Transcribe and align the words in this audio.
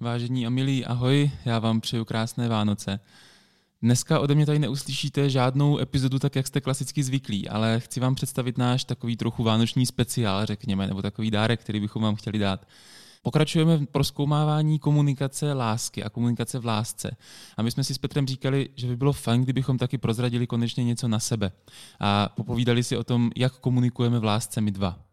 Vážení 0.00 0.46
a 0.46 0.50
milí, 0.50 0.84
ahoj, 0.84 1.30
já 1.44 1.58
vám 1.58 1.80
přeju 1.80 2.04
krásné 2.04 2.48
Vánoce. 2.48 3.00
Dneska 3.82 4.20
ode 4.20 4.34
mě 4.34 4.46
tady 4.46 4.58
neuslyšíte 4.58 5.30
žádnou 5.30 5.78
epizodu 5.78 6.18
tak, 6.18 6.36
jak 6.36 6.46
jste 6.46 6.60
klasicky 6.60 7.02
zvyklí, 7.02 7.48
ale 7.48 7.80
chci 7.80 8.00
vám 8.00 8.14
představit 8.14 8.58
náš 8.58 8.84
takový 8.84 9.16
trochu 9.16 9.42
vánoční 9.42 9.86
speciál, 9.86 10.46
řekněme, 10.46 10.86
nebo 10.86 11.02
takový 11.02 11.30
dárek, 11.30 11.60
který 11.60 11.80
bychom 11.80 12.02
vám 12.02 12.14
chtěli 12.14 12.38
dát. 12.38 12.66
Pokračujeme 13.22 13.76
v 13.76 13.86
proskoumávání 13.86 14.78
komunikace 14.78 15.52
lásky 15.52 16.04
a 16.04 16.10
komunikace 16.10 16.58
v 16.58 16.66
lásce. 16.66 17.16
A 17.56 17.62
my 17.62 17.70
jsme 17.70 17.84
si 17.84 17.94
s 17.94 17.98
Petrem 17.98 18.26
říkali, 18.26 18.68
že 18.74 18.86
by 18.86 18.96
bylo 18.96 19.12
fajn, 19.12 19.42
kdybychom 19.42 19.78
taky 19.78 19.98
prozradili 19.98 20.46
konečně 20.46 20.84
něco 20.84 21.08
na 21.08 21.18
sebe 21.18 21.52
a 22.00 22.28
popovídali 22.28 22.82
si 22.82 22.96
o 22.96 23.04
tom, 23.04 23.30
jak 23.36 23.58
komunikujeme 23.58 24.18
v 24.18 24.24
lásce 24.24 24.60
my 24.60 24.70
dva. 24.70 25.05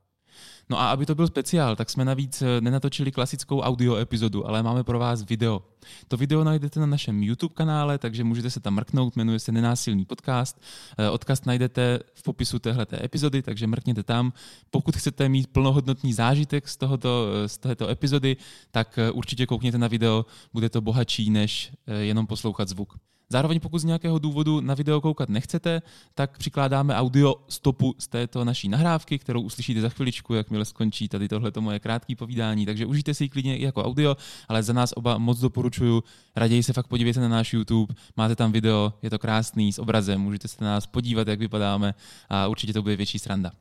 No 0.70 0.80
a 0.80 0.92
aby 0.92 1.06
to 1.06 1.16
byl 1.16 1.28
speciál, 1.28 1.76
tak 1.76 1.90
jsme 1.90 2.06
navíc 2.06 2.42
eh, 2.42 2.62
nenatočili 2.62 3.12
klasickou 3.12 3.60
audio 3.62 3.96
epizodu, 3.96 4.48
ale 4.48 4.64
máme 4.64 4.84
pro 4.84 5.00
vás 5.00 5.24
video. 5.24 5.64
To 6.08 6.18
video 6.18 6.44
najdete 6.44 6.80
na 6.80 6.86
našem 6.86 7.24
YouTube 7.24 7.54
kanále, 7.54 7.98
takže 7.98 8.24
můžete 8.24 8.50
se 8.50 8.60
tam 8.60 8.74
mrknout, 8.74 9.16
jmenuje 9.16 9.40
se 9.40 9.52
Nenásilný 9.52 10.06
podcast. 10.06 10.62
Eh, 10.98 11.10
odkaz 11.10 11.46
najdete 11.46 12.00
v 12.14 12.24
popisu 12.24 12.60
téhleté 12.60 13.06
epizody, 13.06 13.42
takže 13.42 13.68
mrkněte 13.68 14.04
tam. 14.04 14.34
Pokud 14.72 14.96
chcete 14.96 15.30
mít 15.30 15.48
plnohodnotný 15.48 16.14
zážitek 16.14 16.68
z, 16.68 16.78
tohoto, 16.78 17.28
eh, 17.34 17.50
z 17.50 17.58
této 17.58 17.90
epizody, 17.90 18.38
tak 18.72 19.00
určitě 19.14 19.46
koukněte 19.46 19.78
na 19.78 19.88
video, 19.88 20.26
bude 20.54 20.70
to 20.70 20.82
bohatší 20.82 21.30
než 21.30 21.72
jenom 21.88 22.28
poslouchat 22.28 22.70
zvuk. 22.70 22.98
Zároveň 23.30 23.60
pokud 23.60 23.80
z 23.80 23.84
nějakého 23.84 24.20
důvodu 24.20 24.62
na 24.62 24.74
video 24.74 25.02
koukat 25.02 25.30
nechcete, 25.30 25.82
tak 26.16 26.38
přikládáme 26.38 26.96
audio 26.96 27.36
stopu 27.50 27.96
z 28.00 28.08
této 28.08 28.46
naší 28.46 28.70
nahrávky, 28.70 29.20
kterou 29.20 29.42
uslyšíte 29.42 29.82
za 29.82 29.90
chviličku, 29.90 30.34
jakmile 30.34 30.66
skončí 30.66 31.08
tady 31.08 31.28
tohleto 31.28 31.62
moje 31.62 31.80
krátké 31.80 32.16
povídání. 32.16 32.66
Takže 32.66 32.86
užijte 32.86 33.14
si 33.14 33.24
ji 33.24 33.30
klidně 33.30 33.58
i 33.58 33.64
jako 33.64 33.84
audio, 33.84 34.18
ale 34.48 34.64
za 34.64 34.74
nás 34.74 34.94
oba 34.96 35.18
moc 35.18 35.40
doporučuju. 35.40 36.04
Raději 36.36 36.64
se 36.64 36.74
fakt 36.74 36.88
podívejte 36.88 37.20
na 37.20 37.28
náš 37.28 37.54
YouTube, 37.54 37.94
máte 38.18 38.36
tam 38.36 38.52
video, 38.52 38.94
je 39.02 39.10
to 39.10 39.20
krásný 39.20 39.74
s 39.74 39.80
obrazem, 39.80 40.22
můžete 40.22 40.48
se 40.48 40.64
na 40.64 40.68
nás 40.68 40.88
podívat, 40.88 41.28
jak 41.28 41.40
vypadáme 41.40 41.94
a 42.30 42.48
určitě 42.48 42.74
to 42.74 42.82
bude 42.82 42.96
větší 42.96 43.20
sranda. 43.20 43.52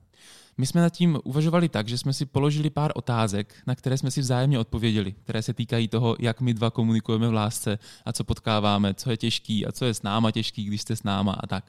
My 0.58 0.66
jsme 0.66 0.80
nad 0.80 0.90
tím 0.90 1.18
uvažovali 1.24 1.68
tak, 1.68 1.88
že 1.88 1.98
jsme 1.98 2.12
si 2.12 2.26
položili 2.26 2.70
pár 2.70 2.92
otázek, 2.94 3.54
na 3.66 3.74
které 3.74 3.98
jsme 3.98 4.10
si 4.10 4.20
vzájemně 4.20 4.58
odpověděli, 4.58 5.12
které 5.12 5.42
se 5.42 5.54
týkají 5.54 5.88
toho, 5.88 6.16
jak 6.20 6.40
my 6.40 6.54
dva 6.54 6.70
komunikujeme 6.70 7.28
v 7.28 7.32
lásce 7.32 7.78
a 8.04 8.12
co 8.12 8.24
potkáváme, 8.24 8.94
co 8.94 9.10
je 9.10 9.16
těžký 9.16 9.66
a 9.66 9.72
co 9.72 9.84
je 9.84 9.94
s 9.94 10.02
náma 10.02 10.30
těžký, 10.30 10.64
když 10.64 10.80
jste 10.80 10.96
s 10.96 11.02
náma 11.02 11.32
a 11.32 11.46
tak. 11.46 11.64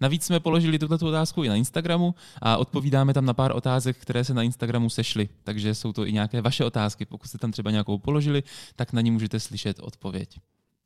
Navíc 0.00 0.24
jsme 0.24 0.40
položili 0.40 0.78
tuto 0.78 1.06
otázku 1.06 1.42
i 1.42 1.48
na 1.48 1.56
Instagramu 1.56 2.14
a 2.42 2.56
odpovídáme 2.56 3.14
tam 3.14 3.24
na 3.24 3.34
pár 3.34 3.56
otázek, 3.56 3.96
které 3.96 4.24
se 4.24 4.34
na 4.34 4.42
Instagramu 4.42 4.90
sešly. 4.90 5.28
Takže 5.44 5.74
jsou 5.74 5.92
to 5.92 6.06
i 6.06 6.12
nějaké 6.12 6.40
vaše 6.40 6.64
otázky. 6.64 7.06
Pokud 7.06 7.26
jste 7.26 7.38
tam 7.38 7.52
třeba 7.52 7.70
nějakou 7.70 7.98
položili, 7.98 8.42
tak 8.76 8.92
na 8.92 9.00
ní 9.00 9.10
můžete 9.10 9.40
slyšet 9.40 9.78
odpověď. 9.78 10.38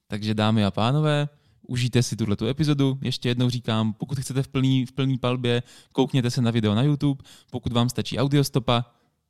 Takže 0.08 0.34
dámy 0.34 0.64
a 0.64 0.70
pánové, 0.70 1.28
užijte 1.66 2.02
si 2.02 2.16
tuhle 2.16 2.36
epizodu. 2.48 2.98
Ještě 3.02 3.28
jednou 3.28 3.50
říkám, 3.50 3.92
pokud 3.92 4.18
chcete 4.18 4.42
v 4.42 4.48
plný, 4.48 4.86
v 4.86 4.92
plný 4.92 5.18
palbě, 5.18 5.62
koukněte 5.92 6.30
se 6.30 6.42
na 6.42 6.50
video 6.50 6.74
na 6.74 6.82
YouTube. 6.82 7.24
Pokud 7.50 7.72
vám 7.72 7.88
stačí 7.88 8.18
audiostopa, 8.18 8.84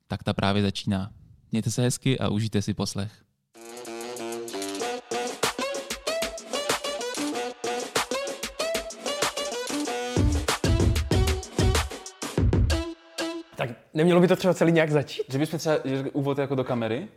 tak 0.07 0.23
ta 0.23 0.33
právě 0.33 0.61
začíná. 0.61 1.11
Mějte 1.51 1.71
se 1.71 1.81
hezky 1.81 2.19
a 2.19 2.29
užijte 2.29 2.61
si 2.61 2.73
poslech. 2.73 3.25
Tak 13.55 13.69
nemělo 13.93 14.21
by 14.21 14.27
to 14.27 14.35
třeba 14.35 14.53
celý 14.53 14.71
nějak 14.71 14.91
začít? 14.91 15.23
Že 15.29 15.37
bychom 15.37 15.59
třeba 15.59 15.75
že 15.85 16.03
úvod 16.13 16.37
jako 16.37 16.55
do 16.55 16.63
kamery? 16.63 17.07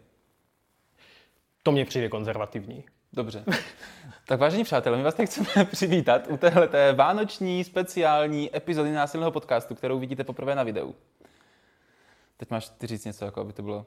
To 1.62 1.72
mně 1.72 1.84
přijde 1.84 2.08
konzervativní. 2.08 2.84
Dobře. 3.12 3.45
Tak 4.27 4.41
vážení 4.41 4.64
přátelé, 4.64 4.97
my 4.97 5.03
vás 5.03 5.14
teď 5.14 5.28
chceme 5.28 5.64
přivítat 5.70 6.27
u 6.28 6.37
téhle 6.37 6.92
vánoční 6.95 7.64
speciální 7.64 8.56
epizody 8.56 8.92
násilného 8.92 9.30
podcastu, 9.30 9.74
kterou 9.74 9.98
vidíte 9.98 10.24
poprvé 10.24 10.55
na 10.55 10.63
videu. 10.63 10.95
Teď 12.36 12.51
máš 12.51 12.68
ty 12.68 12.86
říct 12.86 13.05
něco, 13.05 13.24
jako 13.24 13.41
aby 13.41 13.52
to 13.52 13.63
bylo... 13.63 13.86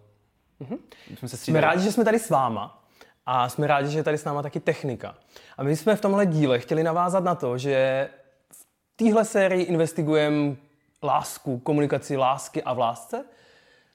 Mm-hmm. 0.62 0.78
Jsme, 1.16 1.28
se 1.28 1.38
jsme 1.38 1.62
rádi, 1.62 1.84
že 1.84 1.92
jsme 1.92 2.06
tady 2.06 2.20
s 2.20 2.30
váma 2.30 2.84
a 3.26 3.50
jsme 3.50 3.68
rádi, 3.68 3.90
že 3.90 4.00
je 4.00 4.04
tady 4.04 4.18
s 4.18 4.24
náma 4.24 4.42
taky 4.42 4.60
technika. 4.60 5.16
A 5.58 5.64
my 5.64 5.76
jsme 5.76 5.96
v 5.96 6.02
tomhle 6.02 6.26
díle 6.26 6.60
chtěli 6.60 6.84
navázat 6.84 7.24
na 7.24 7.36
to, 7.36 7.58
že 7.58 8.10
v 8.52 8.66
téhle 8.96 9.26
sérii 9.26 9.64
investigujeme 9.64 10.56
lásku, 11.04 11.60
komunikaci 11.60 12.18
lásky 12.18 12.64
a 12.64 12.74
v 12.74 12.80
lásce, 12.80 13.26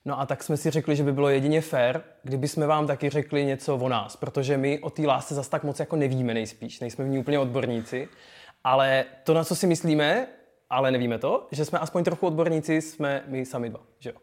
No 0.07 0.21
a 0.21 0.27
tak 0.27 0.43
jsme 0.43 0.57
si 0.57 0.71
řekli, 0.71 0.97
že 0.97 1.03
by 1.03 1.13
bylo 1.13 1.29
jedině 1.29 1.61
fér, 1.61 2.03
kdyby 2.23 2.49
jsme 2.49 2.67
vám 2.67 2.87
taky 2.87 3.11
řekli 3.11 3.45
něco 3.45 3.77
o 3.77 3.89
nás, 3.89 4.17
protože 4.17 4.57
my 4.57 4.79
o 4.79 4.91
té 4.91 5.03
lásce 5.03 5.35
zas 5.35 5.49
tak 5.49 5.65
moc 5.65 5.81
jako 5.81 5.97
nevíme 5.97 6.35
nejspíš, 6.35 6.81
nejsme 6.81 7.05
v 7.05 7.09
ní 7.09 7.19
úplně 7.19 7.39
odborníci, 7.39 8.09
ale 8.65 9.05
to, 9.25 9.35
na 9.35 9.45
co 9.45 9.57
si 9.57 9.67
myslíme, 9.67 10.27
ale 10.71 10.91
nevíme 10.91 11.19
to, 11.19 11.49
že 11.51 11.65
jsme 11.65 11.79
aspoň 11.79 12.05
trochu 12.05 12.27
odborníci, 12.27 12.83
jsme 12.83 13.25
my 13.27 13.47
sami 13.47 13.71
dva, 13.71 13.81
že 13.99 14.11
jo? 14.11 14.17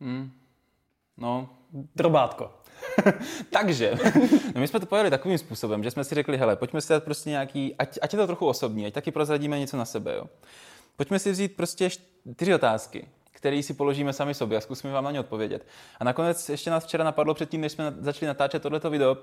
Hmm. 0.00 0.30
No. 1.16 1.48
Drobátko. 1.72 2.50
Takže, 3.50 3.94
no 4.54 4.60
my 4.60 4.68
jsme 4.68 4.80
to 4.80 4.86
pojeli 4.86 5.10
takovým 5.10 5.38
způsobem, 5.38 5.84
že 5.84 5.90
jsme 5.90 6.04
si 6.04 6.14
řekli, 6.14 6.36
hele, 6.36 6.56
pojďme 6.56 6.80
si 6.80 6.92
dát 6.92 7.04
prostě 7.04 7.30
nějaký, 7.30 7.74
ať, 7.78 7.98
ať 8.02 8.12
je 8.12 8.18
to 8.18 8.26
trochu 8.26 8.46
osobní, 8.46 8.86
ať 8.86 8.92
taky 8.92 9.10
prozradíme 9.10 9.58
něco 9.58 9.76
na 9.76 9.84
sebe, 9.84 10.14
jo. 10.16 10.26
Pojďme 10.96 11.18
si 11.18 11.30
vzít 11.30 11.56
prostě 11.56 11.90
čtyři 11.90 12.54
otázky, 12.54 13.08
který 13.36 13.62
si 13.62 13.74
položíme 13.74 14.12
sami 14.12 14.34
sobě 14.34 14.58
a 14.58 14.60
zkusíme 14.60 14.92
vám 14.92 15.04
na 15.04 15.10
ně 15.10 15.20
odpovědět. 15.20 15.66
A 16.00 16.04
nakonec 16.04 16.48
ještě 16.48 16.70
nás 16.70 16.84
včera 16.84 17.04
napadlo 17.04 17.34
předtím, 17.34 17.60
než 17.60 17.72
jsme 17.72 17.94
začali 17.98 18.26
natáčet 18.26 18.62
tohleto 18.62 18.90
video, 18.90 19.16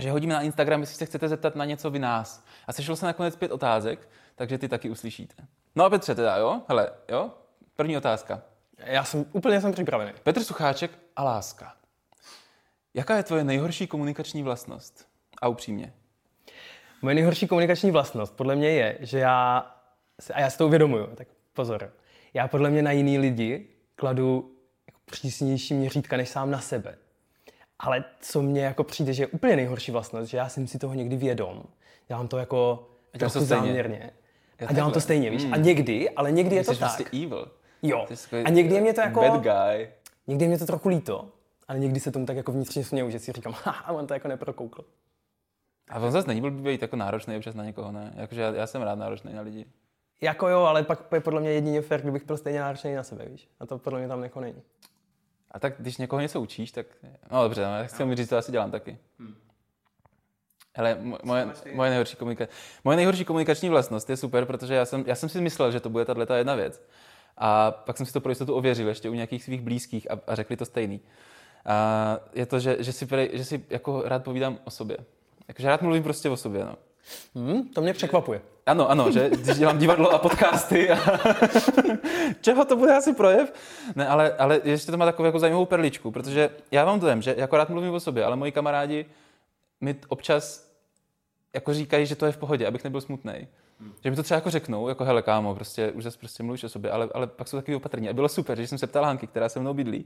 že 0.00 0.10
hodíme 0.10 0.34
na 0.34 0.42
Instagram, 0.42 0.80
jestli 0.80 0.96
se 0.96 1.06
chcete 1.06 1.28
zeptat 1.28 1.56
na 1.56 1.64
něco 1.64 1.90
vy 1.90 1.98
nás. 1.98 2.44
A 2.66 2.72
sešlo 2.72 2.96
se 2.96 3.06
nakonec 3.06 3.36
pět 3.36 3.52
otázek, 3.52 4.08
takže 4.34 4.58
ty 4.58 4.68
taky 4.68 4.90
uslyšíte. 4.90 5.34
No 5.74 5.84
a 5.84 5.90
Petře 5.90 6.14
teda, 6.14 6.36
jo? 6.36 6.62
Hele, 6.68 6.90
jo? 7.08 7.30
První 7.76 7.96
otázka. 7.96 8.42
Já 8.78 9.04
jsem 9.04 9.26
úplně 9.32 9.60
jsem 9.60 9.72
připravený. 9.72 10.12
Petr 10.22 10.44
Sucháček 10.44 10.90
a 11.16 11.24
láska. 11.24 11.74
Jaká 12.94 13.16
je 13.16 13.22
tvoje 13.22 13.44
nejhorší 13.44 13.86
komunikační 13.86 14.42
vlastnost? 14.42 15.08
A 15.42 15.48
upřímně. 15.48 15.92
Moje 17.02 17.14
nejhorší 17.14 17.46
komunikační 17.46 17.90
vlastnost 17.90 18.36
podle 18.36 18.56
mě 18.56 18.70
je, 18.70 18.98
že 19.00 19.18
já, 19.18 19.58
a 20.34 20.40
já 20.40 20.50
si 20.50 20.58
to 20.58 20.66
uvědomuju, 20.66 21.06
tak 21.06 21.28
pozor, 21.52 21.92
já 22.34 22.48
podle 22.48 22.70
mě 22.70 22.82
na 22.82 22.92
jiný 22.92 23.18
lidi 23.18 23.66
kladu 23.94 24.52
jako 24.86 25.00
přísnější 25.04 25.74
měřítka 25.74 26.16
než 26.16 26.28
sám 26.28 26.50
na 26.50 26.60
sebe. 26.60 26.98
Ale 27.78 28.04
co 28.20 28.42
mně 28.42 28.64
jako 28.64 28.84
přijde, 28.84 29.12
že 29.12 29.22
je 29.22 29.26
úplně 29.26 29.56
nejhorší 29.56 29.92
vlastnost, 29.92 30.30
že 30.30 30.36
já 30.36 30.48
jsem 30.48 30.66
si 30.66 30.78
toho 30.78 30.94
někdy 30.94 31.16
vědom. 31.16 31.62
Dělám 32.08 32.28
to 32.28 32.38
jako 32.38 32.88
trochu 33.18 33.38
to 33.38 33.44
záměrně. 33.44 34.10
A 34.66 34.72
dělám 34.72 34.92
to 34.92 35.00
stejně, 35.00 35.30
víš? 35.30 35.44
Hmm. 35.44 35.54
A 35.54 35.56
někdy, 35.56 36.10
ale 36.10 36.32
někdy 36.32 36.56
je 36.56 36.64
to 36.64 36.70
tak. 36.70 36.80
Vlastně 36.80 37.06
evil. 37.24 37.50
Jo. 37.82 38.06
A 38.44 38.50
někdy 38.50 38.74
je 38.74 38.80
mě 38.80 38.94
to 38.94 39.00
jako... 39.00 39.20
Bad 39.20 39.42
guy. 39.42 39.88
Někdy 40.26 40.44
je 40.44 40.48
mě 40.48 40.58
to 40.58 40.66
trochu 40.66 40.88
líto, 40.88 41.28
ale 41.68 41.78
někdy 41.78 42.00
se 42.00 42.10
tomu 42.10 42.26
tak 42.26 42.36
jako 42.36 42.52
vnitřně 42.52 42.84
směju, 42.84 43.10
že 43.10 43.18
si 43.18 43.32
říkám, 43.32 43.52
haha, 43.62 43.92
on 43.92 44.06
to 44.06 44.14
jako 44.14 44.28
neprokoukl. 44.28 44.84
A 45.88 45.98
on 45.98 46.12
zase 46.12 46.28
není 46.28 46.40
byl 46.40 46.50
být 46.50 46.82
jako 46.82 46.96
náročný 46.96 47.36
občas 47.36 47.54
na 47.54 47.64
někoho, 47.64 47.92
ne? 47.92 48.12
Jakože 48.16 48.40
já, 48.40 48.52
já 48.54 48.66
jsem 48.66 48.82
rád 48.82 48.94
náročný 48.94 49.34
na 49.34 49.42
lidi. 49.42 49.66
Jako 50.22 50.48
jo, 50.48 50.60
ale 50.60 50.82
pak 50.82 51.12
je 51.14 51.20
podle 51.20 51.40
mě 51.40 51.50
jedině 51.50 51.82
fér, 51.82 52.00
kdybych 52.02 52.26
byl 52.26 52.36
stejně 52.36 52.60
náročný 52.60 52.94
na 52.94 53.02
sebe, 53.02 53.24
víš. 53.24 53.48
A 53.60 53.66
to 53.66 53.78
podle 53.78 53.98
mě 53.98 54.08
tam 54.08 54.22
jako 54.22 54.40
není. 54.40 54.62
A 55.50 55.58
tak 55.58 55.74
když 55.78 55.96
někoho 55.96 56.20
něco 56.20 56.40
učíš, 56.40 56.72
tak... 56.72 56.86
No 57.30 57.42
dobře, 57.42 57.64
no, 57.64 57.78
já 57.78 57.84
chci 57.84 58.04
mi 58.04 58.16
říct, 58.16 58.28
to 58.28 58.36
asi 58.36 58.52
dělám 58.52 58.70
taky. 58.70 58.98
Hmm. 59.18 59.34
Hele, 60.74 60.98
moje, 61.22 61.52
moje, 61.74 61.90
nejhorší 61.90 62.16
komunika... 62.16 62.46
moje 62.84 62.96
nejhorší 62.96 63.24
komunikační 63.24 63.68
vlastnost 63.68 64.10
je 64.10 64.16
super, 64.16 64.44
protože 64.44 64.74
já 64.74 64.84
jsem, 64.84 65.04
já 65.06 65.14
jsem 65.14 65.28
si 65.28 65.40
myslel, 65.40 65.72
že 65.72 65.80
to 65.80 65.90
bude 65.90 66.04
tahle 66.04 66.26
jedna 66.38 66.54
věc. 66.54 66.82
A 67.38 67.70
pak 67.70 67.96
jsem 67.96 68.06
si 68.06 68.12
to 68.12 68.20
pro 68.20 68.30
jistotu 68.30 68.54
ověřil 68.54 68.88
ještě 68.88 69.10
u 69.10 69.14
nějakých 69.14 69.44
svých 69.44 69.60
blízkých 69.60 70.10
a, 70.10 70.20
a 70.26 70.34
řekli 70.34 70.56
to 70.56 70.64
stejný. 70.64 71.00
A 71.66 72.18
je 72.34 72.46
to, 72.46 72.60
že, 72.60 72.76
že, 72.80 72.92
si, 72.92 73.08
že 73.32 73.44
si 73.44 73.64
jako 73.70 74.02
rád 74.04 74.24
povídám 74.24 74.58
o 74.64 74.70
sobě. 74.70 74.96
Jakože 75.48 75.68
rád 75.68 75.82
mluvím 75.82 76.02
prostě 76.02 76.30
o 76.30 76.36
sobě, 76.36 76.64
no. 76.64 76.76
Hmm, 77.34 77.68
to 77.68 77.80
mě 77.80 77.92
překvapuje. 77.92 78.40
Ano, 78.66 78.90
ano, 78.90 79.10
že 79.10 79.30
když 79.30 79.58
dělám 79.58 79.78
divadlo 79.78 80.10
a 80.10 80.18
podcasty 80.18 80.90
a 80.90 80.96
čeho 82.40 82.64
to 82.64 82.76
bude 82.76 82.96
asi 82.96 83.12
projev? 83.12 83.52
Ne, 83.96 84.08
ale, 84.08 84.32
ale 84.32 84.60
ještě 84.64 84.90
to 84.90 84.96
má 84.96 85.04
takovou 85.04 85.26
jako 85.26 85.38
zajímavou 85.38 85.64
perličku, 85.64 86.10
protože 86.10 86.50
já 86.70 86.84
mám 86.84 87.00
dojem, 87.00 87.22
že 87.22 87.34
jako 87.38 87.56
rád 87.56 87.70
mluvím 87.70 87.94
o 87.94 88.00
sobě, 88.00 88.24
ale 88.24 88.36
moji 88.36 88.52
kamarádi 88.52 89.06
mi 89.80 89.96
občas 90.08 90.72
jako 91.54 91.74
říkají, 91.74 92.06
že 92.06 92.16
to 92.16 92.26
je 92.26 92.32
v 92.32 92.36
pohodě, 92.36 92.66
abych 92.66 92.84
nebyl 92.84 93.00
smutný. 93.00 93.32
Hmm. 93.80 93.92
Že 94.04 94.10
mi 94.10 94.16
to 94.16 94.22
třeba 94.22 94.36
jako 94.36 94.50
řeknou, 94.50 94.88
jako 94.88 95.04
hele 95.04 95.22
kámo, 95.22 95.54
prostě 95.54 95.90
už 95.90 96.04
zase 96.04 96.18
prostě 96.18 96.42
mluvíš 96.42 96.64
o 96.64 96.68
sobě, 96.68 96.90
ale, 96.90 97.08
ale 97.14 97.26
pak 97.26 97.48
jsou 97.48 97.56
takový 97.56 97.74
opatrní. 97.74 98.08
A 98.08 98.12
bylo 98.12 98.28
super, 98.28 98.60
že 98.60 98.66
jsem 98.66 98.78
se 98.78 98.86
ptal 98.86 99.04
Hanky, 99.04 99.26
která 99.26 99.48
se 99.48 99.60
mnou 99.60 99.74
bydlí, 99.74 100.04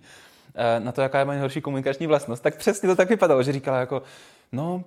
eh, 0.54 0.80
na 0.80 0.92
to, 0.92 1.00
jaká 1.00 1.18
je 1.18 1.24
moje 1.24 1.36
nejhorší 1.36 1.60
komunikační 1.60 2.06
vlastnost, 2.06 2.42
tak 2.42 2.56
přesně 2.56 2.88
to 2.88 2.96
tak 2.96 3.08
vypadalo, 3.08 3.42
že 3.42 3.52
říkala 3.52 3.80
jako, 3.80 4.02
no, 4.52 4.84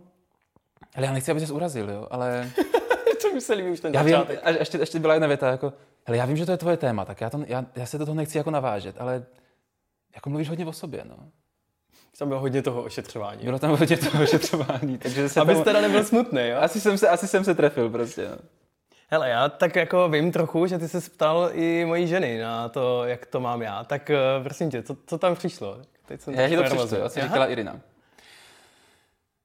ale 0.95 1.05
já 1.05 1.13
nechci, 1.13 1.31
aby 1.31 1.39
se 1.39 1.53
urazil, 1.53 1.89
jo, 1.89 2.07
ale... 2.11 2.51
to 3.21 3.33
mysleli 3.33 3.71
už 3.71 3.79
ten 3.79 3.93
já 3.93 4.03
vím, 4.03 4.15
a 4.43 4.49
ještě, 4.49 4.77
ještě 4.77 4.99
byla 4.99 5.13
jedna 5.13 5.27
věta, 5.27 5.51
jako, 5.51 5.73
hele, 6.03 6.17
já 6.17 6.25
vím, 6.25 6.37
že 6.37 6.45
to 6.45 6.51
je 6.51 6.57
tvoje 6.57 6.77
téma, 6.77 7.05
tak 7.05 7.21
já, 7.21 7.29
to, 7.29 7.43
já, 7.47 7.65
já 7.75 7.85
se 7.85 7.97
do 7.97 8.05
toho 8.05 8.15
nechci 8.15 8.37
jako 8.37 8.51
navážet, 8.51 8.95
ale 8.99 9.25
jako 10.15 10.29
mluvíš 10.29 10.49
hodně 10.49 10.65
o 10.65 10.73
sobě, 10.73 11.03
no. 11.05 11.15
Tam 12.19 12.27
bylo 12.27 12.39
hodně 12.39 12.61
toho 12.61 12.83
ošetřování. 12.83 13.43
Bylo 13.43 13.59
tam 13.59 13.77
hodně 13.77 13.97
toho 13.97 14.23
ošetřování, 14.23 14.97
takže 14.97 15.29
se 15.29 15.41
Abyste 15.41 15.63
tam... 15.63 15.73
teda 15.73 15.81
nebyl 15.81 16.03
smutný, 16.03 16.47
jo? 16.47 16.57
Asi 16.59 16.81
jsem 16.81 16.97
se, 16.97 17.09
asi 17.09 17.27
jsem 17.27 17.43
se 17.43 17.55
trefil 17.55 17.89
prostě. 17.89 18.27
No. 18.29 18.37
Hele, 19.11 19.29
já 19.29 19.49
tak 19.49 19.75
jako 19.75 20.09
vím 20.09 20.31
trochu, 20.31 20.67
že 20.67 20.77
ty 20.77 20.87
se 20.87 21.09
ptal 21.09 21.49
i 21.53 21.85
mojí 21.85 22.07
ženy 22.07 22.39
na 22.39 22.69
to, 22.69 23.05
jak 23.05 23.25
to 23.25 23.39
mám 23.39 23.61
já. 23.61 23.83
Tak 23.83 24.11
uh, 24.37 24.43
prosím 24.43 24.71
tě, 24.71 24.83
co, 24.83 24.97
co 25.07 25.17
tam 25.17 25.35
přišlo? 25.35 25.77
Teď 26.05 26.21
jsem 26.21 26.33
já 26.33 26.49
ti 26.49 26.55
to 26.55 26.63
přečtu, 26.63 26.87
co 26.87 27.21
říkala 27.21 27.45
Irina. 27.45 27.79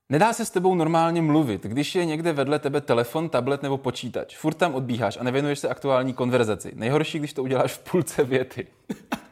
Nedá 0.08 0.32
se 0.32 0.44
s 0.44 0.50
tebou 0.50 0.74
normálně 0.74 1.22
mluvit, 1.22 1.62
když 1.62 1.94
je 1.94 2.04
někde 2.04 2.32
vedle 2.32 2.58
tebe 2.58 2.80
telefon, 2.80 3.28
tablet 3.28 3.62
nebo 3.62 3.78
počítač. 3.78 4.36
Furt 4.36 4.54
tam 4.54 4.74
odbíháš 4.74 5.16
a 5.16 5.24
nevěnuješ 5.24 5.58
se 5.58 5.68
aktuální 5.68 6.12
konverzaci. 6.12 6.72
Nejhorší, 6.74 7.18
když 7.18 7.32
to 7.32 7.42
uděláš 7.42 7.72
v 7.72 7.90
půlce 7.90 8.24
věty. 8.24 8.66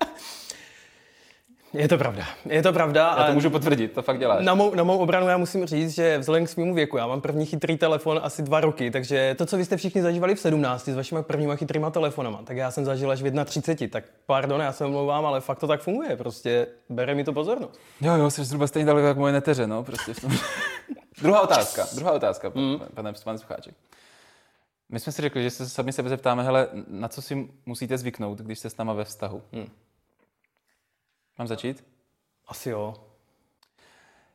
Je 1.75 1.89
to 1.89 1.99
pravda. 1.99 2.25
Je 2.45 2.63
to 2.63 2.73
pravda. 2.73 3.15
Já 3.19 3.27
to 3.27 3.33
můžu 3.33 3.51
potvrdit, 3.51 3.93
to 3.93 4.03
fakt 4.03 4.19
děláš. 4.19 4.45
Na 4.45 4.55
mou, 4.55 4.75
na 4.75 4.83
mou 4.83 4.99
obranu 4.99 5.29
já 5.29 5.37
musím 5.37 5.67
říct, 5.67 5.95
že 5.95 6.19
vzhledem 6.19 6.47
k 6.47 6.49
svému 6.49 6.75
věku, 6.75 6.97
já 6.97 7.07
mám 7.07 7.21
první 7.21 7.47
chytrý 7.47 7.77
telefon 7.77 8.21
asi 8.23 8.43
dva 8.43 8.61
roky, 8.61 8.91
takže 8.91 9.35
to, 9.39 9.47
co 9.47 9.57
vy 9.57 9.65
jste 9.65 9.77
všichni 9.77 10.03
zažívali 10.03 10.35
v 10.35 10.41
17 10.41 10.89
s 10.89 10.97
vašimi 10.97 11.23
prvníma 11.23 11.57
chytrýma 11.57 11.91
telefonama, 11.91 12.41
tak 12.45 12.57
já 12.57 12.71
jsem 12.71 12.85
zažil 12.85 13.11
až 13.11 13.23
v 13.23 13.45
31. 13.45 13.93
Tak 13.93 14.05
pardon, 14.27 14.61
já 14.61 14.73
se 14.73 14.85
omlouvám, 14.85 15.27
ale 15.27 15.41
fakt 15.41 15.59
to 15.59 15.67
tak 15.67 15.81
funguje. 15.81 16.17
Prostě 16.17 16.67
bere 16.89 17.15
mi 17.15 17.25
to 17.25 17.33
pozornost. 17.33 17.81
Jo, 18.01 18.15
jo, 18.15 18.31
jsi 18.31 18.45
zhruba 18.45 18.67
stejně 18.67 18.87
daleko 18.87 19.07
jak 19.07 19.17
moje 19.17 19.33
neteře, 19.33 19.67
no. 19.67 19.85
Prostě 19.85 20.13
druhá 21.23 21.41
otázka, 21.41 21.87
druhá 21.95 22.13
otázka, 22.13 22.53
mm. 22.55 22.79
pane, 22.95 23.13
pane 23.25 23.39
Sucháček. 23.39 23.75
My 24.89 25.01
jsme 25.01 25.13
si 25.13 25.23
řekli, 25.23 25.43
že 25.43 25.51
se 25.51 25.69
sami 25.69 25.93
sebe 25.93 26.09
zeptáme, 26.09 26.43
hele, 26.43 26.69
na 26.89 27.09
co 27.09 27.23
si 27.23 27.49
musíte 27.67 27.99
zvyknout, 27.99 28.39
když 28.39 28.59
jste 28.59 28.71
s 28.71 28.77
náma 28.77 28.93
ve 28.93 29.05
vztahu? 29.05 29.43
Hmm. 29.53 29.67
Mám 31.39 31.49
začít? 31.49 31.85
Asi 32.47 32.71
jo. 32.71 32.95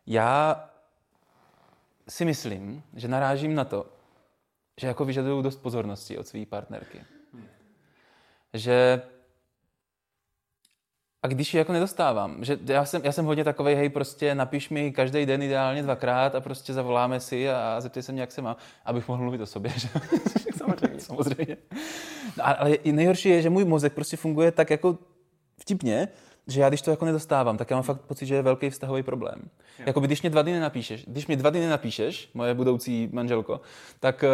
Já 0.06 0.64
si 2.10 2.26
myslím, 2.26 2.84
že 2.94 3.08
narážím 3.08 3.56
na 3.56 3.66
to, 3.66 3.86
že 4.78 4.88
jako 4.88 5.06
vyžadují 5.06 5.44
dost 5.44 5.56
pozornosti 5.56 6.18
od 6.18 6.28
své 6.28 6.46
partnerky. 6.46 7.06
Že 8.54 9.02
a 11.24 11.28
když 11.28 11.54
ji 11.54 11.58
jako 11.58 11.74
nedostávám, 11.74 12.44
že 12.44 12.60
já 12.66 12.86
jsem, 12.86 13.02
já 13.06 13.12
jsem 13.12 13.26
hodně 13.26 13.44
takový, 13.44 13.76
hej, 13.76 13.90
prostě 13.90 14.36
napiš 14.36 14.70
mi 14.70 14.92
každý 14.92 15.26
den 15.26 15.42
ideálně 15.42 15.84
dvakrát 15.84 16.36
a 16.36 16.42
prostě 16.42 16.74
zavoláme 16.74 17.20
si 17.20 17.50
a, 17.50 17.76
a 17.78 17.82
zeptej 17.82 18.04
se 18.04 18.12
mě, 18.12 18.22
jak 18.22 18.32
se 18.32 18.42
má, 18.42 18.58
abych 18.86 19.08
mohl 19.08 19.24
mluvit 19.24 19.42
o 19.42 19.46
sobě, 19.46 19.72
že? 19.76 19.90
samozřejmě. 20.58 21.00
samozřejmě. 21.00 21.58
No, 22.38 22.60
ale 22.60 22.78
nejhorší 22.92 23.30
je, 23.30 23.42
že 23.42 23.50
můj 23.50 23.66
mozek 23.66 23.94
prostě 23.94 24.18
funguje 24.18 24.52
tak 24.52 24.70
jako 24.70 24.98
vtipně, 25.60 26.08
že 26.48 26.62
já 26.62 26.70
když 26.70 26.82
to 26.82 26.92
jako 26.92 27.06
nedostávám, 27.06 27.58
tak 27.58 27.70
já 27.70 27.76
mám 27.76 27.84
fakt 27.84 28.02
pocit, 28.02 28.26
že 28.26 28.36
je 28.36 28.42
velký 28.42 28.70
vztahový 28.70 29.04
problém. 29.04 29.50
Jako 29.86 30.00
když 30.00 30.22
mě 30.22 30.30
dva 30.30 30.42
dny 30.42 30.52
nenapíšeš, 30.52 31.06
když 31.08 31.28
mě 31.28 31.36
dva 31.36 31.50
dny 31.50 31.60
nenapíšeš, 31.60 32.30
moje 32.34 32.54
budoucí 32.54 33.10
manželko, 33.12 33.62
tak 34.00 34.24
eh, 34.24 34.30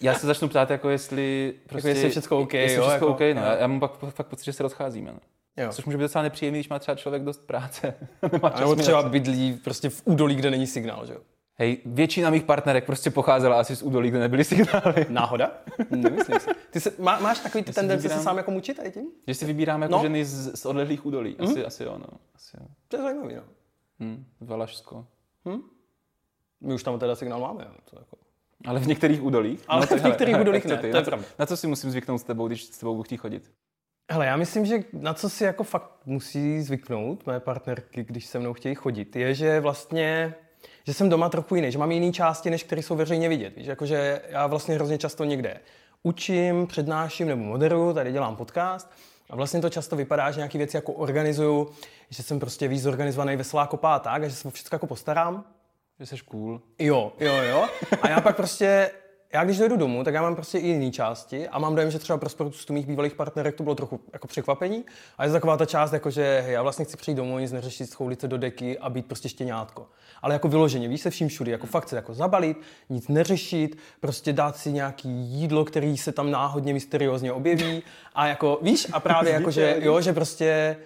já 0.00 0.14
se 0.14 0.26
začnu 0.26 0.48
ptát, 0.48 0.70
jako 0.70 0.88
jestli 0.88 1.54
prostě, 1.68 1.76
jako 1.76 1.88
jestli 1.88 2.04
je 2.04 2.10
všechno 2.10 2.38
OK, 2.38 2.54
jestli 2.54 2.76
jo, 2.76 2.82
všechno 2.82 2.94
jako, 2.94 3.06
OK, 3.06 3.20
no. 3.20 3.42
Já, 3.42 3.56
já 3.56 3.66
mám 3.66 3.80
pak, 3.80 3.98
fakt 3.98 4.26
pocit, 4.26 4.44
že 4.44 4.52
se 4.52 4.62
rozcházíme. 4.62 5.12
No. 5.12 5.18
Jo. 5.56 5.72
Což 5.72 5.84
může 5.84 5.98
být 5.98 6.02
docela 6.02 6.22
nepříjemný, 6.22 6.58
když 6.58 6.68
má 6.68 6.78
třeba 6.78 6.94
člověk 6.94 7.22
dost 7.22 7.46
práce. 7.46 7.94
Nemá 8.32 8.52
Nebo 8.58 8.76
třeba 8.76 9.02
bydlí 9.02 9.60
prostě 9.64 9.90
v 9.90 10.02
údolí, 10.04 10.34
kde 10.34 10.50
není 10.50 10.66
signál, 10.66 11.06
že 11.06 11.12
jo? 11.12 11.20
Hej, 11.54 11.78
většina 11.86 12.30
mých 12.30 12.42
partnerek 12.42 12.86
prostě 12.86 13.10
pocházela 13.10 13.60
asi 13.60 13.76
z 13.76 13.82
údolí, 13.82 14.10
kde 14.10 14.18
nebyly 14.18 14.44
signály. 14.44 15.06
Náhoda? 15.08 15.50
Nemyslím 15.90 16.40
si. 16.40 16.50
Ty 16.70 16.80
se, 16.80 16.92
má, 16.98 17.20
máš 17.20 17.38
takový 17.38 17.64
ty 17.64 17.72
tendence 17.72 18.08
se 18.08 18.20
sám 18.20 18.36
jako 18.36 18.50
mučit 18.50 18.76
tady 18.76 18.90
tím? 18.90 19.06
Že 19.26 19.34
si 19.34 19.46
vybíráme 19.46 19.84
jako 19.84 19.96
no. 19.96 20.02
ženy 20.02 20.24
z, 20.24 20.60
z 20.60 20.66
odlehlých 20.66 21.06
údolí. 21.06 21.36
Asi, 21.38 21.58
mm. 21.58 21.66
asi 21.66 21.84
jo, 21.84 21.98
no. 21.98 22.06
Asi 22.34 22.56
jo. 22.60 22.66
To 22.88 22.96
je 22.96 23.02
zajímavý, 23.02 23.34
no. 23.34 23.42
Hmm, 24.00 24.24
Valašsko. 24.40 25.06
Hmm? 25.44 25.62
My 26.60 26.74
už 26.74 26.82
tam 26.82 26.98
teda 26.98 27.14
signál 27.14 27.40
máme. 27.40 27.66
To 27.90 27.98
jako... 27.98 28.16
Ale 28.66 28.80
v 28.80 28.86
některých 28.86 29.22
údolích? 29.22 29.64
Ale 29.68 29.86
no, 29.90 29.96
v 29.96 30.04
některých 30.04 30.40
údolích 30.40 30.64
ne, 30.64 30.76
ty, 30.76 30.90
to 30.90 30.96
je 30.96 31.02
pravda. 31.02 31.26
Na 31.38 31.46
co 31.46 31.56
si 31.56 31.66
musím 31.66 31.90
zvyknout 31.90 32.20
s 32.20 32.24
tebou, 32.24 32.48
když 32.48 32.64
s 32.64 32.78
tebou 32.78 32.94
budu 32.94 33.02
chtít 33.02 33.16
chodit? 33.16 33.52
Hele, 34.10 34.26
já 34.26 34.36
myslím, 34.36 34.66
že 34.66 34.84
na 34.92 35.14
co 35.14 35.28
si 35.28 35.44
jako 35.44 35.64
fakt 35.64 35.90
musí 36.06 36.62
zvyknout 36.62 37.26
mé 37.26 37.40
partnerky, 37.40 38.04
když 38.04 38.26
se 38.26 38.38
mnou 38.38 38.52
chtějí 38.52 38.74
chodit, 38.74 39.16
je, 39.16 39.34
že 39.34 39.60
vlastně 39.60 40.34
že 40.86 40.94
jsem 40.94 41.08
doma 41.08 41.28
trochu 41.28 41.54
jiný, 41.54 41.72
že 41.72 41.78
mám 41.78 41.92
jiné 41.92 42.12
části, 42.12 42.50
než 42.50 42.62
které 42.62 42.82
jsou 42.82 42.96
veřejně 42.96 43.28
vidět. 43.28 43.56
Víš, 43.56 43.66
jakože 43.66 44.20
já 44.28 44.46
vlastně 44.46 44.74
hrozně 44.74 44.98
často 44.98 45.24
někde 45.24 45.60
učím, 46.02 46.66
přednáším 46.66 47.28
nebo 47.28 47.42
moderuju, 47.42 47.92
tady 47.92 48.12
dělám 48.12 48.36
podcast 48.36 48.90
a 49.30 49.36
vlastně 49.36 49.60
to 49.60 49.70
často 49.70 49.96
vypadá, 49.96 50.30
že 50.30 50.38
nějaké 50.38 50.58
věci 50.58 50.76
jako 50.76 50.92
organizuju, 50.92 51.70
že 52.10 52.22
jsem 52.22 52.40
prostě 52.40 52.68
víc 52.68 52.82
zorganizovaný, 52.82 53.36
veselá 53.36 53.66
kopá 53.66 53.98
tak, 53.98 54.22
a 54.22 54.28
že 54.28 54.34
se 54.34 54.48
o 54.48 54.50
všechno 54.50 54.74
jako 54.74 54.86
postarám. 54.86 55.44
Že 56.00 56.06
jsi 56.06 56.16
cool. 56.24 56.60
Jo, 56.78 57.12
jo, 57.20 57.34
jo. 57.34 57.68
A 58.02 58.08
já 58.08 58.20
pak 58.20 58.36
prostě 58.36 58.90
já 59.32 59.44
když 59.44 59.58
dojdu 59.58 59.76
domů, 59.76 60.04
tak 60.04 60.14
já 60.14 60.22
mám 60.22 60.34
prostě 60.34 60.58
i 60.58 60.66
jiné 60.66 60.90
části 60.90 61.48
a 61.48 61.58
mám 61.58 61.74
dojem, 61.74 61.90
že 61.90 61.98
třeba 61.98 62.18
pro 62.18 62.28
spoustu 62.28 62.72
mých 62.72 62.86
bývalých 62.86 63.14
partnerek 63.14 63.54
to 63.54 63.62
bylo 63.62 63.74
trochu 63.74 64.00
jako 64.12 64.26
překvapení. 64.26 64.84
A 65.18 65.24
je 65.24 65.30
to 65.30 65.32
taková 65.32 65.56
ta 65.56 65.66
část, 65.66 65.92
jako 65.92 66.10
že 66.10 66.42
hej, 66.44 66.52
já 66.52 66.62
vlastně 66.62 66.84
chci 66.84 66.96
přijít 66.96 67.14
domů, 67.14 67.38
nic 67.38 67.52
neřešit, 67.52 67.90
schoulit 67.90 68.20
se 68.20 68.28
do 68.28 68.38
deky 68.38 68.78
a 68.78 68.90
být 68.90 69.06
prostě 69.06 69.28
štěňátko. 69.28 69.86
Ale 70.22 70.34
jako 70.34 70.48
vyloženě, 70.48 70.88
víš 70.88 71.00
se 71.00 71.10
vším 71.10 71.28
všude, 71.28 71.52
jako 71.52 71.66
fakt 71.66 71.88
se 71.88 71.96
jako 71.96 72.14
zabalit, 72.14 72.60
nic 72.90 73.08
neřešit, 73.08 73.78
prostě 74.00 74.32
dát 74.32 74.56
si 74.56 74.72
nějaký 74.72 75.08
jídlo, 75.08 75.64
který 75.64 75.96
se 75.96 76.12
tam 76.12 76.30
náhodně 76.30 76.72
mysteriózně 76.72 77.32
objeví 77.32 77.82
a 78.14 78.26
jako, 78.26 78.58
víš, 78.62 78.86
a 78.92 79.00
právě 79.00 79.32
jako, 79.32 79.50
že 79.50 79.76
jo, 79.80 80.00
že 80.00 80.12
prostě 80.12 80.76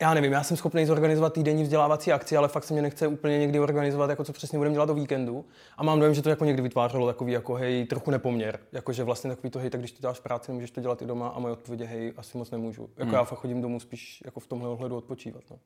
já 0.00 0.14
nevím, 0.14 0.32
já 0.32 0.42
jsem 0.42 0.56
schopný 0.56 0.86
zorganizovat 0.86 1.32
týdenní 1.32 1.62
vzdělávací 1.62 2.12
akci, 2.12 2.36
ale 2.36 2.48
fakt 2.48 2.64
se 2.64 2.72
mě 2.72 2.82
nechce 2.82 3.06
úplně 3.06 3.38
někdy 3.38 3.60
organizovat, 3.60 4.10
jako 4.10 4.24
co 4.24 4.32
přesně 4.32 4.58
budeme 4.58 4.72
dělat 4.72 4.86
do 4.86 4.94
víkendu. 4.94 5.44
A 5.76 5.82
mám 5.82 5.98
dojem, 5.98 6.14
že 6.14 6.22
to 6.22 6.30
jako 6.30 6.44
někdy 6.44 6.62
vytvářelo 6.62 7.06
takový 7.06 7.32
jako 7.32 7.54
hej, 7.54 7.86
trochu 7.86 8.10
nepoměr. 8.10 8.60
Jakože 8.72 9.04
vlastně 9.04 9.30
takový 9.30 9.50
to 9.50 9.58
hej, 9.58 9.70
tak 9.70 9.80
když 9.80 9.92
ty 9.92 10.00
děláš 10.00 10.20
práci, 10.20 10.52
můžeš 10.52 10.70
to 10.70 10.80
dělat 10.80 11.02
i 11.02 11.06
doma 11.06 11.28
a 11.28 11.38
moje 11.38 11.52
odpověď 11.52 11.88
hej, 11.88 12.12
asi 12.16 12.38
moc 12.38 12.50
nemůžu. 12.50 12.82
Jako 12.82 13.02
hmm. 13.02 13.14
já 13.14 13.24
fakt 13.24 13.38
chodím 13.38 13.62
domů 13.62 13.80
spíš 13.80 14.22
jako 14.24 14.40
v 14.40 14.46
tomhle 14.46 14.68
ohledu 14.68 14.96
odpočívat. 14.96 15.42
No. 15.50 15.58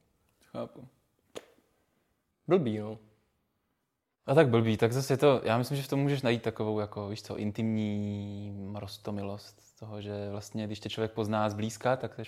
Chápu. 0.53 0.89
Blbý, 2.49 2.79
no. 2.79 2.99
A 4.27 4.35
tak 4.35 4.49
blbý, 4.49 4.77
tak 4.77 4.93
zase 4.93 5.13
je 5.13 5.19
to, 5.19 5.41
já 5.45 5.59
myslím, 5.59 5.77
že 5.77 5.83
v 5.83 5.89
tom 5.89 6.01
můžeš 6.01 6.23
najít 6.23 6.43
takovou, 6.43 6.81
jako, 6.81 7.09
víš 7.09 7.23
co, 7.23 7.37
intimní 7.37 8.75
rostomilost 8.75 9.79
toho, 9.79 10.01
že 10.01 10.31
vlastně, 10.31 10.67
když 10.67 10.81
tě 10.81 10.89
člověk 10.89 11.13
pozná 11.13 11.51
zblízka, 11.51 11.97
tak 11.97 12.15
jsi 12.15 12.23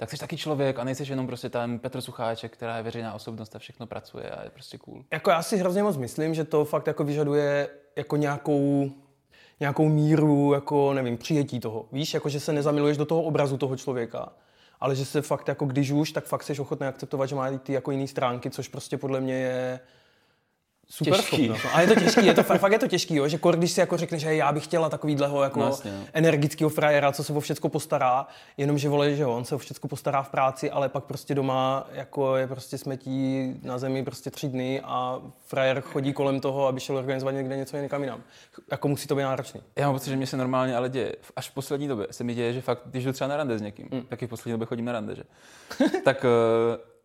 tak 0.00 0.10
jsi 0.10 0.16
taky 0.16 0.36
člověk 0.36 0.78
a 0.78 0.84
nejsi 0.84 1.04
jenom 1.08 1.26
prostě 1.26 1.48
ten 1.48 1.78
Petr 1.78 2.00
Sucháček, 2.00 2.52
která 2.52 2.76
je 2.76 2.82
veřejná 2.82 3.14
osobnost 3.14 3.56
a 3.56 3.58
všechno 3.58 3.86
pracuje 3.86 4.30
a 4.30 4.44
je 4.44 4.50
prostě 4.50 4.78
cool. 4.78 5.04
Jako 5.12 5.30
já 5.30 5.42
si 5.42 5.56
hrozně 5.56 5.82
moc 5.82 5.96
myslím, 5.96 6.34
že 6.34 6.44
to 6.44 6.64
fakt 6.64 6.86
jako 6.86 7.04
vyžaduje 7.04 7.68
jako 7.96 8.16
nějakou 8.16 8.90
nějakou 9.60 9.88
míru, 9.88 10.52
jako 10.52 10.94
nevím, 10.94 11.18
přijetí 11.18 11.60
toho. 11.60 11.88
Víš, 11.92 12.14
jako 12.14 12.28
že 12.28 12.40
se 12.40 12.52
nezamiluješ 12.52 12.96
do 12.96 13.04
toho 13.04 13.22
obrazu 13.22 13.56
toho 13.56 13.76
člověka, 13.76 14.32
ale 14.80 14.96
že 14.96 15.04
se 15.04 15.22
fakt 15.22 15.48
jako 15.48 15.66
když 15.66 15.90
už, 15.90 16.12
tak 16.12 16.24
fakt 16.24 16.42
jsi 16.42 16.60
ochotný 16.60 16.86
akceptovat, 16.86 17.28
že 17.28 17.34
má 17.34 17.58
ty 17.58 17.72
jako 17.72 17.90
jiné 17.90 18.06
stránky, 18.06 18.50
což 18.50 18.68
prostě 18.68 18.98
podle 18.98 19.20
mě 19.20 19.34
je 19.34 19.80
super 20.90 21.16
těžký. 21.16 21.36
schopnost. 21.36 21.64
No. 21.64 21.70
A 21.74 21.80
je 21.80 21.86
to 21.86 21.94
těžký, 21.94 22.26
je 22.26 22.34
to, 22.34 22.42
fakt 22.42 22.72
je 22.72 22.78
to 22.78 22.88
těžký, 22.88 23.14
jo? 23.14 23.28
že 23.28 23.38
kor, 23.38 23.56
když 23.56 23.70
si 23.70 23.80
jako 23.80 23.96
řekneš, 23.96 24.22
že 24.22 24.34
já 24.34 24.52
bych 24.52 24.64
chtěla 24.64 24.88
takovýhleho 24.88 25.42
jako 25.42 25.60
vlastně, 25.60 25.92
no. 25.92 26.04
energického 26.12 26.70
frajera, 26.70 27.12
co 27.12 27.24
se 27.24 27.32
o 27.32 27.40
všecko 27.40 27.68
postará, 27.68 28.26
jenomže 28.56 28.88
vole, 28.88 29.14
že 29.14 29.22
jo, 29.22 29.32
on 29.32 29.44
se 29.44 29.54
o 29.54 29.58
všecko 29.58 29.88
postará 29.88 30.22
v 30.22 30.28
práci, 30.28 30.70
ale 30.70 30.88
pak 30.88 31.04
prostě 31.04 31.34
doma 31.34 31.86
jako 31.92 32.36
je 32.36 32.46
prostě 32.46 32.78
smetí 32.78 33.54
na 33.62 33.78
zemi 33.78 34.04
prostě 34.04 34.30
tři 34.30 34.48
dny 34.48 34.80
a 34.84 35.22
frajer 35.46 35.80
chodí 35.80 36.12
kolem 36.12 36.40
toho, 36.40 36.66
aby 36.66 36.80
šel 36.80 36.96
organizovat 36.96 37.34
někde 37.34 37.56
něco 37.56 37.76
někam 37.76 38.02
jinam. 38.02 38.22
Jako 38.70 38.88
musí 38.88 39.08
to 39.08 39.14
být 39.14 39.22
náročný. 39.22 39.60
Já 39.76 39.86
mám 39.86 39.94
pocit, 39.94 40.10
že 40.10 40.16
mě 40.16 40.26
se 40.26 40.36
normálně 40.36 40.76
ale 40.76 40.88
děje. 40.88 41.16
Až 41.36 41.50
v 41.50 41.54
poslední 41.54 41.88
době 41.88 42.06
se 42.10 42.24
mi 42.24 42.34
děje, 42.34 42.52
že 42.52 42.60
fakt, 42.60 42.82
když 42.84 43.04
jdu 43.04 43.12
třeba 43.12 43.28
na 43.28 43.36
rande 43.36 43.58
s 43.58 43.62
někým, 43.62 43.88
mm. 43.90 44.02
taky 44.02 44.26
v 44.26 44.30
poslední 44.30 44.52
době 44.52 44.66
chodím 44.66 44.84
na 44.84 44.92
rande, 44.92 45.14
že? 45.14 45.22
tak 46.04 46.24
uh, 46.24 46.97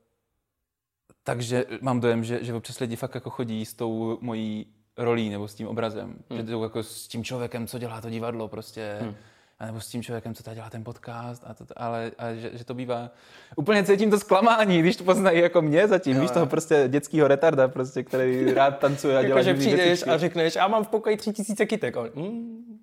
takže 1.24 1.66
mám 1.82 2.00
dojem, 2.00 2.24
že, 2.24 2.44
že 2.44 2.54
občas 2.54 2.80
lidi 2.80 2.96
fakt 2.96 3.16
jako 3.16 3.30
chodí 3.30 3.66
s 3.66 3.74
tou 3.74 4.18
mojí 4.22 4.66
rolí 4.98 5.30
nebo 5.30 5.48
s 5.48 5.56
tím 5.56 5.68
obrazem. 5.68 6.16
Hmm. 6.30 6.40
Že 6.40 6.44
to 6.44 6.64
jako 6.64 6.84
s 6.84 7.08
tím 7.08 7.24
člověkem, 7.24 7.68
co 7.68 7.80
dělá 7.80 8.02
to 8.02 8.10
divadlo 8.10 8.48
prostě. 8.48 8.98
Hmm. 9.02 9.16
A 9.60 9.66
nebo 9.66 9.82
s 9.82 9.88
tím 9.88 10.04
člověkem, 10.04 10.34
co 10.34 10.44
tady 10.44 10.56
dělá 10.56 10.70
ten 10.70 10.84
podcast, 10.84 11.44
a 11.48 11.54
to, 11.54 11.66
ale 11.76 12.12
a 12.18 12.34
že, 12.34 12.52
že, 12.54 12.66
to 12.66 12.74
bývá... 12.74 13.12
Úplně 13.56 13.84
cítím 13.84 14.12
to 14.12 14.20
zklamání, 14.20 14.80
když 14.80 14.96
to 14.96 15.04
poznají 15.04 15.40
jako 15.40 15.62
mě 15.62 15.88
zatím, 15.88 16.16
jo, 16.16 16.22
víš, 16.22 16.32
toho 16.32 16.46
prostě 16.46 16.84
dětského 16.88 17.28
retarda, 17.28 17.68
prostě, 17.68 18.04
který 18.04 18.54
rád 18.54 18.80
tancuje 18.80 19.18
a 19.18 19.22
dělá 19.22 19.40
Jako, 19.40 19.44
že 19.44 19.54
přijdeš 19.54 19.86
věcičky. 19.86 20.10
a 20.10 20.18
řekneš, 20.18 20.56
já 20.56 20.68
mám 20.68 20.84
v 20.84 20.88
pokoji 20.88 21.18
tři 21.18 21.34
tisíce 21.34 21.66
kytek. 21.66 21.98
A, 21.98 22.04
mm, 22.16 22.80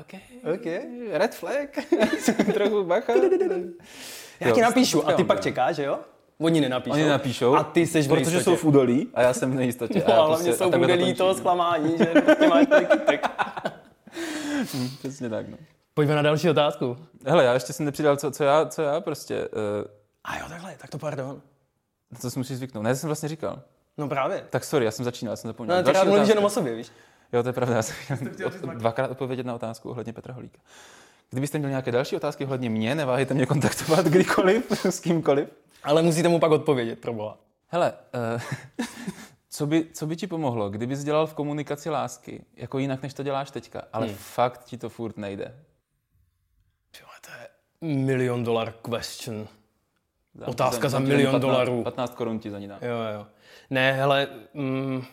OK, 0.00 0.20
OK, 0.54 0.66
red 1.12 1.34
flag, 1.34 1.78
trochu 2.54 2.84
bacha. 2.84 3.12
Já 4.40 4.50
ti 4.50 4.60
napíšu 4.60 5.08
a 5.08 5.12
ty 5.12 5.24
pak 5.24 5.40
čekáš, 5.40 5.76
že 5.76 5.84
jo? 5.84 5.98
Oni 6.38 6.60
nenapíšou. 6.60 6.94
Oni 6.94 7.02
nenapíšou. 7.02 7.54
A 7.56 7.64
ty 7.64 7.86
seš 7.86 8.08
Protože 8.08 8.42
jsou 8.42 8.56
v 8.56 8.64
údolí 8.64 9.08
a 9.14 9.22
já 9.22 9.32
jsem 9.34 9.52
v 9.52 9.54
nejistotě. 9.54 10.04
No, 10.08 10.14
ale 10.14 10.36
prostě, 10.36 10.52
jsou 10.52 10.70
v 10.70 10.78
údolí 10.78 11.14
toho 11.14 11.34
zklamání, 11.34 11.98
že 11.98 12.04
prostě 12.04 12.48
máš 12.48 12.66
ten 12.66 12.86
kytek. 12.86 13.26
hmm, 14.74 14.88
přesně 14.98 15.28
tak, 15.28 15.48
no. 15.48 15.56
Pojďme 15.94 16.14
na 16.14 16.22
další 16.22 16.50
otázku. 16.50 16.96
Hele, 17.26 17.44
já 17.44 17.54
ještě 17.54 17.72
jsem 17.72 17.86
nepřidal, 17.86 18.16
co, 18.16 18.30
co, 18.30 18.44
já, 18.44 18.66
co 18.66 18.82
já 18.82 19.00
prostě... 19.00 19.48
Uh... 19.48 19.90
A 20.24 20.38
jo, 20.38 20.44
takhle, 20.48 20.74
tak 20.78 20.90
to 20.90 20.98
pardon. 20.98 21.40
To 22.22 22.30
si 22.30 22.38
musíš 22.38 22.56
zvyknout. 22.56 22.84
Ne, 22.84 22.90
to 22.90 22.96
jsem 22.96 23.08
vlastně 23.08 23.28
říkal. 23.28 23.62
No 23.98 24.08
právě. 24.08 24.44
Tak 24.50 24.64
sorry, 24.64 24.84
já 24.84 24.90
jsem 24.90 25.04
začínal, 25.04 25.32
já 25.32 25.36
jsem 25.36 25.48
zapomněl. 25.48 25.76
No, 25.76 25.82
tak 25.82 26.06
mluvíš 26.06 26.28
jenom 26.28 26.44
o 26.44 26.50
sobě, 26.50 26.74
víš? 26.74 26.90
Jo, 27.32 27.42
to 27.42 27.48
je 27.48 27.52
pravda, 27.52 27.76
já 27.76 27.82
jsem 27.82 27.96
chtěl 28.32 28.50
dvakrát 28.74 29.10
odpovědět 29.10 29.46
na 29.46 29.54
otázku 29.54 29.90
ohledně 29.90 30.12
Petra 30.12 30.34
Holíka. 30.34 30.58
Kdybyste 31.30 31.58
měli 31.58 31.70
nějaké 31.70 31.92
další 31.92 32.16
otázky 32.16 32.44
ohledně 32.44 32.70
mě, 32.70 32.94
neváhejte 32.94 33.34
mě 33.34 33.46
kontaktovat 33.46 34.06
kdykoliv, 34.06 34.86
s 34.86 35.00
kýmkoliv. 35.00 35.48
Ale 35.82 36.02
musíte 36.02 36.28
mu 36.28 36.40
pak 36.40 36.50
odpovědět, 36.50 36.98
proboha. 36.98 37.38
Hele, 37.66 37.92
uh, 38.36 38.86
co, 39.50 39.66
by, 39.66 39.86
co 39.92 40.06
by 40.06 40.16
ti 40.16 40.26
pomohlo, 40.26 40.70
kdybys 40.70 41.04
dělal 41.04 41.26
v 41.26 41.34
komunikaci 41.34 41.90
lásky, 41.90 42.44
jako 42.56 42.78
jinak, 42.78 43.02
než 43.02 43.14
to 43.14 43.22
děláš 43.22 43.50
teďka, 43.50 43.82
ale 43.92 44.06
hmm. 44.06 44.16
fakt 44.16 44.64
ti 44.64 44.78
to 44.78 44.88
furt 44.88 45.16
nejde? 45.16 45.54
to 47.20 47.30
je 47.30 47.48
milion 48.04 48.44
dolar 48.44 48.74
question. 48.82 49.48
Za, 50.34 50.48
Otázka 50.48 50.88
za, 50.88 50.88
za 50.88 50.98
milion 50.98 51.32
15, 51.32 51.42
dolarů. 51.42 51.82
15 51.82 52.14
korun 52.14 52.38
ti 52.38 52.50
za 52.50 52.58
ní 52.58 52.68
dám. 52.68 52.78
Jo, 52.82 52.96
jo. 53.14 53.26
Ne, 53.70 53.92
hele, 53.92 54.28
mm, 54.54 55.04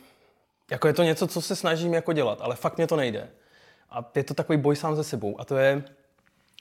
jako 0.72 0.88
je 0.88 0.93
to 0.93 1.03
něco, 1.03 1.27
co 1.27 1.41
se 1.41 1.55
snažím 1.55 1.93
jako 1.93 2.13
dělat, 2.13 2.41
ale 2.41 2.55
fakt 2.55 2.77
mě 2.77 2.88
to 2.88 2.95
nejde. 2.95 3.29
A 3.89 4.12
je 4.15 4.24
to 4.24 4.34
takový 4.34 4.57
boj 4.57 4.75
sám 4.75 4.95
ze 4.95 5.03
sebou. 5.03 5.39
A 5.39 5.45
to 5.45 5.57
je, 5.57 5.84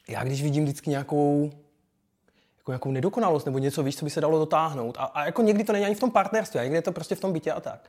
já 0.09 0.25
když 0.25 0.43
vidím 0.43 0.65
vždycky 0.65 0.91
nějakou 0.91 1.53
jako 2.65 2.73
nějakou 2.73 2.91
nedokonalost 2.91 3.47
nebo 3.47 3.59
něco, 3.59 3.83
víš, 3.83 3.97
co 3.97 4.05
by 4.05 4.11
se 4.11 4.21
dalo 4.21 4.39
dotáhnout. 4.39 4.97
A, 4.99 5.05
a 5.05 5.25
jako 5.25 5.43
někdy 5.43 5.65
to 5.65 5.73
není 5.73 5.85
ani 5.85 5.95
v 5.95 6.01
tom 6.01 6.11
partnerství, 6.11 6.61
a 6.61 6.63
někdy 6.63 6.79
je 6.79 6.83
to 6.83 6.93
prostě 6.93 7.15
v 7.15 7.21
tom 7.21 7.33
bytě 7.33 7.53
a 7.53 7.61
tak. 7.61 7.81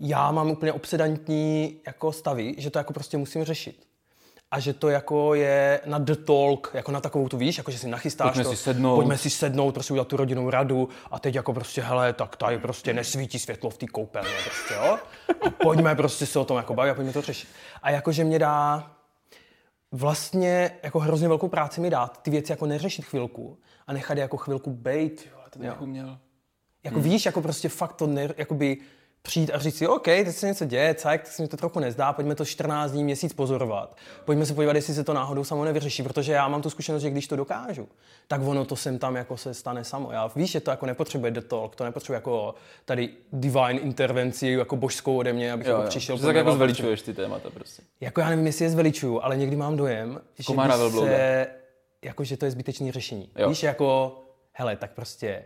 Já 0.00 0.32
mám 0.32 0.50
úplně 0.50 0.72
obsedantní 0.72 1.76
jako 1.86 2.12
stavy, 2.12 2.54
že 2.58 2.70
to 2.70 2.78
jako 2.78 2.92
prostě 2.92 3.16
musím 3.16 3.44
řešit 3.44 3.86
a 4.50 4.60
že 4.60 4.72
to 4.72 4.88
jako 4.88 5.34
je 5.34 5.80
na 5.86 5.98
the 5.98 6.14
talk, 6.14 6.70
jako 6.74 6.92
na 6.92 7.00
takovou 7.00 7.28
tu 7.28 7.36
víš, 7.36 7.58
jako 7.58 7.70
že 7.70 7.78
si 7.78 7.88
nachystáš 7.88 8.26
pojďme 8.28 8.44
to, 8.44 8.50
si 8.50 8.56
sednout. 8.56 8.96
pojďme 8.96 9.18
si 9.18 9.30
sednout, 9.30 9.72
prostě 9.72 9.92
udělat 9.92 10.08
tu 10.08 10.16
rodinnou 10.16 10.50
radu 10.50 10.88
a 11.10 11.18
teď 11.18 11.34
jako 11.34 11.52
prostě, 11.52 11.82
hele, 11.82 12.12
tak 12.12 12.36
tady 12.36 12.58
prostě 12.58 12.92
nesvítí 12.92 13.38
světlo 13.38 13.70
v 13.70 13.78
té 13.78 13.86
koupelně, 13.86 14.34
prostě, 14.44 14.74
jo? 14.74 14.98
A 15.46 15.50
pojďme 15.50 15.94
prostě 15.94 16.26
se 16.26 16.38
o 16.38 16.44
tom 16.44 16.56
jako 16.56 16.74
bavit 16.74 16.90
a 16.90 16.94
pojďme 16.94 17.12
to 17.12 17.22
řešit. 17.22 17.48
A 17.82 17.90
jakože 17.90 18.24
mě 18.24 18.38
dá 18.38 18.90
vlastně 19.94 20.70
jako 20.82 20.98
hrozně 20.98 21.28
velkou 21.28 21.48
práci 21.48 21.80
mi 21.80 21.90
dát 21.90 22.22
ty 22.22 22.30
věci 22.30 22.52
jako 22.52 22.66
neřešit 22.66 23.04
chvilku 23.04 23.58
a 23.86 23.92
nechat 23.92 24.16
je 24.16 24.22
jako 24.22 24.36
chvilku 24.36 24.70
bejt. 24.70 25.26
Jo, 25.32 25.38
to 25.50 25.58
bych 25.58 25.80
uměl. 25.80 26.18
Jako 26.84 27.00
hmm. 27.00 27.04
víš, 27.04 27.26
jako 27.26 27.42
prostě 27.42 27.68
fakt 27.68 27.92
to 27.92 28.06
ne, 28.06 28.28
jakoby 28.36 28.76
přijít 29.26 29.50
a 29.54 29.58
říct 29.58 29.76
si, 29.76 29.88
OK, 29.88 30.04
teď 30.04 30.36
se 30.36 30.46
něco 30.46 30.64
děje, 30.64 30.94
cajk, 30.94 31.22
tak 31.22 31.32
se 31.32 31.42
mi 31.42 31.48
to 31.48 31.56
trochu 31.56 31.80
nezdá, 31.80 32.12
pojďme 32.12 32.34
to 32.34 32.44
14 32.44 32.90
dní, 32.90 33.04
měsíc 33.04 33.32
pozorovat. 33.32 33.96
Pojďme 34.24 34.46
se 34.46 34.54
podívat, 34.54 34.76
jestli 34.76 34.94
se 34.94 35.04
to 35.04 35.12
náhodou 35.12 35.44
samo 35.44 35.64
nevyřeší, 35.64 36.02
protože 36.02 36.32
já 36.32 36.48
mám 36.48 36.62
tu 36.62 36.70
zkušenost, 36.70 37.02
že 37.02 37.10
když 37.10 37.28
to 37.28 37.36
dokážu, 37.36 37.88
tak 38.28 38.40
ono 38.44 38.64
to 38.64 38.76
sem 38.76 38.98
tam 38.98 39.16
jako 39.16 39.36
se 39.36 39.54
stane 39.54 39.84
samo. 39.84 40.12
Já 40.12 40.30
víš, 40.36 40.50
že 40.50 40.60
to 40.60 40.70
jako 40.70 40.86
nepotřebuje 40.86 41.30
the 41.30 41.40
talk, 41.40 41.76
to 41.76 41.84
nepotřebuje 41.84 42.16
jako 42.16 42.54
tady 42.84 43.08
divine 43.32 43.78
intervenci, 43.80 44.48
jako 44.48 44.76
božskou 44.76 45.16
ode 45.16 45.32
mě, 45.32 45.52
abych 45.52 45.66
jo, 45.66 45.72
jako 45.72 45.82
jo. 45.82 45.88
přišel. 45.88 46.16
Že 46.16 46.22
tak 46.22 46.36
jako 46.36 46.52
zveličuješ 46.52 47.02
ty 47.02 47.14
témata 47.14 47.50
prostě. 47.50 47.82
Jako 48.00 48.20
já 48.20 48.28
nevím, 48.28 48.46
jestli 48.46 48.64
je 48.64 48.70
zveličuju, 48.70 49.20
ale 49.22 49.36
někdy 49.36 49.56
mám 49.56 49.76
dojem, 49.76 50.20
Komára 50.46 50.88
že 50.88 50.90
se, 50.90 51.46
jako, 52.02 52.24
že 52.24 52.36
to 52.36 52.44
je 52.44 52.50
zbytečné 52.50 52.92
řešení. 52.92 53.30
Jo. 53.36 53.48
Víš, 53.48 53.62
jako, 53.62 54.18
hele, 54.52 54.76
tak 54.76 54.90
prostě 54.90 55.44